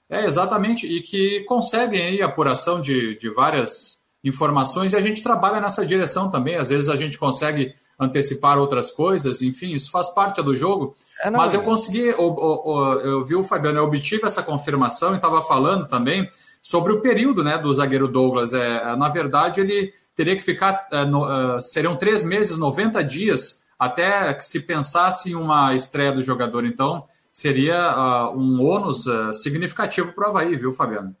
É, 0.09 0.23
exatamente, 0.23 0.87
e 0.87 1.01
que 1.01 1.41
conseguem 1.41 2.01
aí 2.01 2.21
apuração 2.21 2.79
de, 2.79 3.17
de 3.17 3.29
várias 3.29 3.99
informações 4.23 4.93
e 4.93 4.95
a 4.95 5.01
gente 5.01 5.21
trabalha 5.21 5.59
nessa 5.59 5.85
direção 5.85 6.31
também. 6.31 6.55
Às 6.55 6.69
vezes 6.69 6.89
a 6.89 6.95
gente 6.95 7.17
consegue 7.17 7.73
antecipar 7.99 8.59
outras 8.59 8.91
coisas, 8.91 9.41
enfim, 9.41 9.73
isso 9.73 9.89
faz 9.89 10.09
parte 10.09 10.41
do 10.41 10.55
jogo. 10.55 10.95
É, 11.23 11.31
mas 11.31 11.53
eu 11.53 11.63
consegui, 11.63 12.05
eu, 12.07 12.17
eu, 12.17 13.01
eu 13.03 13.23
vi 13.23 13.35
o 13.35 13.43
Fabiano, 13.43 13.79
eu 13.79 13.85
obtive 13.85 14.25
essa 14.25 14.43
confirmação 14.43 15.13
e 15.13 15.15
estava 15.15 15.41
falando 15.41 15.87
também 15.87 16.29
sobre 16.61 16.93
o 16.93 17.01
período 17.01 17.43
né, 17.43 17.57
do 17.57 17.73
zagueiro 17.73 18.07
Douglas. 18.07 18.53
É, 18.53 18.95
na 18.95 19.09
verdade, 19.09 19.61
ele 19.61 19.91
teria 20.13 20.35
que 20.35 20.43
ficar, 20.43 20.87
é, 20.91 21.05
no, 21.05 21.25
uh, 21.25 21.61
seriam 21.61 21.95
três 21.95 22.23
meses, 22.23 22.57
90 22.57 23.03
dias, 23.03 23.63
até 23.79 24.33
que 24.33 24.43
se 24.43 24.59
pensasse 24.59 25.31
em 25.31 25.35
uma 25.35 25.73
estreia 25.73 26.11
do 26.11 26.21
jogador. 26.21 26.65
Então, 26.65 27.05
seria 27.31 27.95
uh, 27.95 28.37
um 28.37 28.63
ônus 28.63 29.07
uh, 29.07 29.33
significativo 29.33 30.13
para 30.13 30.27
o 30.27 30.29
Havaí, 30.29 30.55
viu, 30.55 30.73
Fabiano? 30.73 31.15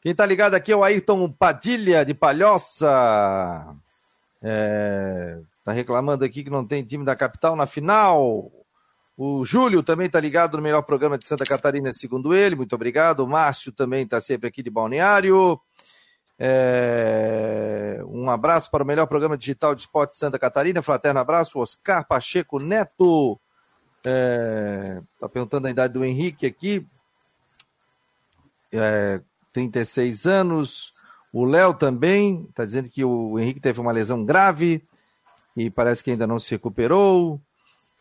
Quem 0.00 0.12
está 0.12 0.24
ligado 0.24 0.54
aqui 0.54 0.72
é 0.72 0.76
o 0.76 0.82
Ayrton 0.82 1.30
Padilha, 1.30 2.04
de 2.04 2.14
Palhoça. 2.14 3.68
É, 4.42 5.38
Tá 5.64 5.72
reclamando 5.72 6.24
aqui 6.24 6.42
que 6.42 6.50
não 6.50 6.64
tem 6.64 6.82
time 6.82 7.04
da 7.04 7.14
capital 7.14 7.54
na 7.54 7.66
final. 7.66 8.50
O 9.16 9.44
Júlio 9.44 9.82
também 9.82 10.06
está 10.06 10.18
ligado 10.18 10.56
no 10.56 10.62
melhor 10.62 10.80
programa 10.82 11.18
de 11.18 11.26
Santa 11.26 11.44
Catarina, 11.44 11.92
segundo 11.92 12.34
ele. 12.34 12.56
Muito 12.56 12.74
obrigado. 12.74 13.20
O 13.20 13.28
Márcio 13.28 13.70
também 13.70 14.04
está 14.04 14.18
sempre 14.20 14.48
aqui 14.48 14.62
de 14.62 14.70
Balneário. 14.70 15.60
É... 16.38 18.00
Um 18.06 18.30
abraço 18.30 18.70
para 18.70 18.82
o 18.82 18.86
melhor 18.86 19.06
programa 19.06 19.36
digital 19.36 19.74
de 19.74 19.82
esporte 19.82 20.16
Santa 20.16 20.38
Catarina. 20.38 20.80
Fraterno 20.80 21.20
abraço. 21.20 21.58
Oscar 21.58 22.06
Pacheco 22.08 22.58
Neto. 22.58 23.38
Está 23.98 25.26
é... 25.26 25.28
perguntando 25.30 25.66
a 25.66 25.70
idade 25.70 25.92
do 25.92 26.02
Henrique 26.02 26.46
aqui. 26.46 26.86
É... 28.72 29.20
36 29.52 30.24
anos. 30.24 30.94
O 31.30 31.44
Léo 31.44 31.74
também 31.74 32.46
está 32.48 32.64
dizendo 32.64 32.88
que 32.88 33.04
o 33.04 33.38
Henrique 33.38 33.60
teve 33.60 33.80
uma 33.80 33.92
lesão 33.92 34.24
grave 34.24 34.82
e 35.56 35.70
parece 35.70 36.02
que 36.02 36.10
ainda 36.10 36.26
não 36.26 36.38
se 36.38 36.50
recuperou. 36.50 37.40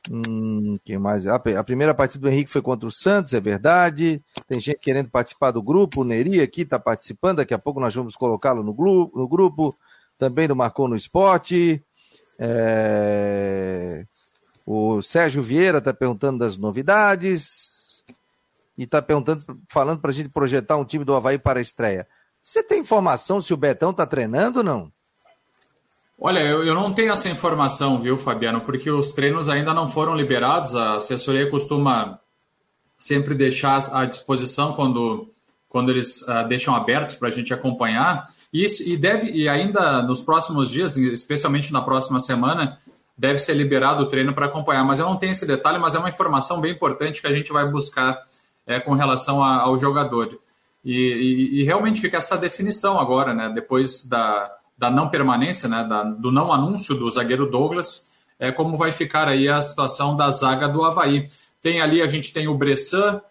Hum, 0.10 0.76
quem 0.86 0.97
mais? 0.97 1.28
A, 1.28 1.36
a, 1.36 1.64
primeira 1.64 1.93
partida 1.93 2.22
do 2.22 2.30
Henrique 2.30 2.50
foi 2.50 2.62
contra 2.62 2.88
o 2.88 2.91
Santos, 2.91 3.34
é 3.34 3.39
verdade. 3.39 4.24
Tem 4.47 4.60
gente 4.60 4.80
querendo 4.80 5.10
participar 5.10 5.52
do 5.52 5.62
grupo. 5.62 6.02
O 6.02 6.04
Neri 6.04 6.41
aqui 6.41 6.62
está 6.62 6.80
participando. 6.80 7.38
Daqui 7.38 7.54
a 7.54 7.60
pouco 7.60 7.80
nós 7.80 7.93
vamos 7.93 8.16
colocá-lo 8.16 8.64
no, 8.64 8.74
no, 9.14 9.28
grupo. 9.28 9.76
Também 10.18 10.47
do 10.47 10.56
Marcou 10.56 10.88
no 10.88 10.95
Esporte. 10.95 11.84
É... 12.39 14.06
O 14.66 15.02
Sérgio 15.02 15.41
Vieira 15.41 15.80
está 15.80 15.93
perguntando 15.93 16.39
das 16.39 16.58
novidades. 16.58 18.04
E 18.78 18.84
está 18.84 19.02
perguntando, 19.02 19.43
falando 19.68 20.00
para 20.00 20.12
a 20.12 20.14
gente 20.14 20.30
projetar 20.30 20.78
um 20.78 20.86
time 20.86 21.04
do 21.04 21.14
Havaí 21.14 21.38
para 21.38 21.60
a 21.60 21.62
estreia. 21.62 22.08
Você 22.41 22.64
tem 22.64 22.80
informação 22.80 23.41
se 23.41 23.54
o 23.54 23.58
Betão 23.58 23.91
está 23.91 24.06
treinando 24.06 24.60
ou 24.60 24.64
não? 24.64 24.91
Olha, 26.22 26.42
eu, 26.42 26.64
eu 26.66 26.76
não 26.76 26.94
tenho 26.94 27.14
essa 27.14 27.30
informação, 27.30 28.00
viu, 28.00 28.18
Fabiano, 28.18 28.62
porque 28.62 28.92
os 28.92 29.14
treinos 29.14 29.48
ainda 29.48 29.74
não 29.74 29.88
foram 29.88 30.14
liberados. 30.14 30.76
A 30.76 30.96
assessoria 30.96 31.50
costuma 31.50 32.20
sempre 32.98 33.34
deixar 33.34 33.80
à 33.94 34.04
disposição 34.04 34.74
quando, 34.74 35.32
quando 35.70 35.90
eles 35.90 36.24
uh, 36.24 36.46
deixam 36.48 36.76
abertos 36.76 37.16
para 37.16 37.30
a 37.30 37.32
gente 37.32 37.54
acompanhar. 37.54 38.26
E, 38.52 38.66
e, 38.86 38.98
deve, 38.98 39.32
e 39.32 39.48
ainda 39.48 40.02
nos 40.02 40.22
próximos 40.22 40.70
dias, 40.70 40.98
especialmente 40.98 41.72
na 41.72 41.82
próxima 41.82 42.20
semana, 42.20 42.78
deve 43.18 43.40
ser 43.40 43.54
liberado 43.54 44.04
o 44.04 44.10
treino 44.10 44.34
para 44.34 44.48
acompanhar. 44.48 44.84
Mas 44.84 45.00
eu 45.00 45.06
não 45.06 45.16
tenho 45.16 45.32
esse 45.32 45.46
detalhe, 45.46 45.80
mas 45.80 45.96
é 45.96 46.00
uma 46.00 46.10
informação 46.10 46.60
bem 46.60 46.74
importante 46.74 47.22
que 47.22 47.28
a 47.28 47.34
gente 47.34 47.54
vai 47.54 47.66
buscar 47.66 48.20
é, 48.68 48.78
com 48.78 48.94
relação 48.94 49.42
a, 49.42 49.62
ao 49.62 49.78
jogador. 49.78 50.38
E, 50.84 50.94
e, 50.94 51.62
e, 51.62 51.64
realmente 51.64 52.02
fica 52.02 52.18
essa 52.18 52.38
definição 52.38 53.00
agora, 53.00 53.34
né? 53.34 53.50
Depois 53.54 54.04
da, 54.06 54.50
da 54.80 54.90
não 54.90 55.10
permanência, 55.10 55.68
né, 55.68 55.86
da, 55.88 56.04
do 56.04 56.32
não 56.32 56.54
anúncio 56.54 56.96
do 56.96 57.10
zagueiro 57.10 57.52
Douglas, 57.52 58.08
é, 58.40 58.50
como 58.50 58.78
vai 58.78 58.94
ficar 58.94 59.28
aí 59.28 59.50
a 59.50 59.62
situação 59.62 60.16
da 60.16 60.32
zaga 60.32 60.70
do 60.70 60.86
Havaí. 60.86 61.28
Tem 61.62 61.82
ali, 61.82 62.02
a 62.02 62.08
gente 62.08 62.32
tem 62.32 62.48
o 62.48 62.58
Bressan, 62.58 63.22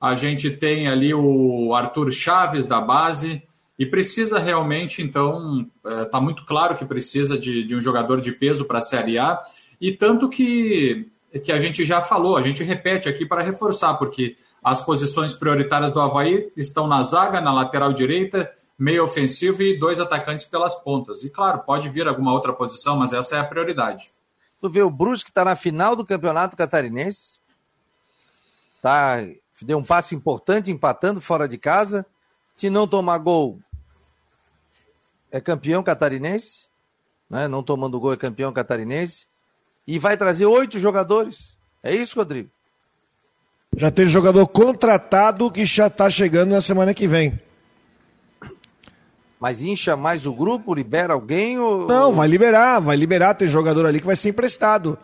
a 0.00 0.16
gente 0.16 0.50
tem 0.50 0.88
ali 0.88 1.14
o 1.14 1.72
Arthur 1.72 2.10
Chaves 2.10 2.66
da 2.66 2.80
base, 2.80 3.40
e 3.78 3.86
precisa 3.86 4.38
realmente, 4.40 5.00
então, 5.00 5.66
está 5.84 6.00
é, 6.00 6.04
tá 6.06 6.20
muito 6.20 6.44
claro 6.44 6.74
que 6.74 6.84
precisa 6.84 7.38
de, 7.38 7.62
de 7.62 7.76
um 7.76 7.80
jogador 7.80 8.20
de 8.20 8.32
peso 8.32 8.64
para 8.64 8.78
a 8.78 8.82
Série 8.82 9.16
A, 9.16 9.40
e 9.80 9.92
tanto 9.92 10.28
que, 10.28 11.06
que 11.44 11.52
a 11.52 11.60
gente 11.60 11.84
já 11.84 12.00
falou, 12.00 12.36
a 12.36 12.42
gente 12.42 12.64
repete 12.64 13.08
aqui 13.08 13.24
para 13.24 13.42
reforçar, 13.42 13.94
porque 13.94 14.34
as 14.64 14.80
posições 14.80 15.32
prioritárias 15.32 15.92
do 15.92 16.00
Havaí 16.00 16.50
estão 16.56 16.88
na 16.88 17.00
zaga, 17.04 17.40
na 17.40 17.52
lateral 17.52 17.92
direita, 17.92 18.50
meio 18.78 19.04
ofensivo 19.04 19.62
e 19.62 19.78
dois 19.78 20.00
atacantes 20.00 20.44
pelas 20.44 20.74
pontas. 20.74 21.22
E 21.24 21.30
claro, 21.30 21.60
pode 21.64 21.88
vir 21.88 22.06
alguma 22.06 22.32
outra 22.32 22.52
posição, 22.52 22.96
mas 22.96 23.12
essa 23.12 23.36
é 23.36 23.40
a 23.40 23.44
prioridade. 23.44 24.12
Tu 24.60 24.68
vê 24.68 24.82
o 24.82 24.90
Brusque 24.90 25.30
está 25.30 25.44
na 25.44 25.56
final 25.56 25.94
do 25.94 26.04
Campeonato 26.04 26.56
Catarinense. 26.56 27.38
Tá, 28.82 29.16
deu 29.60 29.78
um 29.78 29.84
passe 29.84 30.14
importante 30.14 30.70
empatando 30.70 31.20
fora 31.20 31.48
de 31.48 31.58
casa. 31.58 32.06
Se 32.54 32.70
não 32.70 32.86
tomar 32.86 33.18
gol, 33.18 33.58
é 35.30 35.40
campeão 35.40 35.82
catarinense. 35.82 36.66
Né? 37.28 37.48
Não 37.48 37.62
tomando 37.62 38.00
gol 38.00 38.12
é 38.12 38.16
campeão 38.16 38.52
catarinense. 38.52 39.26
E 39.86 39.98
vai 39.98 40.16
trazer 40.16 40.46
oito 40.46 40.78
jogadores. 40.78 41.56
É 41.82 41.94
isso, 41.94 42.18
Rodrigo? 42.18 42.50
Já 43.76 43.90
tem 43.90 44.06
jogador 44.06 44.46
contratado 44.46 45.50
que 45.50 45.66
já 45.66 45.88
está 45.88 46.08
chegando 46.08 46.50
na 46.50 46.60
semana 46.60 46.94
que 46.94 47.06
vem. 47.06 47.38
Mas 49.40 49.62
incha 49.62 49.96
mais 49.96 50.24
o 50.24 50.32
grupo, 50.32 50.74
libera 50.74 51.12
alguém? 51.12 51.58
Ou... 51.58 51.86
Não, 51.86 52.12
vai 52.12 52.26
liberar, 52.26 52.80
vai 52.80 52.96
liberar. 52.96 53.34
Tem 53.34 53.46
jogador 53.46 53.86
ali 53.86 54.00
que 54.00 54.06
vai 54.06 54.16
ser 54.16 54.30
emprestado. 54.30 54.98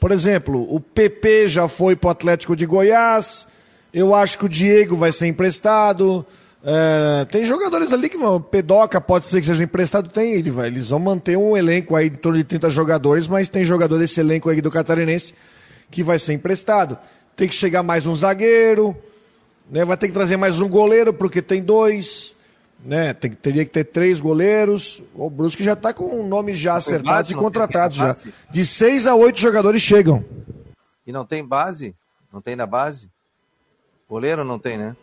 Por 0.00 0.10
exemplo, 0.10 0.66
o 0.74 0.80
PP 0.80 1.48
já 1.48 1.68
foi 1.68 1.94
para 1.94 2.08
o 2.08 2.10
Atlético 2.10 2.56
de 2.56 2.66
Goiás. 2.66 3.46
Eu 3.92 4.14
acho 4.14 4.38
que 4.38 4.46
o 4.46 4.48
Diego 4.48 4.96
vai 4.96 5.12
ser 5.12 5.26
emprestado. 5.26 6.24
É, 6.64 7.24
tem 7.26 7.44
jogadores 7.44 7.92
ali 7.92 8.08
que 8.08 8.16
vão. 8.16 8.40
Pedoca 8.40 9.00
pode 9.00 9.26
ser 9.26 9.40
que 9.40 9.46
seja 9.46 9.62
emprestado. 9.62 10.08
Tem, 10.08 10.32
ele 10.32 10.50
vai, 10.50 10.68
eles 10.68 10.88
vão 10.88 10.98
manter 10.98 11.36
um 11.36 11.56
elenco 11.56 11.94
aí 11.94 12.10
de 12.10 12.16
torno 12.16 12.38
de 12.38 12.44
30 12.44 12.70
jogadores, 12.70 13.28
mas 13.28 13.48
tem 13.48 13.64
jogador 13.64 13.98
desse 13.98 14.18
elenco 14.20 14.48
aí 14.48 14.60
do 14.60 14.70
Catarinense 14.70 15.34
que 15.90 16.02
vai 16.02 16.18
ser 16.18 16.32
emprestado. 16.32 16.98
Tem 17.36 17.48
que 17.48 17.54
chegar 17.54 17.82
mais 17.82 18.06
um 18.06 18.14
zagueiro, 18.14 18.96
né? 19.70 19.84
vai 19.84 19.96
ter 19.96 20.08
que 20.08 20.12
trazer 20.12 20.36
mais 20.36 20.60
um 20.60 20.68
goleiro, 20.68 21.12
porque 21.12 21.40
tem 21.40 21.62
dois 21.62 22.34
né? 22.84 23.12
Tem, 23.12 23.30
teria 23.30 23.64
que 23.64 23.70
ter 23.70 23.84
três 23.84 24.20
goleiros. 24.20 25.02
O 25.14 25.28
Brusque 25.28 25.64
já 25.64 25.72
está 25.72 25.92
com 25.92 26.26
nomes 26.26 26.58
já 26.58 26.74
acertados 26.74 27.30
base, 27.30 27.32
e 27.32 27.36
contratados 27.36 27.96
já. 27.96 28.16
De 28.50 28.64
seis 28.64 29.06
a 29.06 29.14
oito 29.14 29.40
jogadores 29.40 29.82
chegam. 29.82 30.24
E 31.06 31.12
não 31.12 31.24
tem 31.24 31.44
base? 31.44 31.94
Não 32.32 32.40
tem 32.40 32.54
na 32.54 32.66
base? 32.66 33.10
Goleiro 34.08 34.44
não 34.44 34.58
tem, 34.58 34.78
né? 34.78 34.96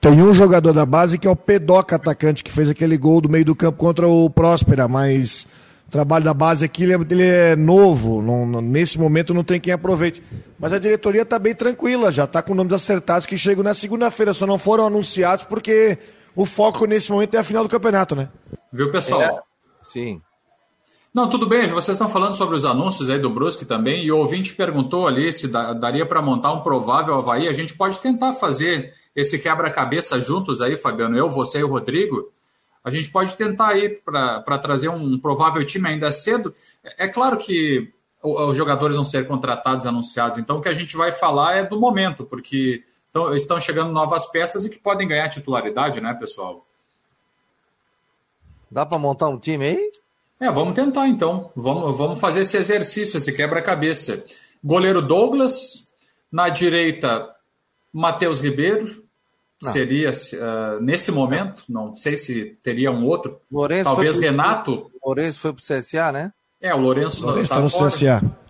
Tem 0.00 0.20
um 0.20 0.32
jogador 0.32 0.72
da 0.72 0.84
base 0.84 1.18
que 1.18 1.26
é 1.26 1.30
o 1.30 1.36
Pedoca 1.36 1.96
atacante, 1.96 2.44
que 2.44 2.52
fez 2.52 2.68
aquele 2.68 2.96
gol 2.96 3.20
do 3.20 3.28
meio 3.28 3.44
do 3.44 3.54
campo 3.54 3.78
contra 3.78 4.06
o 4.06 4.28
Próspera, 4.28 4.86
mas 4.86 5.46
o 5.88 5.90
trabalho 5.90 6.24
da 6.24 6.34
base 6.34 6.64
aqui 6.64 6.82
ele 6.82 6.92
é, 6.92 6.96
ele 6.96 7.22
é 7.22 7.56
novo, 7.56 8.20
não, 8.20 8.44
não, 8.44 8.60
nesse 8.60 8.98
momento 8.98 9.32
não 9.32 9.42
tem 9.42 9.58
quem 9.58 9.72
aproveite. 9.72 10.22
Mas 10.58 10.74
a 10.74 10.78
diretoria 10.78 11.22
está 11.22 11.38
bem 11.38 11.54
tranquila, 11.54 12.12
já 12.12 12.24
está 12.24 12.42
com 12.42 12.54
nomes 12.54 12.74
acertados 12.74 13.24
que 13.24 13.38
chegam 13.38 13.64
na 13.64 13.72
segunda-feira, 13.72 14.34
só 14.34 14.46
não 14.46 14.58
foram 14.58 14.86
anunciados 14.86 15.46
porque 15.46 15.98
o 16.34 16.44
foco 16.44 16.84
nesse 16.86 17.10
momento 17.12 17.34
é 17.34 17.38
a 17.38 17.44
final 17.44 17.62
do 17.62 17.70
campeonato, 17.70 18.14
né? 18.14 18.28
Viu, 18.72 18.90
pessoal? 18.90 19.22
É. 19.22 19.40
Sim. 19.82 20.20
Não, 21.14 21.30
tudo 21.30 21.46
bem, 21.46 21.68
vocês 21.68 21.94
estão 21.94 22.08
falando 22.08 22.34
sobre 22.34 22.56
os 22.56 22.66
anúncios 22.66 23.08
aí 23.08 23.20
do 23.20 23.30
Brusque 23.30 23.64
também, 23.64 24.04
e 24.04 24.10
o 24.10 24.18
ouvinte 24.18 24.52
perguntou 24.52 25.06
ali 25.06 25.32
se 25.32 25.46
daria 25.46 26.04
para 26.04 26.20
montar 26.20 26.52
um 26.52 26.60
provável 26.60 27.14
Havaí. 27.14 27.46
A 27.46 27.52
gente 27.52 27.76
pode 27.76 28.00
tentar 28.00 28.32
fazer 28.32 28.92
esse 29.14 29.38
quebra-cabeça 29.38 30.18
juntos 30.20 30.60
aí, 30.60 30.76
Fabiano, 30.76 31.16
eu, 31.16 31.30
você 31.30 31.60
e 31.60 31.62
o 31.62 31.68
Rodrigo. 31.68 32.32
A 32.82 32.90
gente 32.90 33.10
pode 33.10 33.36
tentar 33.36 33.68
aí 33.68 33.90
para 33.90 34.58
trazer 34.58 34.88
um 34.88 35.16
provável 35.16 35.64
time 35.64 35.88
ainda 35.88 36.10
cedo. 36.10 36.52
É 36.98 37.06
claro 37.06 37.38
que 37.38 37.92
os 38.20 38.56
jogadores 38.56 38.96
vão 38.96 39.04
ser 39.04 39.24
contratados, 39.28 39.86
anunciados, 39.86 40.40
então 40.40 40.56
o 40.56 40.60
que 40.60 40.68
a 40.68 40.72
gente 40.72 40.96
vai 40.96 41.12
falar 41.12 41.58
é 41.58 41.64
do 41.64 41.78
momento, 41.78 42.24
porque 42.24 42.82
estão 43.34 43.60
chegando 43.60 43.92
novas 43.92 44.26
peças 44.26 44.64
e 44.64 44.70
que 44.70 44.78
podem 44.78 45.06
ganhar 45.06 45.28
titularidade, 45.28 46.00
né, 46.00 46.12
pessoal? 46.14 46.66
Dá 48.70 48.84
para 48.84 48.98
montar 48.98 49.28
um 49.28 49.38
time 49.38 49.66
aí? 49.66 49.90
É, 50.40 50.50
vamos 50.50 50.74
tentar 50.74 51.06
então. 51.06 51.50
Vamos, 51.54 51.96
vamos 51.96 52.18
fazer 52.18 52.40
esse 52.40 52.56
exercício, 52.56 53.16
esse 53.16 53.32
quebra-cabeça. 53.32 54.24
Goleiro 54.62 55.00
Douglas, 55.00 55.86
na 56.30 56.48
direita, 56.48 57.30
Matheus 57.92 58.40
Ribeiro. 58.40 59.04
Não. 59.62 59.70
Seria 59.70 60.10
uh, 60.10 60.82
nesse 60.82 61.12
momento, 61.12 61.64
não 61.68 61.94
sei 61.94 62.16
se 62.16 62.58
teria 62.62 62.90
um 62.90 63.06
outro. 63.06 63.40
Lourenço 63.50 63.84
Talvez 63.84 64.16
pro, 64.16 64.24
Renato. 64.24 64.90
Lourenço 65.02 65.40
foi 65.40 65.52
para 65.52 65.60
o 65.60 65.78
CSA, 65.80 66.12
né? 66.12 66.32
É, 66.60 66.74
o 66.74 66.78
Lourenço, 66.78 67.24
Lourenço 67.24 67.48
tá, 67.48 67.56
tá 67.56 67.62
no 67.62 67.70
fora. 67.70 67.90
CSA. 67.90 68.43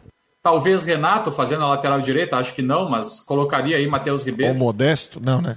Talvez 0.44 0.82
Renato 0.82 1.32
fazendo 1.32 1.64
a 1.64 1.68
lateral 1.68 2.02
direita, 2.02 2.36
acho 2.36 2.54
que 2.54 2.60
não, 2.60 2.86
mas 2.86 3.18
colocaria 3.18 3.78
aí 3.78 3.86
Matheus 3.88 4.22
Ribeiro. 4.22 4.52
Ou 4.52 4.58
Modesto, 4.58 5.18
não, 5.18 5.40
né? 5.40 5.56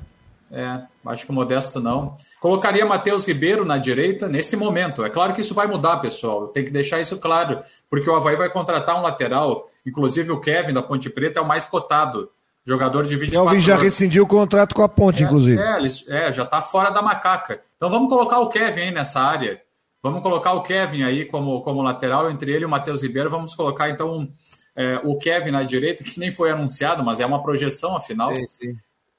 É, 0.49 0.81
acho 1.07 1.25
que 1.25 1.31
o 1.33 1.35
Modesto 1.35 1.81
não. 1.81 2.15
Colocaria 2.39 2.85
Matheus 2.85 3.25
Ribeiro 3.25 3.65
na 3.65 3.77
direita 3.77 4.29
nesse 4.29 4.55
momento. 4.55 5.03
É 5.03 5.09
claro 5.09 5.33
que 5.33 5.41
isso 5.41 5.53
vai 5.53 5.67
mudar, 5.67 5.97
pessoal. 5.97 6.47
Tem 6.47 6.63
que 6.63 6.71
deixar 6.71 7.01
isso 7.01 7.17
claro, 7.17 7.59
porque 7.89 8.09
o 8.09 8.15
Havaí 8.15 8.37
vai 8.37 8.49
contratar 8.49 8.97
um 8.97 9.01
lateral. 9.01 9.61
Inclusive 9.85 10.31
o 10.31 10.39
Kevin 10.39 10.71
da 10.71 10.81
Ponte 10.81 11.09
Preta 11.09 11.41
é 11.41 11.43
o 11.43 11.47
mais 11.47 11.65
cotado. 11.65 12.29
Jogador 12.65 13.05
de 13.05 13.17
24 13.17 13.49
Kelvin 13.49 13.59
já 13.61 13.75
rescindiu 13.75 14.23
o 14.23 14.27
contrato 14.27 14.73
com 14.73 14.83
a 14.83 14.87
Ponte, 14.87 15.21
é, 15.21 15.25
inclusive. 15.25 15.61
É, 15.61 16.27
é 16.27 16.31
já 16.31 16.43
está 16.43 16.61
fora 16.61 16.91
da 16.91 17.01
macaca. 17.01 17.61
Então 17.75 17.89
vamos 17.89 18.07
colocar 18.07 18.39
o 18.39 18.47
Kevin 18.47 18.83
aí 18.83 18.91
nessa 18.91 19.19
área. 19.19 19.59
Vamos 20.01 20.23
colocar 20.23 20.53
o 20.53 20.63
Kevin 20.63 21.03
aí 21.03 21.25
como, 21.25 21.61
como 21.61 21.81
lateral, 21.81 22.31
entre 22.31 22.53
ele 22.53 22.63
e 22.63 22.65
o 22.65 22.69
Matheus 22.69 23.03
Ribeiro. 23.03 23.29
Vamos 23.29 23.53
colocar 23.53 23.89
então 23.89 24.29
é, 24.77 25.01
o 25.03 25.17
Kevin 25.17 25.49
na 25.49 25.63
direita, 25.63 26.03
que 26.03 26.19
nem 26.19 26.31
foi 26.31 26.51
anunciado, 26.51 27.03
mas 27.03 27.19
é 27.19 27.25
uma 27.25 27.41
projeção, 27.41 27.97
afinal. 27.97 28.35
Sim, 28.35 28.45
sim. 28.45 28.77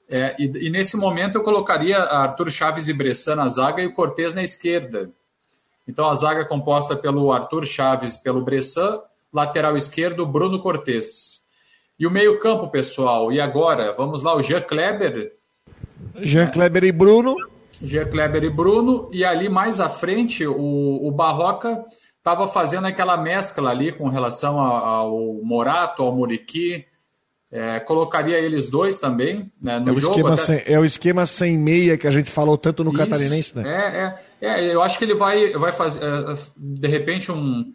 É, 0.09 0.33
e, 0.39 0.45
e, 0.67 0.69
nesse 0.69 0.95
momento 0.95 1.37
eu 1.37 1.43
colocaria 1.43 1.99
Arthur 1.99 2.49
Chaves 2.49 2.87
e 2.87 2.93
Bressan 2.93 3.35
na 3.35 3.47
zaga 3.49 3.81
e 3.81 3.85
o 3.85 3.93
Cortez 3.93 4.33
na 4.33 4.41
esquerda. 4.41 5.11
Então 5.85 6.09
a 6.09 6.15
zaga 6.15 6.41
é 6.41 6.45
composta 6.45 6.95
pelo 6.95 7.31
Arthur 7.31 7.65
Chaves 7.65 8.15
e 8.15 8.23
pelo 8.23 8.41
Bressan, 8.41 9.01
lateral 9.33 9.75
esquerdo, 9.75 10.25
Bruno 10.25 10.61
Cortez. 10.61 11.41
E 11.99 12.07
o 12.07 12.11
meio-campo, 12.11 12.69
pessoal, 12.69 13.29
e 13.29 13.41
agora? 13.41 13.91
Vamos 13.91 14.23
lá, 14.23 14.33
o 14.33 14.41
Jean 14.41 14.61
Kleber. 14.61 15.29
Jean 16.21 16.47
Kleber 16.47 16.85
e 16.85 16.91
Bruno. 16.93 17.35
Jean 17.81 18.05
Kleber 18.05 18.45
e 18.45 18.49
Bruno, 18.49 19.09
e 19.11 19.25
ali 19.25 19.49
mais 19.49 19.81
à 19.81 19.89
frente 19.89 20.47
o, 20.47 21.05
o 21.05 21.11
Barroca 21.11 21.85
estava 22.19 22.47
fazendo 22.47 22.85
aquela 22.85 23.17
mescla 23.17 23.71
ali 23.71 23.91
com 23.91 24.07
relação 24.09 24.59
ao 24.59 25.41
Morato, 25.43 26.03
ao 26.03 26.15
Muriqui, 26.15 26.85
é, 27.51 27.79
colocaria 27.79 28.37
eles 28.37 28.69
dois 28.69 28.97
também 28.97 29.51
né, 29.59 29.79
no 29.79 29.91
é 29.91 29.95
jogo. 29.95 30.13
Esquema 30.13 30.33
até... 30.33 30.41
sem, 30.43 30.63
é 30.65 30.79
o 30.79 30.85
esquema 30.85 31.25
sem 31.25 31.57
meia 31.57 31.97
que 31.97 32.07
a 32.07 32.11
gente 32.11 32.29
falou 32.29 32.57
tanto 32.57 32.83
no 32.83 32.91
Isso, 32.91 32.99
Catarinense, 32.99 33.57
né? 33.57 34.15
É, 34.41 34.47
é, 34.47 34.67
é, 34.67 34.73
eu 34.75 34.83
acho 34.83 34.99
que 34.99 35.05
ele 35.05 35.15
vai, 35.15 35.51
vai 35.53 35.71
fazer, 35.71 36.01
é, 36.03 36.37
de 36.55 36.87
repente, 36.87 37.31
um, 37.31 37.73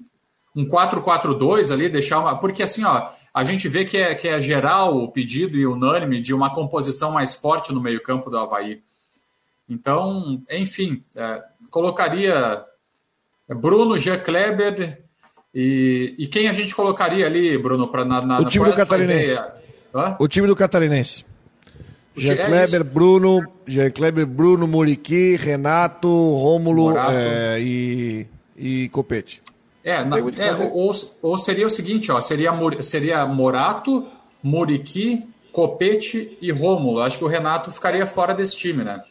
um 0.55 0.65
4-4-2 0.69 1.73
ali, 1.73 1.89
deixar 1.89 2.21
uma. 2.21 2.39
Porque 2.39 2.63
assim, 2.63 2.85
ó, 2.85 3.09
a 3.33 3.43
gente 3.43 3.69
vê 3.69 3.85
que 3.85 3.97
é, 3.97 4.15
que 4.15 4.29
é 4.29 4.41
geral 4.41 4.97
o 4.97 5.11
pedido 5.11 5.57
e 5.57 5.67
unânime 5.67 6.21
de 6.21 6.33
uma 6.33 6.55
composição 6.55 7.11
mais 7.11 7.35
forte 7.35 7.73
no 7.73 7.81
meio-campo 7.81 8.31
do 8.31 8.39
Havaí. 8.39 8.81
Então, 9.69 10.41
enfim, 10.49 11.03
é, 11.17 11.43
colocaria 11.69 12.65
Bruno, 13.49 13.99
Jean 13.99 14.19
Kleber. 14.19 15.03
E, 15.55 16.15
e 16.19 16.27
quem 16.27 16.49
a 16.49 16.53
gente 16.53 16.75
colocaria 16.75 17.27
ali, 17.27 17.57
Bruno, 17.59 17.89
para 17.89 18.05
na, 18.05 18.21
na, 18.21 18.41
o 18.41 18.45
time 18.45 18.65
do 18.65 18.73
Catarinense? 18.73 19.39
O 20.19 20.27
time 20.27 20.47
do 20.47 20.57
Catarinense. 20.57 21.25
Jean 22.17 22.35
é 22.35 22.47
Kleber, 22.47 22.81
é 22.81 22.85
Bruno, 22.85 23.47
Jean 23.67 23.91
Kleber, 23.91 24.27
Bruno, 24.27 24.67
Muriqui, 24.67 25.37
Renato, 25.37 26.09
Rômulo 26.09 26.97
é, 26.97 27.61
e, 27.61 28.27
e 28.57 28.89
Copete. 28.91 29.43
É, 29.83 30.03
na, 30.03 30.19
é 30.19 30.55
ou, 30.73 30.93
ou, 31.21 31.37
seria 31.37 31.67
o 31.67 31.71
seguinte, 31.71 32.11
ó, 32.11 32.21
seria, 32.21 32.53
seria 32.81 33.27
Morato, 33.27 34.07
Muriqui, 34.43 35.27
Copete 35.53 36.39
e 36.41 36.51
Rômulo. 36.51 37.01
Acho 37.01 37.19
que 37.19 37.25
o 37.25 37.29
Renato 37.29 37.71
ficaria 37.71 38.07
fora 38.07 38.33
desse 38.33 38.57
time, 38.57 38.83
né? 38.83 39.03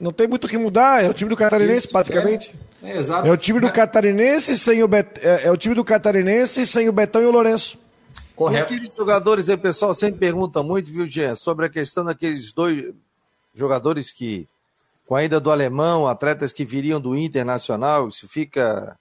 Não 0.00 0.12
tem 0.12 0.26
muito 0.26 0.44
o 0.44 0.48
que 0.48 0.56
mudar, 0.56 1.04
é 1.04 1.08
o 1.10 1.12
time 1.12 1.28
do 1.28 1.36
Catarinense, 1.36 1.84
Isso, 1.86 1.92
basicamente. 1.92 2.54
É, 2.82 2.92
é, 2.92 2.96
exato. 2.96 3.28
é 3.28 3.30
o 3.30 3.36
time 3.36 3.60
do 3.60 3.70
Catarinense 3.70 4.56
sem 4.58 4.82
o 4.82 4.88
Bet... 4.88 5.20
é, 5.22 5.44
é 5.44 5.50
o 5.52 5.56
time 5.58 5.74
do 5.74 5.84
Catarinense 5.84 6.66
sem 6.66 6.88
o 6.88 6.92
Betão 6.92 7.20
e 7.20 7.26
o 7.26 7.30
Lourenço. 7.30 7.78
Correto. 8.34 8.72
E 8.72 8.76
aqueles 8.76 8.94
jogadores 8.94 9.50
aí, 9.50 9.58
pessoal 9.58 9.92
sempre 9.92 10.18
pergunta 10.18 10.62
muito, 10.62 10.90
viu, 10.90 11.06
Jean, 11.06 11.34
sobre 11.34 11.66
a 11.66 11.68
questão 11.68 12.02
daqueles 12.02 12.50
dois 12.50 12.94
jogadores 13.54 14.10
que, 14.10 14.48
com 15.06 15.14
a 15.14 15.22
ida 15.22 15.38
do 15.38 15.50
alemão, 15.50 16.06
atletas 16.06 16.50
que 16.50 16.64
viriam 16.64 16.98
do 16.98 17.14
Internacional, 17.14 18.08
isso 18.08 18.26
fica 18.26 18.96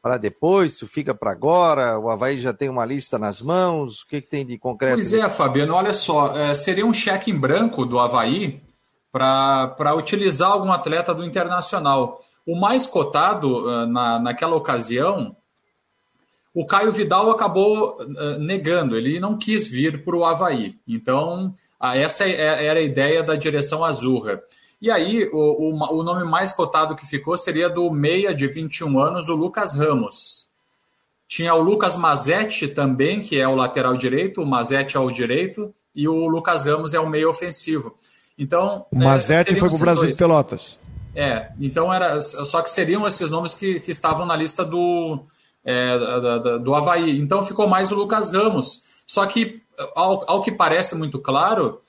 para 0.00 0.16
depois, 0.16 0.72
isso 0.72 0.88
fica 0.88 1.14
para 1.14 1.30
agora, 1.30 1.98
o 1.98 2.10
Havaí 2.10 2.38
já 2.38 2.54
tem 2.54 2.70
uma 2.70 2.84
lista 2.86 3.18
nas 3.18 3.42
mãos, 3.42 4.00
o 4.00 4.06
que, 4.06 4.22
que 4.22 4.30
tem 4.30 4.46
de 4.46 4.56
concreto? 4.56 4.94
Pois 4.94 5.12
é, 5.12 5.28
Fabiano, 5.28 5.74
olha 5.74 5.92
só, 5.92 6.34
é, 6.34 6.54
seria 6.54 6.86
um 6.86 6.94
cheque 6.94 7.30
em 7.30 7.38
branco 7.38 7.84
do 7.84 8.00
Havaí 8.00 8.60
para 9.12 9.94
utilizar 9.94 10.50
algum 10.50 10.72
atleta 10.72 11.14
do 11.14 11.24
Internacional. 11.24 12.20
O 12.44 12.58
mais 12.58 12.86
cotado 12.86 13.64
uh, 13.64 13.86
na, 13.86 14.18
naquela 14.18 14.56
ocasião 14.56 15.36
o 16.54 16.66
Caio 16.66 16.92
Vidal 16.92 17.30
acabou 17.30 17.96
uh, 17.98 18.38
negando, 18.38 18.96
ele 18.96 19.18
não 19.18 19.38
quis 19.38 19.66
vir 19.66 20.04
para 20.04 20.16
o 20.16 20.24
Havaí. 20.24 20.74
Então, 20.86 21.54
uh, 21.80 21.86
essa 21.94 22.24
é, 22.24 22.66
era 22.66 22.78
a 22.78 22.82
ideia 22.82 23.22
da 23.22 23.34
direção 23.34 23.82
azurra. 23.82 24.42
E 24.80 24.90
aí, 24.90 25.24
o, 25.32 25.38
o, 25.38 25.98
o, 25.98 26.02
nome 26.02 26.24
mais 26.24 26.52
cotado 26.52 26.94
que 26.94 27.06
ficou 27.06 27.38
seria 27.38 27.70
do 27.70 27.90
meia 27.90 28.34
de 28.34 28.48
21 28.48 28.98
anos, 29.00 29.28
o 29.28 29.34
Lucas 29.34 29.74
Ramos. 29.74 30.48
Tinha 31.26 31.54
o 31.54 31.62
Lucas 31.62 31.96
Mazetti 31.96 32.68
também, 32.68 33.22
que 33.22 33.40
é 33.40 33.48
o 33.48 33.54
lateral 33.54 33.96
direito, 33.96 34.42
o 34.42 34.46
Mazetti 34.46 34.96
é 34.96 35.00
o 35.00 35.10
direito, 35.10 35.74
e 35.94 36.06
o 36.06 36.26
Lucas 36.26 36.64
Ramos 36.64 36.92
é 36.92 37.00
o 37.00 37.08
meio 37.08 37.30
ofensivo. 37.30 37.96
Então, 38.42 38.86
o 38.90 38.98
Mazetti 38.98 39.52
é, 39.52 39.56
foi 39.56 39.68
para 39.68 39.76
o 39.76 39.80
Brasil 39.80 40.02
dois. 40.02 40.16
de 40.16 40.18
Pelotas. 40.18 40.78
É, 41.14 41.50
então 41.60 41.92
era. 41.92 42.20
Só 42.20 42.60
que 42.60 42.70
seriam 42.70 43.06
esses 43.06 43.30
nomes 43.30 43.54
que, 43.54 43.78
que 43.78 43.92
estavam 43.92 44.26
na 44.26 44.34
lista 44.34 44.64
do, 44.64 45.20
é, 45.64 45.96
do, 45.98 46.58
do 46.58 46.74
Havaí. 46.74 47.20
Então 47.20 47.44
ficou 47.44 47.68
mais 47.68 47.92
o 47.92 47.94
Lucas 47.94 48.32
Ramos. 48.32 48.82
Só 49.06 49.24
que, 49.26 49.62
ao, 49.94 50.28
ao, 50.28 50.42
que 50.42 50.50
parece 50.50 50.94
muito 50.96 51.18
claro, 51.20 51.80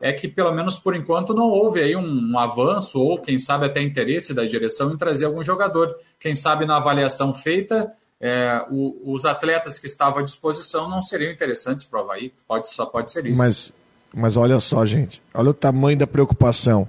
é 0.00 0.12
que 0.12 0.26
pelo 0.26 0.52
menos 0.52 0.78
por 0.78 0.96
enquanto 0.96 1.32
não 1.34 1.44
houve 1.44 1.80
aí 1.80 1.94
um, 1.94 2.32
um, 2.32 2.38
avanço 2.38 3.00
ou 3.00 3.20
quem 3.20 3.38
sabe 3.38 3.66
até 3.66 3.82
interesse 3.82 4.34
da 4.34 4.44
direção 4.44 4.92
em 4.92 4.96
trazer 4.96 5.26
algum 5.26 5.44
jogador. 5.44 5.94
Quem 6.18 6.34
sabe 6.34 6.66
na 6.66 6.78
avaliação 6.78 7.32
feita, 7.32 7.88
é, 8.20 8.64
o, 8.70 9.12
os 9.12 9.26
atletas 9.26 9.78
que 9.78 9.86
estavam 9.86 10.20
à 10.20 10.22
disposição 10.22 10.88
não 10.88 11.02
seriam 11.02 11.30
interessantes 11.30 11.84
para 11.84 12.00
o 12.00 12.02
Havaí. 12.02 12.32
Pode, 12.48 12.68
só 12.68 12.86
pode 12.86 13.12
ser 13.12 13.26
isso. 13.26 13.38
Mas, 13.38 13.72
mas 14.14 14.36
olha 14.36 14.58
só, 14.60 14.84
gente, 14.84 15.22
olha 15.32 15.50
o 15.50 15.54
tamanho 15.54 15.98
da 15.98 16.06
preocupação. 16.06 16.86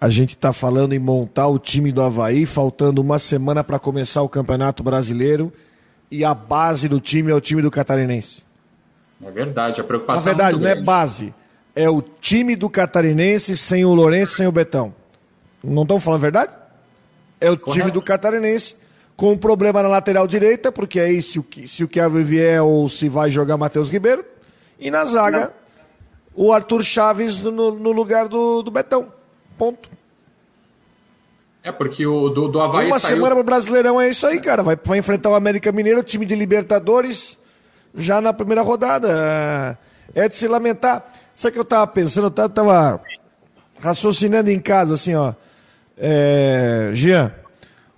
A 0.00 0.08
gente 0.08 0.34
está 0.34 0.52
falando 0.52 0.92
em 0.92 0.98
montar 0.98 1.48
o 1.48 1.58
time 1.58 1.90
do 1.90 2.02
Havaí, 2.02 2.46
faltando 2.46 3.00
uma 3.00 3.18
semana 3.18 3.64
para 3.64 3.78
começar 3.78 4.22
o 4.22 4.28
Campeonato 4.28 4.82
Brasileiro, 4.82 5.52
e 6.10 6.24
a 6.24 6.34
base 6.34 6.88
do 6.88 7.00
time 7.00 7.30
é 7.30 7.34
o 7.34 7.40
time 7.40 7.62
do 7.62 7.70
Catarinense. 7.70 8.44
É 9.24 9.30
verdade, 9.30 9.80
a 9.80 9.84
preocupação 9.84 10.32
Na 10.32 10.38
verdade, 10.50 10.64
é 10.64 10.74
não 10.74 10.80
é 10.80 10.84
base, 10.84 11.34
é 11.74 11.88
o 11.88 12.02
time 12.02 12.54
do 12.54 12.68
Catarinense 12.68 13.56
sem 13.56 13.84
o 13.84 13.94
Lourenço, 13.94 14.34
sem 14.34 14.46
o 14.46 14.52
Betão. 14.52 14.94
Não 15.62 15.82
estão 15.82 15.98
falando 15.98 16.20
a 16.20 16.22
verdade? 16.22 16.52
É 17.40 17.50
o 17.50 17.58
Correto. 17.58 17.80
time 17.80 17.90
do 17.90 18.02
Catarinense 18.02 18.76
com 19.16 19.32
um 19.32 19.38
problema 19.38 19.82
na 19.82 19.88
lateral 19.88 20.26
direita, 20.26 20.70
porque 20.70 21.00
aí 21.00 21.22
se 21.22 21.38
o, 21.38 21.46
se 21.66 21.82
o 21.82 21.88
Kevin 21.88 22.22
vier 22.22 22.62
ou 22.62 22.88
se 22.88 23.08
vai 23.08 23.30
jogar 23.30 23.56
Matheus 23.56 23.88
Ribeiro, 23.90 24.24
e 24.78 24.90
na 24.90 25.04
zaga, 25.04 25.40
não. 25.40 25.63
O 26.34 26.52
Arthur 26.52 26.82
Chaves 26.82 27.42
no, 27.42 27.72
no 27.72 27.92
lugar 27.92 28.28
do, 28.28 28.62
do 28.62 28.70
Betão. 28.70 29.06
Ponto. 29.56 29.88
É, 31.62 31.72
porque 31.72 32.06
o 32.06 32.28
do, 32.28 32.48
do 32.48 32.60
Havaí 32.60 32.88
Uma 32.88 32.98
saiu... 32.98 33.16
semana 33.16 33.34
pro 33.34 33.44
Brasileirão 33.44 34.00
é 34.00 34.10
isso 34.10 34.26
aí, 34.26 34.40
cara. 34.40 34.62
Vai, 34.62 34.76
vai 34.84 34.98
enfrentar 34.98 35.30
o 35.30 35.34
América 35.34 35.72
Mineiro, 35.72 36.02
time 36.02 36.26
de 36.26 36.34
Libertadores, 36.34 37.38
já 37.94 38.20
na 38.20 38.32
primeira 38.32 38.62
rodada. 38.62 39.78
É 40.14 40.28
de 40.28 40.36
se 40.36 40.46
lamentar. 40.46 41.10
Sabe 41.34 41.50
o 41.50 41.52
que 41.54 41.58
eu 41.60 41.64
tava 41.64 41.86
pensando? 41.86 42.26
Eu 42.36 42.48
tava 42.48 43.00
raciocinando 43.80 44.50
em 44.50 44.60
casa, 44.60 44.94
assim, 44.94 45.14
ó. 45.14 45.32
É... 45.96 46.90
Jean, 46.92 47.32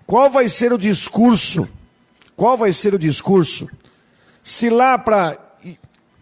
Qual 0.06 0.30
vai 0.30 0.48
ser 0.48 0.72
o 0.72 0.78
discurso? 0.78 1.68
Qual 2.36 2.56
vai 2.56 2.72
ser 2.72 2.94
o 2.94 2.98
discurso? 2.98 3.68
Se 4.42 4.70
lá 4.70 4.96
para. 4.96 5.36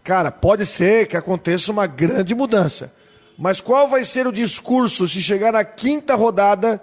Cara, 0.05 0.31
pode 0.31 0.67
ser 0.67 1.07
que 1.07 1.17
aconteça 1.17 1.71
uma 1.71 1.87
grande 1.87 2.35
mudança. 2.35 2.93
Mas 3.35 3.59
qual 3.59 3.87
vai 3.87 4.03
ser 4.03 4.27
o 4.27 4.31
discurso 4.31 5.07
se 5.07 5.19
chegar 5.19 5.51
na 5.51 5.63
quinta 5.63 6.13
rodada 6.13 6.79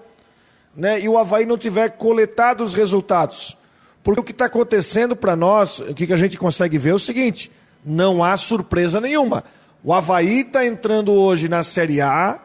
né, 0.77 1.01
e 1.01 1.09
o 1.09 1.17
Havaí 1.17 1.47
não 1.47 1.57
tiver 1.57 1.91
coletado 1.91 2.65
os 2.65 2.75
resultados? 2.75 3.57
Porque 4.03 4.21
o 4.21 4.25
que 4.25 4.33
está 4.33 4.47
acontecendo 4.47 5.15
para 5.15 5.37
nós, 5.37 5.79
o 5.79 5.95
que, 5.95 6.09
que 6.09 6.13
a 6.13 6.17
gente 6.17 6.37
consegue 6.37 6.77
ver 6.79 6.91
é 6.91 6.95
o 6.95 6.99
seguinte: 6.99 7.49
não 7.87 8.25
há 8.25 8.37
surpresa 8.37 9.01
nenhuma. 9.01 9.45
O 9.85 9.95
Havaí 9.95 10.41
está 10.41 10.67
entrando 10.67 11.13
hoje 11.13 11.49
na 11.49 11.63
Série 11.63 12.01
A, 12.01 12.41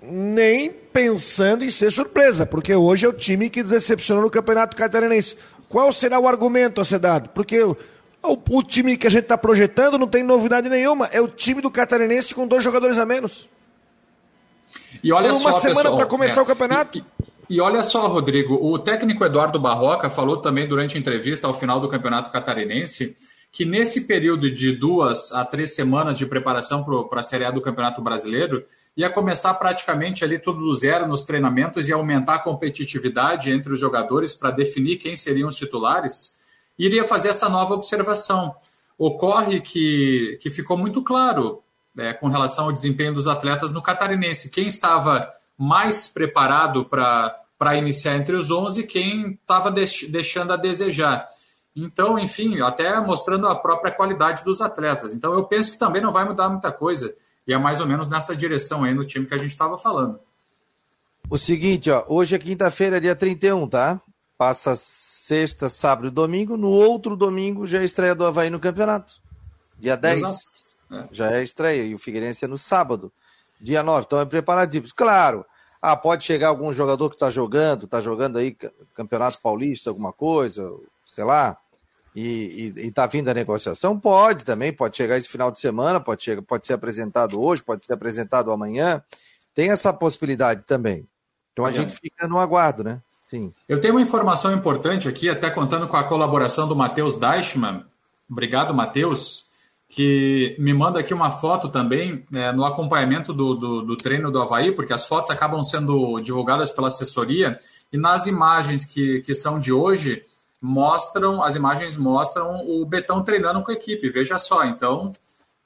nem 0.00 0.70
pensando 0.70 1.62
em 1.62 1.68
ser 1.68 1.92
surpresa, 1.92 2.46
porque 2.46 2.74
hoje 2.74 3.04
é 3.04 3.08
o 3.10 3.12
time 3.12 3.50
que 3.50 3.62
decepcionou 3.62 4.24
no 4.24 4.30
Campeonato 4.30 4.74
Catarinense. 4.74 5.36
Qual 5.68 5.92
será 5.92 6.18
o 6.18 6.26
argumento 6.26 6.80
a 6.80 6.84
ser 6.86 6.98
dado? 6.98 7.28
Porque 7.28 7.58
o, 8.28 8.38
o, 8.50 8.62
time 8.62 8.96
que 8.96 9.06
a 9.06 9.10
gente 9.10 9.24
está 9.24 9.38
projetando 9.38 9.98
não 9.98 10.06
tem 10.06 10.22
novidade 10.22 10.68
nenhuma. 10.68 11.06
É 11.06 11.20
o 11.20 11.28
time 11.28 11.60
do 11.60 11.70
Catarinense 11.70 12.34
com 12.34 12.46
dois 12.46 12.62
jogadores 12.62 12.98
a 12.98 13.06
menos. 13.06 13.48
E 15.02 15.12
olha 15.12 15.32
uma 15.32 15.52
só, 15.52 15.60
semana 15.60 15.94
para 15.94 16.06
começar 16.06 16.40
é, 16.40 16.42
o 16.42 16.46
campeonato. 16.46 16.98
E, 16.98 17.04
e 17.56 17.60
olha 17.60 17.82
só, 17.82 18.06
Rodrigo, 18.06 18.54
o 18.54 18.78
técnico 18.78 19.24
Eduardo 19.24 19.58
Barroca 19.58 20.10
falou 20.10 20.38
também 20.38 20.66
durante 20.66 20.96
a 20.96 21.00
entrevista 21.00 21.46
ao 21.46 21.54
final 21.54 21.80
do 21.80 21.88
Campeonato 21.88 22.30
Catarinense 22.30 23.16
que 23.50 23.64
nesse 23.64 24.02
período 24.02 24.50
de 24.50 24.72
duas 24.72 25.32
a 25.32 25.44
três 25.44 25.74
semanas 25.74 26.18
de 26.18 26.26
preparação 26.26 26.84
para 27.08 27.20
a 27.20 27.22
Série 27.22 27.44
A 27.44 27.50
do 27.50 27.60
Campeonato 27.60 28.02
Brasileiro, 28.02 28.64
ia 28.96 29.08
começar 29.08 29.54
praticamente 29.54 30.22
ali 30.22 30.38
tudo 30.38 30.60
do 30.60 30.74
zero 30.74 31.08
nos 31.08 31.22
treinamentos 31.22 31.88
e 31.88 31.92
aumentar 31.92 32.34
a 32.34 32.38
competitividade 32.38 33.50
entre 33.50 33.72
os 33.72 33.80
jogadores 33.80 34.34
para 34.34 34.50
definir 34.50 34.98
quem 34.98 35.16
seriam 35.16 35.48
os 35.48 35.56
titulares, 35.56 36.34
iria 36.78 37.04
fazer 37.04 37.30
essa 37.30 37.48
nova 37.48 37.74
observação. 37.74 38.54
Ocorre 38.96 39.60
que, 39.60 40.38
que 40.40 40.50
ficou 40.50 40.76
muito 40.76 41.02
claro 41.02 41.62
é, 41.96 42.12
com 42.12 42.28
relação 42.28 42.66
ao 42.66 42.72
desempenho 42.72 43.14
dos 43.14 43.28
atletas 43.28 43.72
no 43.72 43.82
Catarinense. 43.82 44.50
Quem 44.50 44.66
estava 44.66 45.28
mais 45.56 46.06
preparado 46.06 46.84
para 46.84 47.76
iniciar 47.76 48.16
entre 48.16 48.36
os 48.36 48.50
11 48.50 48.84
quem 48.84 49.32
estava 49.32 49.70
deix, 49.70 50.06
deixando 50.08 50.52
a 50.52 50.56
desejar. 50.56 51.26
Então, 51.74 52.18
enfim, 52.18 52.60
até 52.60 53.00
mostrando 53.00 53.46
a 53.46 53.54
própria 53.54 53.92
qualidade 53.92 54.44
dos 54.44 54.60
atletas. 54.60 55.14
Então, 55.14 55.32
eu 55.34 55.44
penso 55.44 55.72
que 55.72 55.78
também 55.78 56.02
não 56.02 56.10
vai 56.12 56.24
mudar 56.24 56.48
muita 56.48 56.72
coisa. 56.72 57.14
E 57.46 57.52
é 57.52 57.58
mais 57.58 57.80
ou 57.80 57.86
menos 57.86 58.08
nessa 58.08 58.36
direção 58.36 58.84
aí 58.84 58.94
no 58.94 59.04
time 59.04 59.26
que 59.26 59.34
a 59.34 59.38
gente 59.38 59.50
estava 59.50 59.78
falando. 59.78 60.20
O 61.30 61.36
seguinte, 61.36 61.90
ó, 61.90 62.04
hoje 62.08 62.34
é 62.34 62.38
quinta-feira, 62.38 63.00
dia 63.00 63.14
31, 63.14 63.68
tá? 63.68 64.00
Passa 64.38 64.76
sexta, 64.76 65.68
sábado 65.68 66.06
e 66.06 66.10
domingo. 66.10 66.56
No 66.56 66.70
outro 66.70 67.16
domingo 67.16 67.66
já 67.66 67.80
é 67.80 67.84
estreia 67.84 68.14
do 68.14 68.24
Havaí 68.24 68.48
no 68.48 68.60
campeonato. 68.60 69.14
Dia 69.76 69.96
10 69.96 70.22
é. 70.90 71.08
já 71.10 71.30
é 71.32 71.38
a 71.38 71.42
estreia. 71.42 71.82
E 71.82 71.94
o 71.94 71.98
Figueirense 71.98 72.44
é 72.44 72.48
no 72.48 72.56
sábado 72.56 73.12
dia 73.60 73.82
9. 73.82 74.04
Então 74.06 74.20
é 74.20 74.24
preparadíssimo. 74.24 74.94
Claro, 74.94 75.44
ah, 75.82 75.96
pode 75.96 76.24
chegar 76.24 76.48
algum 76.48 76.72
jogador 76.72 77.08
que 77.10 77.16
está 77.16 77.30
jogando, 77.30 77.84
está 77.84 78.00
jogando 78.00 78.38
aí 78.38 78.56
Campeonato 78.94 79.40
Paulista, 79.40 79.90
alguma 79.90 80.12
coisa, 80.12 80.72
sei 81.14 81.24
lá, 81.24 81.56
e 82.14 82.72
está 82.76 83.06
vindo 83.06 83.28
a 83.28 83.34
negociação? 83.34 83.98
Pode 83.98 84.44
também, 84.44 84.72
pode 84.72 84.96
chegar 84.96 85.16
esse 85.16 85.28
final 85.28 85.50
de 85.50 85.60
semana, 85.60 86.00
pode, 86.00 86.24
chegar, 86.24 86.42
pode 86.42 86.66
ser 86.66 86.72
apresentado 86.72 87.40
hoje, 87.40 87.62
pode 87.62 87.86
ser 87.86 87.92
apresentado 87.92 88.50
amanhã. 88.50 89.02
Tem 89.54 89.70
essa 89.70 89.92
possibilidade 89.92 90.64
também. 90.64 91.06
Então 91.52 91.64
a 91.64 91.72
gente 91.72 91.92
fica 91.92 92.26
no 92.26 92.38
aguardo, 92.38 92.84
né? 92.84 93.00
Sim. 93.28 93.52
Eu 93.68 93.80
tenho 93.80 93.94
uma 93.94 94.00
informação 94.00 94.52
importante 94.54 95.08
aqui, 95.08 95.28
até 95.28 95.50
contando 95.50 95.86
com 95.86 95.96
a 95.96 96.04
colaboração 96.04 96.66
do 96.66 96.76
Matheus 96.76 97.16
Deichmann. 97.16 97.84
Obrigado, 98.30 98.74
Matheus 98.74 99.48
que 99.88 100.54
me 100.58 100.74
manda 100.74 101.00
aqui 101.00 101.14
uma 101.14 101.30
foto 101.30 101.68
também 101.68 102.24
é, 102.34 102.52
no 102.52 102.64
acompanhamento 102.64 103.32
do, 103.32 103.54
do, 103.54 103.82
do, 103.82 103.96
treino 103.96 104.30
do 104.30 104.40
Havaí, 104.40 104.72
porque 104.72 104.92
as 104.92 105.06
fotos 105.06 105.30
acabam 105.30 105.62
sendo 105.62 106.20
divulgadas 106.20 106.70
pela 106.70 106.88
assessoria, 106.88 107.58
e 107.90 107.96
nas 107.96 108.26
imagens 108.26 108.84
que, 108.84 109.22
que 109.22 109.34
são 109.34 109.58
de 109.58 109.72
hoje, 109.72 110.22
mostram, 110.60 111.42
as 111.42 111.56
imagens 111.56 111.96
mostram 111.96 112.66
o 112.68 112.84
Betão 112.84 113.24
treinando 113.24 113.62
com 113.62 113.70
a 113.70 113.74
equipe, 113.74 114.10
veja 114.10 114.38
só, 114.38 114.64
então 114.66 115.10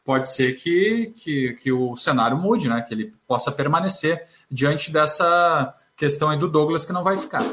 pode 0.05 0.29
ser 0.31 0.53
que, 0.53 1.13
que, 1.17 1.55
que 1.55 1.73
o 1.73 1.97
cenário 1.97 2.37
mude, 2.37 2.69
né? 2.69 2.81
que 2.83 2.95
ele 2.95 3.13
possa 3.27 3.51
permanecer 3.51 4.23
diante 4.51 4.93
dessa 4.93 5.75
questão 6.03 6.31
aí 6.31 6.37
do 6.37 6.49
Douglas 6.49 6.85
que 6.85 6.93
não 6.93 7.05
vai 7.05 7.17
ficar. 7.17 7.45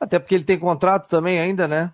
Até 0.00 0.18
porque 0.18 0.34
ele 0.34 0.42
tem 0.42 0.58
contrato 0.58 1.08
também 1.08 1.38
ainda, 1.38 1.68
né? 1.68 1.92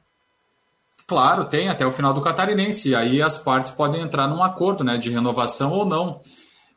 Claro, 1.06 1.44
tem 1.44 1.68
até 1.68 1.84
o 1.84 1.90
final 1.90 2.14
do 2.14 2.22
catarinense. 2.22 2.88
E 2.88 2.94
aí 2.94 3.20
as 3.20 3.36
partes 3.36 3.70
podem 3.70 4.00
entrar 4.00 4.26
num 4.28 4.42
acordo 4.42 4.82
né, 4.82 4.96
de 4.96 5.10
renovação 5.10 5.72
ou 5.72 5.84
não. 5.84 6.18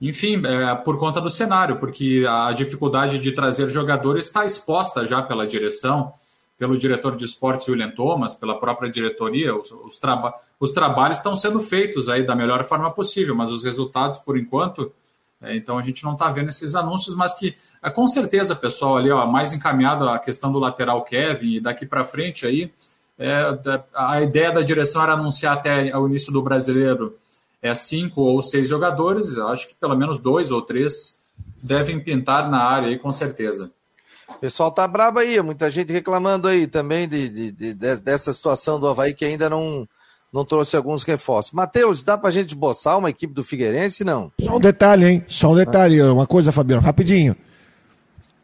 Enfim, 0.02 0.46
é, 0.46 0.76
por 0.76 1.00
conta 1.00 1.22
do 1.22 1.30
cenário, 1.30 1.78
porque 1.78 2.26
a 2.28 2.52
dificuldade 2.52 3.18
de 3.18 3.32
trazer 3.32 3.70
jogadores 3.70 4.26
está 4.26 4.44
exposta 4.44 5.08
já 5.08 5.22
pela 5.22 5.48
direção, 5.48 6.12
pelo 6.58 6.78
diretor 6.78 7.16
de 7.16 7.24
esportes 7.24 7.66
William 7.70 7.92
Thomas, 7.92 8.34
pela 8.34 8.60
própria 8.60 8.92
diretoria. 8.92 9.56
Os, 9.56 9.72
os, 9.72 10.00
traba 10.00 10.34
os 10.60 10.72
trabalhos 10.72 11.18
estão 11.18 11.34
sendo 11.34 11.62
feitos 11.62 12.10
aí 12.10 12.24
da 12.24 12.36
melhor 12.36 12.66
forma 12.66 12.92
possível, 12.92 13.34
mas 13.34 13.52
os 13.52 13.64
resultados, 13.64 14.20
por 14.20 14.38
enquanto, 14.38 14.92
é, 15.42 15.56
então 15.56 15.78
a 15.78 15.82
gente 15.82 16.04
não 16.04 16.14
está 16.14 16.30
vendo 16.30 16.50
esses 16.50 16.76
anúncios, 16.76 17.16
mas 17.16 17.34
que 17.34 17.56
é, 17.82 17.90
com 17.90 18.08
certeza, 18.08 18.56
pessoal, 18.56 18.98
ali, 18.98 19.10
ó, 19.10 19.26
mais 19.26 19.54
encaminhado 19.54 20.08
a 20.08 20.20
questão 20.20 20.52
do 20.52 20.60
lateral 20.60 21.04
Kevin 21.04 21.56
e 21.56 21.60
daqui 21.62 21.86
para 21.86 22.04
frente 22.04 22.46
aí 22.46 22.72
é, 23.20 23.60
a 23.94 24.22
ideia 24.22 24.50
da 24.50 24.62
direção 24.62 25.04
era 25.04 25.12
anunciar 25.12 25.54
até 25.54 25.96
o 25.98 26.08
início 26.08 26.32
do 26.32 26.42
brasileiro 26.42 27.18
é, 27.62 27.76
cinco 27.76 28.22
ou 28.22 28.42
seis 28.42 28.70
jogadores. 28.70 29.38
Acho 29.38 29.68
que 29.68 29.76
pelo 29.76 29.98
menos 29.98 30.20
dois 30.20 30.52
ou 30.52 30.62
três 30.62 31.20
devem 31.62 32.00
pintar 32.00 32.50
na 32.50 32.64
área 32.64 32.88
aí, 32.88 32.98
com 32.98 33.12
certeza. 33.12 33.70
O 34.30 34.40
pessoal 34.40 34.72
tá 34.72 34.88
bravo 34.88 35.20
aí, 35.20 35.42
muita 35.42 35.70
gente 35.70 35.92
reclamando 35.92 36.48
aí 36.48 36.66
também 36.66 37.10
de, 37.10 37.28
de, 37.28 37.52
de, 37.52 37.74
dessa 37.74 38.32
situação 38.32 38.80
do 38.80 38.88
Havaí 38.88 39.14
que 39.14 39.26
ainda 39.26 39.50
não, 39.50 39.86
não 40.32 40.46
trouxe 40.46 40.76
alguns 40.76 41.04
reforços. 41.04 41.52
Matheus, 41.52 42.04
dá 42.04 42.18
pra 42.18 42.30
gente 42.30 42.50
esboçar 42.50 42.98
uma 42.98 43.10
equipe 43.10 43.34
do 43.34 43.44
Figueirense, 43.44 44.04
não? 44.04 44.32
Só 44.40 44.58
um 44.58 44.60
detalhe, 44.60 45.06
hein? 45.06 45.26
Só 45.28 45.52
um 45.52 45.56
detalhe, 45.56 46.02
uma 46.02 46.28
coisa, 46.28 46.52
Fabiano, 46.52 46.82
rapidinho. 46.82 47.36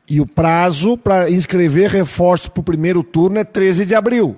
E 0.07 0.21
o 0.21 0.27
prazo 0.27 0.97
para 0.97 1.29
inscrever 1.29 1.89
reforços 1.89 2.47
para 2.47 2.61
o 2.61 2.63
primeiro 2.63 3.03
turno 3.03 3.39
é 3.39 3.43
13 3.43 3.85
de 3.85 3.95
abril. 3.95 4.35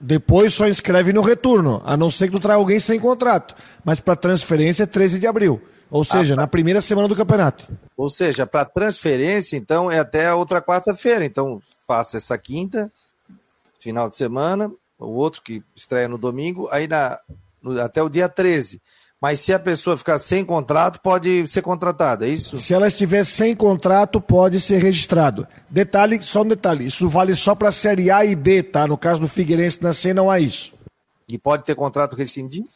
Depois 0.00 0.54
só 0.54 0.68
inscreve 0.68 1.12
no 1.12 1.20
retorno, 1.20 1.82
a 1.84 1.96
não 1.96 2.10
ser 2.10 2.28
que 2.28 2.36
tu 2.36 2.40
traga 2.40 2.58
alguém 2.58 2.78
sem 2.78 3.00
contrato. 3.00 3.54
Mas 3.84 3.98
para 3.98 4.14
transferência 4.14 4.84
é 4.84 4.86
13 4.86 5.18
de 5.18 5.26
abril. 5.26 5.60
Ou 5.90 6.04
seja, 6.04 6.34
ah, 6.34 6.36
pra... 6.36 6.42
na 6.42 6.46
primeira 6.46 6.80
semana 6.80 7.08
do 7.08 7.16
campeonato. 7.16 7.66
Ou 7.96 8.08
seja, 8.08 8.46
para 8.46 8.64
transferência, 8.64 9.56
então, 9.56 9.90
é 9.90 9.98
até 9.98 10.28
a 10.28 10.36
outra 10.36 10.62
quarta-feira. 10.62 11.24
Então, 11.24 11.60
passa 11.86 12.18
essa 12.18 12.38
quinta, 12.38 12.92
final 13.80 14.08
de 14.08 14.14
semana, 14.14 14.70
o 14.98 15.14
outro 15.14 15.42
que 15.42 15.62
estreia 15.76 16.08
no 16.08 16.18
domingo, 16.18 16.68
aí 16.70 16.88
na, 16.88 17.18
no, 17.62 17.80
até 17.80 18.02
o 18.02 18.08
dia 18.08 18.28
13. 18.28 18.80
Mas 19.20 19.40
se 19.40 19.52
a 19.52 19.58
pessoa 19.58 19.96
ficar 19.96 20.18
sem 20.18 20.44
contrato, 20.44 21.00
pode 21.00 21.46
ser 21.48 21.60
contratada, 21.60 22.24
é 22.24 22.30
isso? 22.30 22.56
Se 22.56 22.72
ela 22.72 22.86
estiver 22.86 23.24
sem 23.24 23.54
contrato, 23.54 24.20
pode 24.20 24.60
ser 24.60 24.80
registrado. 24.80 25.46
Detalhe, 25.68 26.22
só 26.22 26.42
um 26.42 26.48
detalhe, 26.48 26.86
isso 26.86 27.08
vale 27.08 27.34
só 27.34 27.54
para 27.54 27.70
a 27.70 27.72
Série 27.72 28.12
A 28.12 28.24
e 28.24 28.36
B, 28.36 28.62
tá? 28.62 28.86
No 28.86 28.96
caso 28.96 29.20
do 29.20 29.28
Figueirense 29.28 29.82
na 29.82 29.92
C 29.92 30.14
não 30.14 30.30
há 30.30 30.38
isso. 30.38 30.72
E 31.28 31.36
pode 31.36 31.64
ter 31.64 31.74
contrato 31.74 32.14
rescindido? 32.14 32.68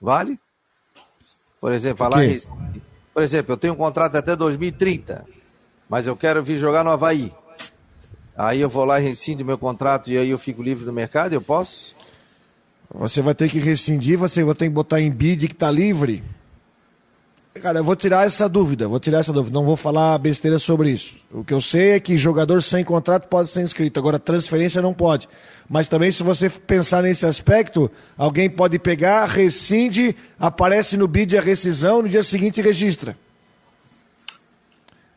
Vale? 0.00 0.38
Por 1.60 1.72
exemplo, 1.72 1.98
falar 1.98 2.22
Por 3.12 3.22
exemplo, 3.22 3.52
eu 3.52 3.56
tenho 3.56 3.74
um 3.74 3.76
contrato 3.76 4.16
até 4.16 4.34
2030, 4.36 5.26
mas 5.88 6.06
eu 6.06 6.16
quero 6.16 6.42
vir 6.42 6.58
jogar 6.58 6.84
no 6.84 6.90
Havaí. 6.90 7.32
Aí 8.42 8.62
eu 8.62 8.70
vou 8.70 8.86
lá 8.86 8.98
e 8.98 9.04
rescindo 9.04 9.44
meu 9.44 9.58
contrato 9.58 10.10
e 10.10 10.16
aí 10.16 10.30
eu 10.30 10.38
fico 10.38 10.62
livre 10.62 10.86
do 10.86 10.92
mercado, 10.94 11.34
eu 11.34 11.42
posso? 11.42 11.94
Você 12.94 13.20
vai 13.20 13.34
ter 13.34 13.50
que 13.50 13.58
rescindir, 13.58 14.16
você 14.16 14.42
vai 14.42 14.54
ter 14.54 14.64
que 14.64 14.70
botar 14.70 14.98
em 14.98 15.10
bid 15.10 15.46
que 15.46 15.52
está 15.52 15.70
livre. 15.70 16.24
Cara, 17.60 17.80
eu 17.80 17.84
vou 17.84 17.94
tirar 17.94 18.26
essa 18.26 18.48
dúvida, 18.48 18.88
vou 18.88 18.98
tirar 18.98 19.18
essa 19.18 19.30
dúvida, 19.30 19.52
não 19.52 19.66
vou 19.66 19.76
falar 19.76 20.16
besteira 20.16 20.58
sobre 20.58 20.88
isso. 20.88 21.18
O 21.30 21.44
que 21.44 21.52
eu 21.52 21.60
sei 21.60 21.90
é 21.90 22.00
que 22.00 22.16
jogador 22.16 22.62
sem 22.62 22.82
contrato 22.82 23.28
pode 23.28 23.50
ser 23.50 23.60
inscrito, 23.60 24.00
agora 24.00 24.18
transferência 24.18 24.80
não 24.80 24.94
pode. 24.94 25.28
Mas 25.68 25.86
também, 25.86 26.10
se 26.10 26.22
você 26.22 26.48
pensar 26.48 27.02
nesse 27.02 27.26
aspecto, 27.26 27.90
alguém 28.16 28.48
pode 28.48 28.78
pegar, 28.78 29.26
rescinde, 29.26 30.16
aparece 30.38 30.96
no 30.96 31.06
bid 31.06 31.36
a 31.36 31.42
rescisão, 31.42 32.00
no 32.00 32.08
dia 32.08 32.22
seguinte 32.22 32.62
registra. 32.62 33.14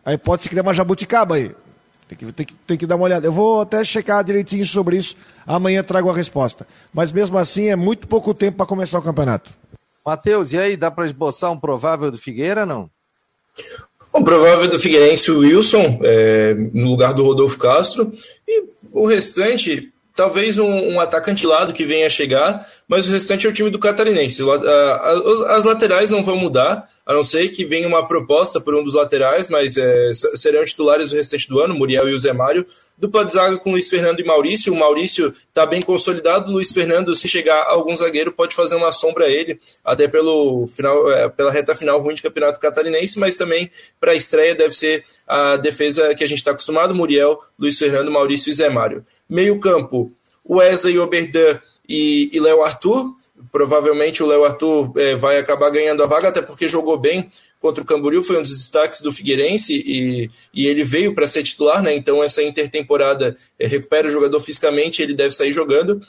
Aí 0.03 0.17
pode 0.17 0.43
se 0.43 0.49
criar 0.49 0.63
uma 0.63 0.74
jabuticaba 0.74 1.36
aí. 1.36 1.55
Tem 2.08 2.18
que, 2.18 2.32
tem, 2.32 2.45
que, 2.45 2.54
tem 2.68 2.78
que 2.78 2.86
dar 2.86 2.95
uma 2.95 3.06
olhada. 3.06 3.26
Eu 3.26 3.32
vou 3.32 3.62
até 3.62 3.84
checar 3.84 4.24
direitinho 4.24 4.66
sobre 4.66 4.97
isso. 4.97 5.16
Amanhã 5.45 5.84
trago 5.84 6.10
a 6.10 6.14
resposta. 6.14 6.68
Mas 6.93 7.12
mesmo 7.12 7.38
assim, 7.38 7.70
é 7.70 7.76
muito 7.76 8.08
pouco 8.08 8.34
tempo 8.34 8.58
para 8.58 8.66
começar 8.66 8.99
o 8.99 9.04
campeonato. 9.04 9.51
Matheus, 10.06 10.51
e 10.51 10.58
aí, 10.58 10.76
dá 10.76 10.91
para 10.91 11.06
esboçar 11.06 11.51
um 11.51 11.60
provável 11.60 12.12
do 12.12 12.18
Figueira, 12.18 12.66
não? 12.66 12.89
O 14.12 14.24
provável 14.24 14.68
do 14.68 14.80
Figueirense, 14.80 15.32
o 15.32 15.39
Wilson, 15.39 15.99
é, 16.04 16.54
no 16.74 16.89
lugar 16.89 17.14
do 17.14 17.24
Rodolfo 17.24 17.58
Castro. 17.58 18.14
E 18.47 18.66
o 18.91 19.08
restante, 19.08 19.93
talvez 20.16 20.57
um, 20.57 20.93
um, 20.93 20.99
atacante 20.99 21.45
lado 21.45 21.74
que 21.74 21.86
venha 21.86 22.09
chegar, 22.09 22.66
mas 22.88 23.07
o 23.07 23.11
restante 23.11 23.47
é 23.47 23.49
o 23.49 23.53
time 23.53 23.70
do 23.70 23.80
Catarinense. 23.80 24.43
As 25.47 25.66
laterais 25.66 26.09
não 26.09 26.24
vão 26.24 26.38
mudar, 26.38 26.88
a 27.05 27.14
não 27.14 27.24
ser 27.24 27.49
que 27.49 27.66
venha 27.66 27.88
uma 27.88 28.07
proposta 28.07 28.61
por 28.61 28.76
um 28.76 28.84
dos 28.84 28.93
laterais, 28.93 29.47
mas 29.49 29.76
é, 29.76 30.11
serão 30.14 30.64
titulares 30.64 31.11
o 31.11 31.16
restante 31.16 31.49
do 31.49 31.59
ano, 31.59 31.76
Muriel 31.76 32.07
e 32.07 32.14
o 32.14 32.20
Zé 32.20 32.32
Mário. 32.32 32.66
Dupla 32.95 33.26
de 33.26 33.34
zaga 33.34 33.57
com 33.57 33.72
Luiz 33.72 33.89
Fernando 33.89 34.20
e 34.20 34.24
Maurício. 34.24 34.72
O 34.72 34.76
Maurício 34.78 35.34
está 35.49 35.66
bem 35.66 35.82
consolidado. 35.82 36.51
Luiz 36.51 36.72
Fernando, 36.72 37.14
se 37.16 37.28
chegar 37.28 37.61
algum 37.68 37.93
zagueiro, 37.95 38.32
pode 38.32 38.55
fazer 38.55 38.76
uma 38.76 38.93
sombra 38.93 39.26
a 39.26 39.30
ele, 39.30 39.59
até 39.84 40.07
pelo 40.07 40.68
final, 40.68 41.11
é, 41.11 41.28
pela 41.28 41.51
reta 41.51 41.76
final 41.76 41.99
ruim 42.01 42.14
de 42.14 42.22
campeonato 42.22 42.59
catarinense, 42.59 43.20
mas 43.20 43.36
também 43.36 43.70
para 43.99 44.11
a 44.11 44.16
estreia 44.16 44.55
deve 44.55 44.74
ser 44.74 45.03
a 45.28 45.57
defesa 45.57 46.14
que 46.16 46.24
a 46.24 46.28
gente 46.28 46.38
está 46.38 46.51
acostumado: 46.51 46.95
Muriel, 46.95 47.39
Luiz 47.59 47.78
Fernando, 47.78 48.11
Maurício 48.11 48.51
e 48.51 48.53
Zé 48.53 48.70
Mário. 48.70 49.03
Meio-campo, 49.30 50.11
Wesley 50.47 50.99
Oberdan 50.99 51.59
e, 51.88 52.30
e 52.32 52.39
Léo 52.39 52.63
Arthur. 52.63 53.13
Provavelmente 53.51 54.24
o 54.24 54.28
Léo 54.28 54.45
Arthur 54.45 54.91
é, 54.95 55.15
vai 55.15 55.38
acabar 55.38 55.69
ganhando 55.69 56.03
a 56.03 56.07
vaga, 56.07 56.30
até 56.30 56.41
porque 56.41 56.67
jogou 56.67 56.97
bem 56.97 57.30
contra 57.59 57.82
o 57.82 57.86
Camboriú, 57.86 58.21
foi 58.21 58.38
um 58.38 58.41
dos 58.41 58.51
destaques 58.51 58.99
do 58.99 59.11
Figueirense 59.11 59.74
e, 59.74 60.30
e 60.53 60.67
ele 60.67 60.84
veio 60.84 61.15
para 61.15 61.26
ser 61.26 61.43
titular, 61.43 61.82
né? 61.82 61.95
Então 61.95 62.21
essa 62.21 62.43
intertemporada 62.43 63.38
é, 63.57 63.65
recupera 63.65 64.05
o 64.05 64.11
jogador 64.11 64.39
fisicamente, 64.41 65.01
ele 65.01 65.13
deve 65.13 65.32
sair 65.32 65.51
jogando. 65.53 66.01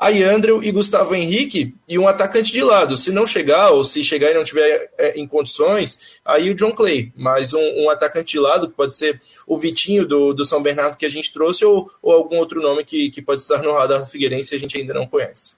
Aí 0.00 0.24
Andrew 0.24 0.64
e 0.64 0.72
Gustavo 0.72 1.14
Henrique 1.14 1.74
e 1.86 1.98
um 1.98 2.08
atacante 2.08 2.50
de 2.50 2.62
lado. 2.62 2.96
Se 2.96 3.12
não 3.12 3.26
chegar, 3.26 3.68
ou 3.68 3.84
se 3.84 4.02
chegar 4.02 4.30
e 4.30 4.34
não 4.34 4.42
tiver 4.42 4.90
é, 4.96 5.20
em 5.20 5.28
condições, 5.28 6.18
aí 6.24 6.48
o 6.48 6.54
John 6.54 6.72
Clay. 6.72 7.12
Mas 7.14 7.52
um, 7.52 7.60
um, 7.84 7.90
atacante 7.90 8.32
de 8.32 8.38
lado, 8.38 8.66
que 8.66 8.72
pode 8.72 8.96
ser 8.96 9.20
o 9.46 9.58
Vitinho 9.58 10.08
do, 10.08 10.32
do 10.32 10.42
São 10.42 10.62
Bernardo 10.62 10.96
que 10.96 11.04
a 11.04 11.10
gente 11.10 11.30
trouxe, 11.30 11.66
ou, 11.66 11.90
ou 12.00 12.14
algum 12.14 12.38
outro 12.38 12.62
nome 12.62 12.82
que, 12.82 13.10
que 13.10 13.20
pode 13.20 13.42
estar 13.42 13.62
no 13.62 13.74
radar 13.74 14.00
do 14.00 14.06
Figueirense 14.06 14.54
e 14.54 14.56
a 14.56 14.58
gente 14.58 14.78
ainda 14.78 14.94
não 14.94 15.06
conhece. 15.06 15.56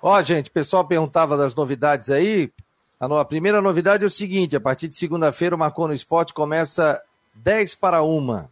Ó, 0.00 0.22
gente, 0.22 0.50
o 0.50 0.52
pessoal 0.52 0.84
perguntava 0.84 1.36
das 1.36 1.52
novidades 1.52 2.10
aí. 2.10 2.52
A, 3.00 3.08
no, 3.08 3.18
a 3.18 3.24
primeira 3.24 3.60
novidade 3.60 4.04
é 4.04 4.06
o 4.06 4.10
seguinte: 4.10 4.54
a 4.54 4.60
partir 4.60 4.86
de 4.86 4.94
segunda-feira, 4.94 5.56
o 5.56 5.58
Marcou 5.58 5.88
no 5.88 5.94
Esporte 5.94 6.32
começa 6.32 7.02
10 7.34 7.74
para 7.74 8.02
uma. 8.02 8.48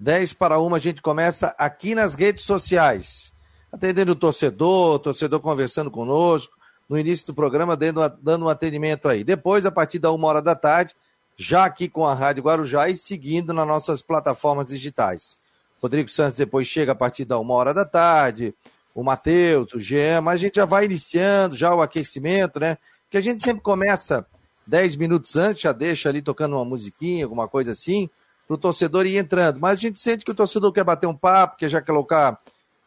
10 0.00 0.32
para 0.32 0.58
uma, 0.58 0.78
a 0.78 0.80
gente 0.80 1.02
começa 1.02 1.54
aqui 1.58 1.94
nas 1.94 2.14
redes 2.14 2.44
sociais 2.44 3.36
atendendo 3.72 4.12
o 4.12 4.16
torcedor, 4.16 4.94
o 4.94 4.98
torcedor 4.98 5.40
conversando 5.40 5.90
conosco, 5.90 6.56
no 6.88 6.98
início 6.98 7.26
do 7.26 7.34
programa, 7.34 7.76
dando, 7.76 8.00
dando 8.22 8.46
um 8.46 8.48
atendimento 8.48 9.08
aí. 9.08 9.22
Depois, 9.22 9.66
a 9.66 9.70
partir 9.70 9.98
da 9.98 10.10
uma 10.10 10.26
hora 10.28 10.40
da 10.40 10.54
tarde, 10.54 10.94
já 11.36 11.64
aqui 11.64 11.88
com 11.88 12.06
a 12.06 12.14
Rádio 12.14 12.42
Guarujá 12.42 12.88
e 12.88 12.96
seguindo 12.96 13.52
nas 13.52 13.66
nossas 13.66 14.02
plataformas 14.02 14.68
digitais. 14.68 15.36
Rodrigo 15.80 16.08
Santos 16.08 16.36
depois 16.36 16.66
chega 16.66 16.92
a 16.92 16.94
partir 16.94 17.24
da 17.24 17.38
uma 17.38 17.54
hora 17.54 17.72
da 17.72 17.84
tarde, 17.84 18.54
o 18.94 19.04
Matheus, 19.04 19.72
o 19.74 19.80
Jean, 19.80 20.20
mas 20.20 20.34
a 20.34 20.42
gente 20.42 20.56
já 20.56 20.64
vai 20.64 20.86
iniciando 20.86 21.54
já 21.54 21.72
o 21.72 21.80
aquecimento, 21.80 22.58
né? 22.58 22.76
Que 23.08 23.16
a 23.16 23.20
gente 23.20 23.42
sempre 23.42 23.62
começa 23.62 24.26
10 24.66 24.96
minutos 24.96 25.36
antes, 25.36 25.62
já 25.62 25.72
deixa 25.72 26.08
ali 26.08 26.20
tocando 26.20 26.56
uma 26.56 26.64
musiquinha, 26.64 27.24
alguma 27.24 27.46
coisa 27.46 27.70
assim, 27.70 28.10
para 28.46 28.54
o 28.54 28.58
torcedor 28.58 29.06
ir 29.06 29.16
entrando. 29.16 29.60
Mas 29.60 29.78
a 29.78 29.80
gente 29.80 30.00
sente 30.00 30.24
que 30.24 30.30
o 30.32 30.34
torcedor 30.34 30.72
quer 30.72 30.82
bater 30.82 31.06
um 31.06 31.16
papo, 31.16 31.58
quer 31.58 31.68
já 31.68 31.80
colocar 31.80 32.38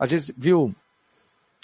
a 0.01 0.07
gente 0.07 0.33
viu 0.35 0.73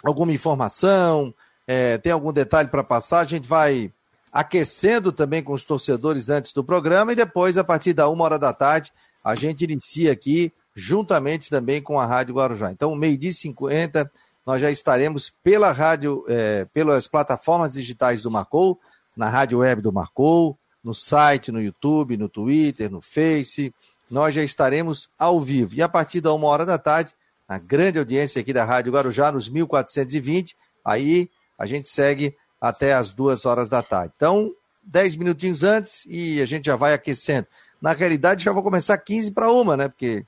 alguma 0.04 0.32
informação, 0.32 1.34
é, 1.66 1.98
tem 1.98 2.12
algum 2.12 2.32
detalhe 2.32 2.70
para 2.70 2.84
passar, 2.84 3.22
a 3.22 3.26
gente 3.26 3.48
vai 3.48 3.92
aquecendo 4.32 5.12
também 5.12 5.42
com 5.42 5.54
os 5.54 5.64
torcedores 5.64 6.30
antes 6.30 6.54
do 6.54 6.64
programa 6.64 7.14
e 7.14 7.16
depois, 7.16 7.58
a 7.58 7.64
partir 7.64 7.94
da 7.94 8.08
uma 8.08 8.24
hora 8.24 8.38
da 8.38 8.54
tarde, 8.54 8.94
a 9.24 9.34
gente 9.34 9.64
inicia 9.64 10.12
aqui, 10.12 10.54
juntamente 10.76 11.50
também 11.50 11.82
com 11.82 12.00
a 12.00 12.06
Rádio 12.06 12.36
Guarujá. 12.36 12.72
Então, 12.72 12.94
meio-dia 12.94 13.32
e 13.32 13.34
50, 13.34 14.12
nós 14.46 14.62
já 14.62 14.70
estaremos 14.70 15.34
pela 15.44 15.72
rádio, 15.72 16.24
é, 16.28 16.66
pelas 16.66 17.08
plataformas 17.08 17.74
digitais 17.74 18.22
do 18.22 18.30
Marcou, 18.30 18.80
na 19.16 19.32
rádio 19.32 19.58
web 19.58 19.82
do 19.82 19.92
Marcou, 19.92 20.56
no 20.84 20.94
site, 20.94 21.52
no 21.52 21.60
YouTube, 21.60 22.18
no 22.18 22.30
Twitter, 22.30 22.92
no 22.92 23.02
Face. 23.02 23.74
Nós 24.12 24.36
já 24.36 24.44
estaremos 24.44 25.10
ao 25.18 25.42
vivo. 25.42 25.74
E 25.74 25.82
a 25.82 25.90
partir 25.90 26.22
da 26.22 26.32
uma 26.32 26.48
hora 26.48 26.68
da 26.68 26.78
tarde, 26.78 27.16
a 27.48 27.58
grande 27.58 27.98
audiência 27.98 28.41
aqui 28.41 28.52
da 28.52 28.66
Rádio 28.66 28.91
Guarujá, 28.91 29.32
nos 29.32 29.48
1420. 29.48 30.56
Aí 30.84 31.30
a 31.58 31.66
gente 31.66 31.88
segue 31.88 32.36
até 32.60 32.93
as 32.93 33.16
duas 33.16 33.45
horas 33.45 33.70
da 33.70 33.82
tarde. 33.82 34.14
Então, 34.16 34.52
dez 34.84 35.16
minutinhos 35.16 35.64
antes 35.64 36.06
e 36.08 36.41
a 36.41 36.45
gente 36.45 36.66
já 36.66 36.76
vai 36.76 36.93
aquecendo. 36.93 37.48
Na 37.82 37.91
realidade, 37.91 38.43
já 38.43 38.52
vou 38.52 38.64
começar 38.64 38.98
15 38.98 39.32
para 39.32 39.52
uma, 39.52 39.78
né? 39.78 39.88
Porque 39.88 40.26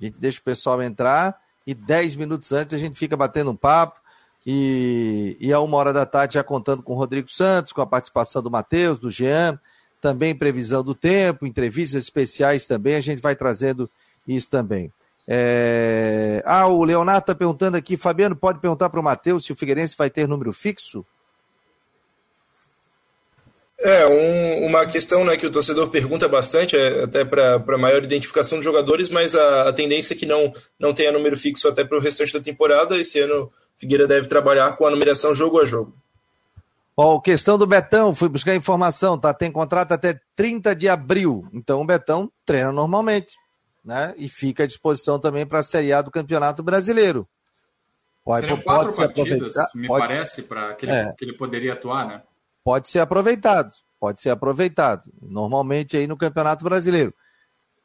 a 0.00 0.04
gente 0.04 0.18
deixa 0.18 0.40
o 0.40 0.44
pessoal 0.44 0.80
entrar 0.82 1.36
e 1.66 1.74
dez 1.74 2.14
minutos 2.14 2.52
antes 2.52 2.74
a 2.74 2.78
gente 2.78 2.98
fica 2.98 3.16
batendo 3.16 3.50
um 3.50 3.56
papo. 3.56 3.96
E, 4.46 5.36
e 5.40 5.52
a 5.52 5.58
uma 5.58 5.76
hora 5.76 5.92
da 5.92 6.06
tarde 6.06 6.34
já 6.34 6.44
contando 6.44 6.80
com 6.80 6.92
o 6.92 6.96
Rodrigo 6.96 7.28
Santos, 7.28 7.72
com 7.72 7.80
a 7.80 7.86
participação 7.86 8.40
do 8.40 8.50
Matheus, 8.50 8.96
do 8.96 9.10
Jean, 9.10 9.58
também 10.00 10.36
previsão 10.36 10.84
do 10.84 10.94
tempo, 10.94 11.44
entrevistas 11.44 12.04
especiais 12.04 12.64
também, 12.64 12.94
a 12.94 13.00
gente 13.00 13.20
vai 13.20 13.34
trazendo 13.34 13.90
isso 14.26 14.48
também. 14.48 14.88
É... 15.28 16.42
Ah, 16.44 16.66
o 16.66 16.84
Leonardo 16.84 17.20
está 17.20 17.34
perguntando 17.34 17.76
aqui, 17.76 17.96
Fabiano, 17.96 18.36
pode 18.36 18.60
perguntar 18.60 18.88
para 18.88 19.00
o 19.00 19.02
Matheus 19.02 19.44
se 19.44 19.52
o 19.52 19.56
Figueirense 19.56 19.96
vai 19.96 20.08
ter 20.08 20.28
número 20.28 20.52
fixo? 20.52 21.04
É, 23.78 24.06
um, 24.06 24.66
uma 24.66 24.86
questão 24.86 25.24
né, 25.24 25.36
que 25.36 25.46
o 25.46 25.52
torcedor 25.52 25.90
pergunta 25.90 26.26
bastante, 26.26 26.76
é, 26.76 27.04
até 27.04 27.24
para 27.24 27.78
maior 27.78 28.02
identificação 28.02 28.58
de 28.58 28.64
jogadores, 28.64 29.10
mas 29.10 29.34
a, 29.34 29.68
a, 29.68 29.72
tendência 29.72 30.14
é 30.14 30.16
que 30.16 30.24
não, 30.24 30.52
não 30.78 30.94
tenha 30.94 31.12
número 31.12 31.36
fixo 31.36 31.68
até 31.68 31.84
para 31.84 31.98
o 31.98 32.00
restante 32.00 32.32
da 32.32 32.40
temporada. 32.40 32.96
Esse 32.96 33.20
ano, 33.20 33.50
Figueira 33.76 34.08
deve 34.08 34.28
trabalhar 34.28 34.72
com 34.72 34.86
a 34.86 34.90
numeração 34.90 35.34
jogo 35.34 35.60
a 35.60 35.64
jogo. 35.64 35.94
Ó, 36.96 37.20
questão 37.20 37.58
do 37.58 37.66
Betão, 37.66 38.14
fui 38.14 38.30
buscar 38.30 38.56
informação, 38.56 39.18
tá? 39.18 39.34
Tem 39.34 39.52
contrato 39.52 39.92
até 39.92 40.18
30 40.34 40.74
de 40.74 40.88
abril. 40.88 41.46
Então 41.52 41.82
o 41.82 41.84
Betão 41.84 42.32
treina 42.46 42.72
normalmente 42.72 43.36
né? 43.86 44.12
E 44.18 44.28
fica 44.28 44.64
à 44.64 44.66
disposição 44.66 45.16
também 45.20 45.46
para 45.46 45.60
a 45.60 45.62
Série 45.62 45.92
A 45.92 46.02
do 46.02 46.10
Campeonato 46.10 46.60
Brasileiro. 46.60 47.26
Pode, 48.24 48.40
Seriam 48.40 48.60
quatro 48.60 48.92
pode 48.92 49.14
partidas, 49.14 49.54
me 49.76 49.86
pode... 49.86 50.04
parece, 50.04 50.42
para 50.42 50.74
que, 50.74 50.84
é. 50.90 51.12
que 51.16 51.24
ele 51.24 51.34
poderia 51.34 51.74
atuar, 51.74 52.08
né? 52.08 52.22
Pode 52.64 52.90
ser 52.90 52.98
aproveitado, 52.98 53.72
pode 54.00 54.20
ser 54.20 54.30
aproveitado. 54.30 55.08
Normalmente 55.22 55.96
aí 55.96 56.08
no 56.08 56.16
Campeonato 56.16 56.64
Brasileiro. 56.64 57.14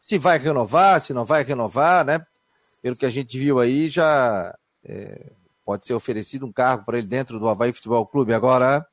Se 0.01 0.17
vai 0.17 0.39
renovar, 0.39 0.99
se 0.99 1.13
não 1.13 1.23
vai 1.23 1.43
renovar, 1.43 2.03
né? 2.03 2.25
Pelo 2.81 2.95
que 2.95 3.05
a 3.05 3.09
gente 3.11 3.37
viu 3.37 3.59
aí, 3.59 3.87
já 3.87 4.57
é, 4.83 5.31
pode 5.63 5.85
ser 5.85 5.93
oferecido 5.93 6.47
um 6.47 6.51
cargo 6.51 6.83
para 6.83 6.97
ele 6.97 7.05
dentro 7.05 7.37
do 7.37 7.47
Havaí 7.47 7.71
Futebol 7.71 8.07
Clube. 8.07 8.33
Agora, 8.33 8.83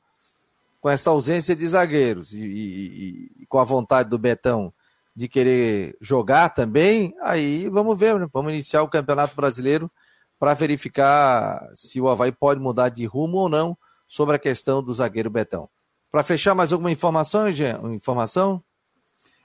com 0.83 0.91
essa 0.91 1.09
ausência 1.09 1.57
de 1.57 1.67
zagueiros 1.67 2.35
e, 2.35 2.45
e, 2.45 3.33
e 3.39 3.47
com 3.47 3.59
a 3.59 3.65
vontade 3.65 4.11
do 4.11 4.19
Betão 4.19 4.71
de 5.19 5.27
querer 5.27 5.97
jogar 6.01 6.51
também, 6.51 7.13
aí 7.21 7.69
vamos 7.69 7.99
ver, 7.99 8.17
né? 8.21 8.29
vamos 8.33 8.53
iniciar 8.53 8.85
o 8.85 8.89
Campeonato 8.89 9.35
Brasileiro 9.35 9.91
para 10.39 10.55
verificar 10.55 11.69
se 11.75 12.01
o 12.01 12.09
Havaí 12.09 12.31
pode 12.31 12.61
mudar 12.61 12.89
de 12.89 13.05
rumo 13.05 13.39
ou 13.39 13.49
não 13.49 13.77
sobre 14.07 14.37
a 14.37 14.39
questão 14.39 14.81
do 14.81 14.95
zagueiro 14.95 15.29
Betão. 15.29 15.69
Para 16.09 16.23
fechar, 16.23 16.55
mais 16.55 16.73
alguma 16.73 16.93
informação, 16.93 17.51
Jean? 17.51 17.81
Informação? 17.93 18.63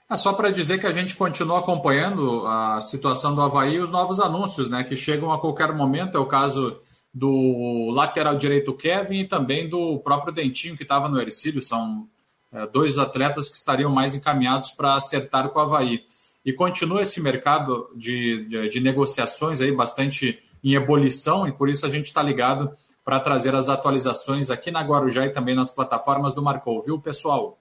É 0.08 0.16
só 0.16 0.32
para 0.32 0.50
dizer 0.50 0.78
que 0.78 0.86
a 0.86 0.92
gente 0.92 1.16
continua 1.16 1.58
acompanhando 1.58 2.46
a 2.46 2.80
situação 2.80 3.34
do 3.34 3.42
Havaí 3.42 3.74
e 3.74 3.80
os 3.80 3.90
novos 3.90 4.20
anúncios, 4.20 4.70
né? 4.70 4.84
Que 4.84 4.94
chegam 4.94 5.32
a 5.32 5.40
qualquer 5.40 5.74
momento. 5.74 6.16
É 6.16 6.20
o 6.20 6.26
caso 6.26 6.80
do 7.12 7.90
lateral 7.90 8.38
direito 8.38 8.72
Kevin 8.72 9.22
e 9.22 9.28
também 9.28 9.68
do 9.68 9.98
próprio 9.98 10.32
Dentinho, 10.32 10.76
que 10.76 10.84
estava 10.84 11.08
no 11.08 11.20
Ercílio. 11.20 11.60
São 11.60 12.08
dois 12.72 12.98
atletas 12.98 13.48
que 13.48 13.56
estariam 13.56 13.90
mais 13.90 14.14
encaminhados 14.14 14.70
para 14.70 14.94
acertar 14.94 15.48
com 15.48 15.58
o 15.58 15.62
Havaí. 15.62 16.04
E 16.44 16.52
continua 16.52 17.02
esse 17.02 17.20
mercado 17.20 17.88
de, 17.96 18.44
de, 18.46 18.68
de 18.68 18.80
negociações 18.80 19.60
aí 19.60 19.72
bastante 19.72 20.38
em 20.62 20.74
ebulição, 20.74 21.48
e 21.48 21.52
por 21.52 21.68
isso 21.68 21.84
a 21.84 21.88
gente 21.88 22.06
está 22.06 22.22
ligado 22.22 22.70
para 23.04 23.20
trazer 23.20 23.54
as 23.54 23.68
atualizações 23.68 24.50
aqui 24.50 24.70
na 24.70 24.80
Guarujá 24.80 25.26
e 25.26 25.30
também 25.30 25.54
nas 25.54 25.70
plataformas 25.70 26.34
do 26.34 26.42
Marcou, 26.42 26.80
viu, 26.80 26.98
pessoal? 26.98 27.58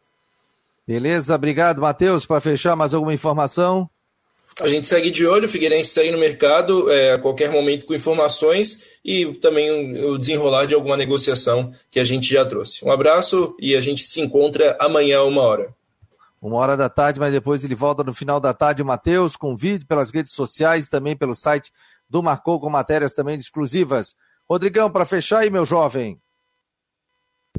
Beleza, 0.87 1.35
obrigado, 1.35 1.81
Matheus. 1.81 2.25
Para 2.25 2.41
fechar, 2.41 2.75
mais 2.75 2.93
alguma 2.93 3.13
informação? 3.13 3.89
A 4.61 4.67
gente 4.67 4.87
segue 4.87 5.09
de 5.09 5.25
olho, 5.25 5.45
o 5.45 5.49
Figueirense 5.49 5.89
segue 5.89 6.11
no 6.11 6.17
mercado 6.17 6.91
é, 6.91 7.13
a 7.13 7.17
qualquer 7.17 7.51
momento 7.51 7.85
com 7.85 7.93
informações 7.93 8.83
e 9.03 9.33
também 9.35 10.05
o 10.05 10.17
desenrolar 10.17 10.65
de 10.65 10.75
alguma 10.75 10.95
negociação 10.95 11.73
que 11.89 11.99
a 11.99 12.03
gente 12.03 12.31
já 12.31 12.45
trouxe. 12.45 12.85
Um 12.85 12.91
abraço 12.91 13.55
e 13.59 13.75
a 13.75 13.81
gente 13.81 14.03
se 14.03 14.21
encontra 14.21 14.77
amanhã, 14.79 15.23
uma 15.23 15.41
hora. 15.41 15.73
Uma 16.41 16.57
hora 16.57 16.77
da 16.77 16.89
tarde, 16.89 17.19
mas 17.19 17.31
depois 17.31 17.63
ele 17.63 17.73
volta 17.73 18.03
no 18.03 18.13
final 18.13 18.39
da 18.39 18.53
tarde, 18.53 18.81
o 18.81 18.85
Matheus, 18.85 19.35
com 19.35 19.55
vídeo 19.55 19.87
pelas 19.87 20.11
redes 20.11 20.33
sociais, 20.33 20.89
também 20.89 21.15
pelo 21.15 21.33
site 21.33 21.71
do 22.09 22.21
Marcou, 22.21 22.59
com 22.59 22.69
matérias 22.69 23.13
também 23.13 23.35
exclusivas. 23.37 24.15
Rodrigão, 24.47 24.91
para 24.91 25.05
fechar 25.05 25.39
aí, 25.39 25.49
meu 25.49 25.65
jovem. 25.65 26.19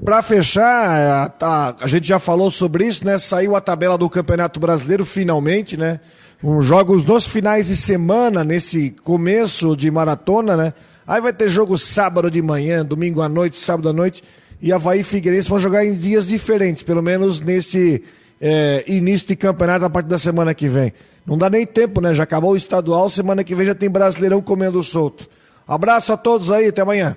Para 0.04 0.22
fechar, 0.22 1.30
tá, 1.30 1.76
a 1.80 1.86
gente 1.86 2.06
já 2.06 2.18
falou 2.18 2.50
sobre 2.50 2.86
isso, 2.86 3.04
né? 3.04 3.16
Saiu 3.16 3.56
a 3.56 3.60
tabela 3.60 3.96
do 3.96 4.10
Campeonato 4.10 4.60
Brasileiro 4.60 5.04
finalmente, 5.04 5.76
né? 5.76 6.00
Um, 6.44 6.60
jogos 6.60 7.06
nos 7.06 7.26
finais 7.26 7.68
de 7.68 7.76
semana, 7.76 8.44
nesse 8.44 8.90
começo 8.90 9.74
de 9.74 9.90
maratona, 9.90 10.54
né? 10.54 10.74
Aí 11.06 11.18
vai 11.18 11.32
ter 11.32 11.48
jogo 11.48 11.78
sábado 11.78 12.30
de 12.30 12.42
manhã, 12.42 12.84
domingo 12.84 13.22
à 13.22 13.30
noite, 13.30 13.56
sábado 13.56 13.88
à 13.88 13.94
noite. 13.94 14.22
E 14.60 14.70
Havaí 14.70 15.00
e 15.00 15.02
Figueirense 15.02 15.48
vão 15.48 15.58
jogar 15.58 15.86
em 15.86 15.94
dias 15.94 16.28
diferentes, 16.28 16.82
pelo 16.82 17.02
menos 17.02 17.40
neste 17.40 18.04
é, 18.38 18.84
início 18.86 19.28
de 19.28 19.36
campeonato 19.36 19.86
a 19.86 19.90
partir 19.90 20.10
da 20.10 20.18
semana 20.18 20.52
que 20.52 20.68
vem. 20.68 20.92
Não 21.26 21.38
dá 21.38 21.48
nem 21.48 21.66
tempo, 21.66 22.02
né? 22.02 22.14
Já 22.14 22.24
acabou 22.24 22.50
o 22.50 22.56
estadual, 22.56 23.08
semana 23.08 23.42
que 23.42 23.54
vem 23.54 23.64
já 23.64 23.74
tem 23.74 23.88
Brasileirão 23.88 24.42
comendo 24.42 24.82
solto. 24.82 25.26
Abraço 25.66 26.12
a 26.12 26.16
todos 26.18 26.50
aí, 26.50 26.68
até 26.68 26.82
amanhã. 26.82 27.16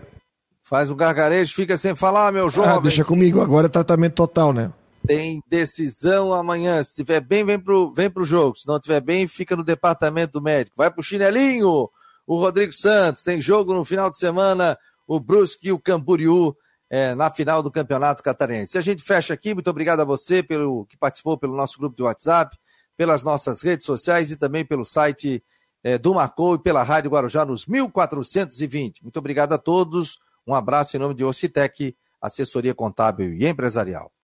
Faz 0.63 0.89
o 0.89 0.95
gargarejo, 0.95 1.53
fica 1.53 1.75
sem 1.75 1.93
falar, 1.95 2.31
meu 2.31 2.49
jovem. 2.49 2.71
Ah, 2.71 2.79
deixa 2.79 3.03
comigo, 3.03 3.41
agora 3.41 3.65
é 3.65 3.69
tratamento 3.69 4.13
total, 4.13 4.53
né? 4.53 4.71
Tem 5.07 5.41
decisão 5.47 6.33
amanhã. 6.33 6.83
Se 6.83 6.95
tiver 6.95 7.21
bem, 7.21 7.45
vem 7.45 7.57
pro, 7.57 7.93
vem 7.93 8.09
pro 8.09 8.25
jogo. 8.25 8.57
Se 8.57 8.67
não 8.67 8.77
tiver 8.77 8.99
bem, 8.99 9.25
fica 9.25 9.55
no 9.55 9.63
departamento 9.63 10.41
médico. 10.41 10.75
Vai 10.75 10.91
pro 10.91 11.01
chinelinho, 11.01 11.89
o 12.25 12.37
Rodrigo 12.37 12.73
Santos. 12.73 13.23
Tem 13.23 13.41
jogo 13.41 13.73
no 13.73 13.85
final 13.85 14.09
de 14.09 14.17
semana, 14.17 14.77
o 15.07 15.17
Brusque 15.17 15.69
e 15.69 15.71
o 15.71 15.79
Camboriú 15.79 16.53
é, 16.89 17.15
na 17.15 17.31
final 17.31 17.63
do 17.63 17.71
Campeonato 17.71 18.21
Catarinense. 18.21 18.77
A 18.77 18.81
gente 18.81 19.01
fecha 19.01 19.33
aqui. 19.33 19.53
Muito 19.53 19.69
obrigado 19.69 20.01
a 20.01 20.05
você 20.05 20.43
pelo 20.43 20.85
que 20.85 20.97
participou 20.97 21.37
pelo 21.37 21.55
nosso 21.55 21.79
grupo 21.79 21.95
de 21.95 22.03
WhatsApp, 22.03 22.57
pelas 22.97 23.23
nossas 23.23 23.61
redes 23.61 23.85
sociais 23.85 24.29
e 24.31 24.35
também 24.35 24.65
pelo 24.65 24.83
site 24.83 25.41
é, 25.83 25.97
do 25.97 26.13
Marcou 26.13 26.55
e 26.55 26.59
pela 26.59 26.83
Rádio 26.83 27.11
Guarujá 27.11 27.45
nos 27.45 27.65
1420. 27.65 29.03
Muito 29.03 29.17
obrigado 29.17 29.53
a 29.53 29.57
todos. 29.57 30.19
Um 30.45 30.53
abraço 30.53 30.97
em 30.97 30.99
nome 30.99 31.13
de 31.13 31.23
Ocitec, 31.23 31.95
assessoria 32.21 32.73
contábil 32.73 33.33
e 33.33 33.47
empresarial. 33.47 34.11